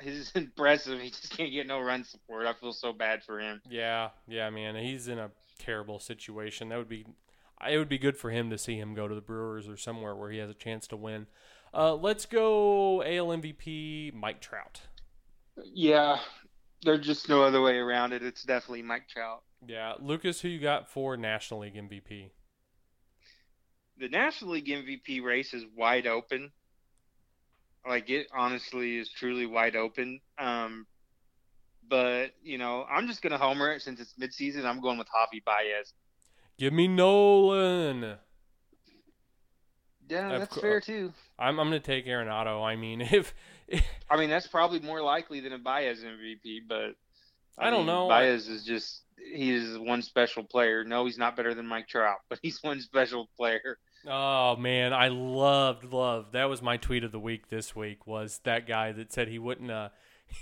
he's 0.00 0.32
impressive. 0.34 1.00
He 1.00 1.10
just 1.10 1.36
can't 1.36 1.52
get 1.52 1.66
no 1.66 1.80
run 1.80 2.04
support. 2.04 2.46
I 2.46 2.54
feel 2.54 2.72
so 2.72 2.92
bad 2.92 3.22
for 3.22 3.38
him. 3.38 3.60
Yeah, 3.68 4.10
yeah, 4.26 4.48
man. 4.50 4.74
He's 4.76 5.08
in 5.08 5.18
a 5.18 5.30
terrible 5.58 5.98
situation. 5.98 6.68
That 6.68 6.78
would 6.78 6.88
be 6.88 7.06
it 7.66 7.78
would 7.78 7.88
be 7.88 7.98
good 7.98 8.16
for 8.16 8.30
him 8.30 8.50
to 8.50 8.58
see 8.58 8.78
him 8.78 8.94
go 8.94 9.08
to 9.08 9.14
the 9.14 9.20
Brewers 9.20 9.68
or 9.68 9.76
somewhere 9.76 10.14
where 10.14 10.30
he 10.30 10.38
has 10.38 10.50
a 10.50 10.54
chance 10.54 10.86
to 10.88 10.96
win. 10.96 11.26
Uh, 11.72 11.94
let's 11.94 12.26
go 12.26 13.02
AL 13.02 13.28
MVP 13.28 14.12
Mike 14.14 14.40
Trout. 14.40 14.82
Yeah, 15.64 16.18
there's 16.82 17.06
just 17.06 17.28
no 17.28 17.42
other 17.42 17.60
way 17.60 17.76
around 17.76 18.12
it. 18.12 18.22
It's 18.22 18.42
definitely 18.42 18.82
Mike 18.82 19.08
Trout. 19.08 19.42
Yeah, 19.66 19.94
Lucas, 19.98 20.40
who 20.40 20.48
you 20.48 20.60
got 20.60 20.88
for 20.90 21.16
National 21.16 21.60
League 21.60 21.74
MVP? 21.74 22.30
The 23.98 24.08
National 24.08 24.52
League 24.52 24.66
MVP 24.66 25.22
race 25.22 25.54
is 25.54 25.64
wide 25.74 26.06
open. 26.06 26.52
Like 27.88 28.10
it 28.10 28.26
honestly 28.34 28.98
is 28.98 29.08
truly 29.08 29.46
wide 29.46 29.76
open. 29.76 30.20
Um, 30.38 30.86
but 31.88 32.32
you 32.42 32.58
know, 32.58 32.86
I'm 32.90 33.06
just 33.06 33.22
gonna 33.22 33.38
homer 33.38 33.72
it 33.72 33.82
since 33.82 34.00
it's 34.00 34.14
midseason. 34.14 34.64
I'm 34.64 34.80
going 34.80 34.98
with 34.98 35.08
Javi 35.08 35.44
Baez. 35.44 35.92
Give 36.58 36.72
me 36.72 36.88
Nolan. 36.88 38.16
Yeah, 40.08 40.38
that's 40.38 40.56
fair 40.56 40.80
too. 40.80 41.12
I'm 41.38 41.58
I'm 41.58 41.66
gonna 41.66 41.80
take 41.80 42.06
Arenado. 42.06 42.64
I 42.64 42.76
mean, 42.76 43.00
if, 43.12 43.34
if 43.68 43.84
I 44.10 44.16
mean, 44.16 44.30
that's 44.30 44.46
probably 44.46 44.80
more 44.80 45.02
likely 45.02 45.40
than 45.40 45.52
a 45.52 45.58
Baez 45.58 46.02
MVP, 46.02 46.60
but 46.68 46.94
I 47.58 47.70
don't 47.70 47.80
mean, 47.80 47.86
know. 47.86 48.08
Baez 48.08 48.48
is 48.48 48.64
just 48.64 49.02
he 49.16 49.52
is 49.52 49.78
one 49.78 50.02
special 50.02 50.44
player. 50.44 50.84
No, 50.84 51.04
he's 51.06 51.18
not 51.18 51.36
better 51.36 51.54
than 51.54 51.66
Mike 51.66 51.88
Trout, 51.88 52.18
but 52.28 52.38
he's 52.42 52.62
one 52.62 52.80
special 52.80 53.28
player. 53.36 53.78
Oh 54.06 54.56
man, 54.56 54.92
I 54.92 55.08
loved 55.08 55.84
love. 55.84 56.32
That 56.32 56.44
was 56.44 56.62
my 56.62 56.76
tweet 56.76 57.02
of 57.02 57.12
the 57.12 57.18
week 57.18 57.48
this 57.48 57.74
week. 57.74 58.06
Was 58.06 58.40
that 58.44 58.66
guy 58.66 58.92
that 58.92 59.12
said 59.12 59.28
he 59.28 59.38
wouldn't? 59.38 59.70
Uh, 59.70 59.88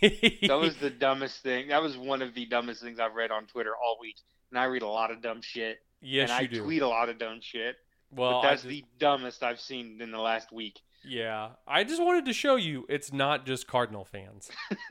That 0.00 0.58
was 0.60 0.76
the 0.76 0.90
dumbest 0.98 1.42
thing. 1.42 1.68
That 1.68 1.82
was 1.82 1.96
one 1.96 2.22
of 2.22 2.34
the 2.34 2.46
dumbest 2.46 2.82
things 2.82 2.98
I've 3.00 3.14
read 3.14 3.30
on 3.30 3.46
Twitter 3.46 3.72
all 3.74 3.96
week. 4.00 4.16
And 4.50 4.58
I 4.58 4.64
read 4.64 4.82
a 4.82 4.88
lot 4.88 5.10
of 5.10 5.22
dumb 5.22 5.40
shit. 5.42 5.78
yes, 6.00 6.30
and 6.30 6.38
I 6.38 6.46
do. 6.46 6.62
tweet 6.62 6.82
a 6.82 6.88
lot 6.88 7.08
of 7.08 7.18
dumb 7.18 7.38
shit. 7.40 7.76
well, 8.10 8.42
but 8.42 8.48
that's 8.50 8.62
just- 8.62 8.68
the 8.68 8.84
dumbest 8.98 9.42
I've 9.42 9.60
seen 9.60 10.00
in 10.00 10.10
the 10.10 10.18
last 10.18 10.52
week. 10.52 10.80
yeah. 11.04 11.50
I 11.66 11.84
just 11.84 12.02
wanted 12.02 12.26
to 12.26 12.32
show 12.32 12.56
you 12.56 12.86
it's 12.88 13.12
not 13.12 13.46
just 13.46 13.66
Cardinal 13.66 14.04
fans. 14.04 14.50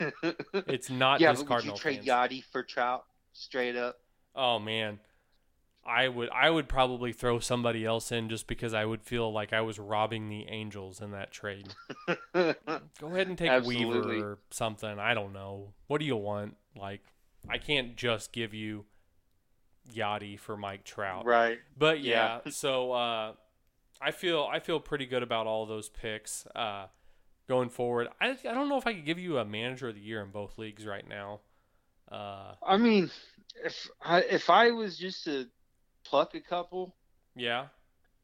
It's 0.66 0.90
not 0.90 1.20
yeah, 1.20 1.32
just 1.32 1.46
but 1.46 1.56
would 1.56 1.64
you 1.64 1.76
trade 1.76 2.04
fans. 2.04 2.08
Yadi 2.32 2.42
for 2.52 2.62
Trout 2.62 3.04
straight 3.32 3.76
up? 3.76 3.96
Oh 4.34 4.58
man, 4.58 4.98
I 5.86 6.08
would 6.08 6.30
I 6.30 6.50
would 6.50 6.68
probably 6.68 7.12
throw 7.12 7.38
somebody 7.38 7.84
else 7.84 8.10
in 8.10 8.28
just 8.28 8.46
because 8.46 8.72
I 8.74 8.84
would 8.84 9.02
feel 9.02 9.32
like 9.32 9.52
I 9.52 9.60
was 9.60 9.78
robbing 9.78 10.28
the 10.28 10.46
Angels 10.48 11.00
in 11.00 11.10
that 11.12 11.30
trade. 11.30 11.74
Go 12.34 12.54
ahead 13.02 13.28
and 13.28 13.36
take 13.38 13.50
Absolutely. 13.50 14.16
Weaver 14.16 14.32
or 14.32 14.38
something. 14.50 14.98
I 14.98 15.14
don't 15.14 15.32
know. 15.32 15.74
What 15.86 15.98
do 15.98 16.06
you 16.06 16.16
want? 16.16 16.56
Like, 16.76 17.02
I 17.48 17.58
can't 17.58 17.96
just 17.96 18.32
give 18.32 18.54
you 18.54 18.86
Yadi 19.92 20.38
for 20.38 20.56
Mike 20.56 20.84
Trout. 20.84 21.26
right. 21.26 21.58
But 21.76 22.00
yeah, 22.00 22.40
Yeah. 22.44 22.50
so 22.52 22.92
uh, 22.92 23.32
I 24.00 24.10
feel 24.10 24.48
I 24.50 24.60
feel 24.60 24.80
pretty 24.80 25.06
good 25.06 25.22
about 25.22 25.46
all 25.46 25.66
those 25.66 25.88
picks 25.88 26.46
uh, 26.54 26.86
going 27.48 27.68
forward. 27.68 28.08
I 28.20 28.30
I 28.30 28.54
don't 28.54 28.68
know 28.68 28.78
if 28.78 28.86
I 28.86 28.94
could 28.94 29.04
give 29.04 29.18
you 29.18 29.38
a 29.38 29.44
manager 29.44 29.88
of 29.88 29.94
the 29.94 30.00
year 30.00 30.22
in 30.22 30.30
both 30.30 30.58
leagues 30.58 30.86
right 30.86 31.06
now. 31.08 31.40
Uh, 32.10 32.54
I 32.66 32.76
mean, 32.76 33.10
if 33.64 33.88
I 34.02 34.20
if 34.22 34.50
I 34.50 34.70
was 34.70 34.96
just 34.98 35.24
to 35.24 35.46
pluck 36.04 36.34
a 36.34 36.40
couple, 36.40 36.94
yeah, 37.36 37.66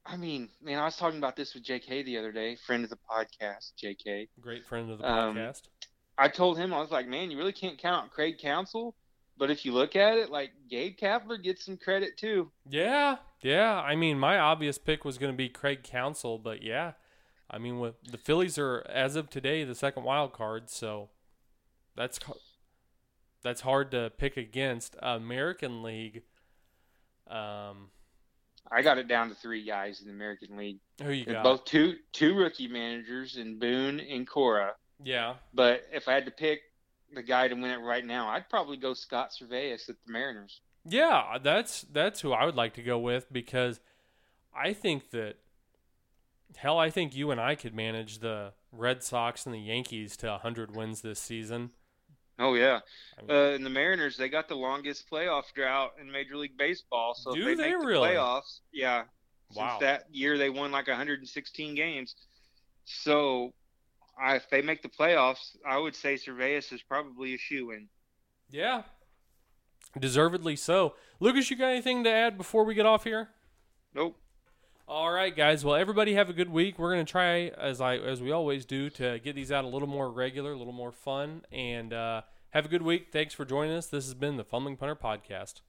I 0.06 0.16
mean, 0.16 0.48
man, 0.62 0.78
I 0.78 0.84
was 0.84 0.96
talking 0.96 1.18
about 1.18 1.36
this 1.36 1.54
with 1.54 1.64
JK 1.64 2.04
the 2.04 2.16
other 2.18 2.32
day, 2.32 2.56
friend 2.56 2.84
of 2.84 2.90
the 2.90 2.98
podcast, 3.10 3.72
JK. 3.82 4.28
great 4.40 4.64
friend 4.64 4.90
of 4.90 4.98
the 4.98 5.10
Um, 5.10 5.36
podcast. 5.36 5.62
I 6.18 6.28
told 6.28 6.58
him 6.58 6.72
I 6.74 6.80
was 6.80 6.90
like, 6.90 7.06
man, 7.08 7.30
you 7.30 7.38
really 7.38 7.52
can't 7.52 7.78
count 7.78 8.10
Craig 8.10 8.38
Counsell. 8.38 8.94
but 9.38 9.50
if 9.50 9.64
you 9.64 9.72
look 9.72 9.96
at 9.96 10.18
it, 10.18 10.28
like 10.30 10.50
Gabe 10.68 10.98
Kapler 10.98 11.42
gets 11.42 11.64
some 11.64 11.78
credit 11.78 12.18
too. 12.18 12.50
Yeah, 12.68 13.16
yeah. 13.40 13.80
I 13.80 13.96
mean, 13.96 14.18
my 14.18 14.38
obvious 14.38 14.76
pick 14.76 15.02
was 15.02 15.16
going 15.16 15.32
to 15.32 15.36
be 15.36 15.48
Craig 15.48 15.82
Counsell, 15.82 16.38
but 16.38 16.62
yeah, 16.62 16.92
I 17.50 17.56
mean, 17.56 17.78
with 17.80 17.94
the 18.04 18.18
Phillies 18.18 18.58
are 18.58 18.84
as 18.88 19.16
of 19.16 19.30
today 19.30 19.64
the 19.64 19.74
second 19.74 20.02
wild 20.04 20.34
card, 20.34 20.68
so 20.68 21.08
that's 21.96 22.18
that's 23.42 23.62
hard 23.62 23.90
to 23.92 24.10
pick 24.18 24.36
against. 24.36 24.94
American 25.00 25.82
League. 25.82 26.22
Um, 27.30 27.90
I 28.70 28.82
got 28.82 28.98
it 28.98 29.08
down 29.08 29.28
to 29.30 29.34
three 29.34 29.64
guys 29.64 30.00
in 30.00 30.06
the 30.06 30.12
American 30.12 30.56
League. 30.56 30.78
who 31.02 31.10
you 31.12 31.24
got? 31.24 31.42
both 31.44 31.64
two 31.64 31.96
two 32.12 32.34
rookie 32.36 32.68
managers 32.68 33.36
in 33.36 33.58
Boone 33.58 34.00
and 34.00 34.26
Cora. 34.26 34.74
Yeah, 35.02 35.34
But 35.54 35.84
if 35.92 36.08
I 36.08 36.12
had 36.12 36.26
to 36.26 36.30
pick 36.30 36.60
the 37.14 37.22
guy 37.22 37.48
to 37.48 37.54
win 37.54 37.70
it 37.70 37.78
right 37.78 38.04
now, 38.04 38.28
I'd 38.28 38.50
probably 38.50 38.76
go 38.76 38.92
Scott 38.92 39.30
Servais 39.30 39.72
at 39.72 39.80
the 39.86 39.96
Mariners. 40.06 40.60
yeah. 40.84 41.38
That's 41.42 41.82
that's 41.90 42.20
who 42.20 42.32
I 42.32 42.44
would 42.44 42.54
like 42.56 42.74
to 42.74 42.82
go 42.82 42.98
with 42.98 43.32
because 43.32 43.80
I 44.54 44.72
think 44.74 45.10
that 45.10 45.36
hell, 46.56 46.78
I 46.78 46.90
think 46.90 47.14
you 47.16 47.30
and 47.30 47.40
I 47.40 47.54
could 47.54 47.74
manage 47.74 48.18
the 48.18 48.52
Red 48.72 49.02
Sox 49.02 49.46
and 49.46 49.54
the 49.54 49.58
Yankees 49.60 50.16
to 50.18 50.36
hundred 50.38 50.76
wins 50.76 51.00
this 51.00 51.18
season. 51.18 51.70
Oh 52.40 52.54
yeah, 52.54 52.80
I 53.18 53.22
mean- 53.22 53.30
uh, 53.30 53.54
and 53.54 53.64
the 53.66 53.70
Mariners 53.70 54.16
they 54.16 54.30
got 54.30 54.48
the 54.48 54.54
longest 54.56 55.08
playoff 55.10 55.52
drought 55.54 55.92
in 56.00 56.10
Major 56.10 56.36
League 56.36 56.56
Baseball. 56.56 57.14
So 57.14 57.34
Do 57.34 57.40
if 57.40 57.58
they, 57.58 57.64
they 57.64 57.70
make 57.76 57.80
the 57.80 57.86
playoffs, 57.86 58.60
yeah. 58.72 59.04
Wow. 59.54 59.68
Since 59.70 59.80
that 59.80 60.04
year 60.10 60.38
they 60.38 60.48
won 60.48 60.72
like 60.72 60.88
116 60.88 61.74
games. 61.74 62.14
So 62.84 63.52
I, 64.18 64.36
if 64.36 64.48
they 64.48 64.62
make 64.62 64.80
the 64.82 64.88
playoffs, 64.88 65.56
I 65.66 65.76
would 65.76 65.94
say 65.94 66.14
Servais 66.14 66.72
is 66.72 66.82
probably 66.82 67.34
a 67.34 67.38
shoe 67.38 67.72
in. 67.72 67.88
Yeah, 68.50 68.82
deservedly 69.98 70.56
so. 70.56 70.94
Lucas, 71.20 71.50
you 71.50 71.56
got 71.56 71.68
anything 71.68 72.04
to 72.04 72.10
add 72.10 72.38
before 72.38 72.64
we 72.64 72.74
get 72.74 72.86
off 72.86 73.04
here? 73.04 73.28
Nope. 73.94 74.16
All 74.90 75.12
right, 75.12 75.36
guys. 75.36 75.64
Well, 75.64 75.76
everybody 75.76 76.14
have 76.14 76.30
a 76.30 76.32
good 76.32 76.50
week. 76.50 76.76
We're 76.76 76.90
gonna 76.90 77.04
try, 77.04 77.52
as 77.56 77.80
I 77.80 77.98
as 77.98 78.20
we 78.20 78.32
always 78.32 78.64
do, 78.64 78.90
to 78.90 79.20
get 79.20 79.36
these 79.36 79.52
out 79.52 79.64
a 79.64 79.68
little 79.68 79.86
more 79.86 80.10
regular, 80.10 80.50
a 80.50 80.56
little 80.56 80.72
more 80.72 80.90
fun, 80.90 81.42
and 81.52 81.92
uh, 81.92 82.22
have 82.50 82.64
a 82.64 82.68
good 82.68 82.82
week. 82.82 83.06
Thanks 83.12 83.32
for 83.32 83.44
joining 83.44 83.76
us. 83.76 83.86
This 83.86 84.06
has 84.06 84.14
been 84.14 84.36
the 84.36 84.42
Fumbling 84.42 84.76
Punter 84.76 84.96
Podcast. 84.96 85.60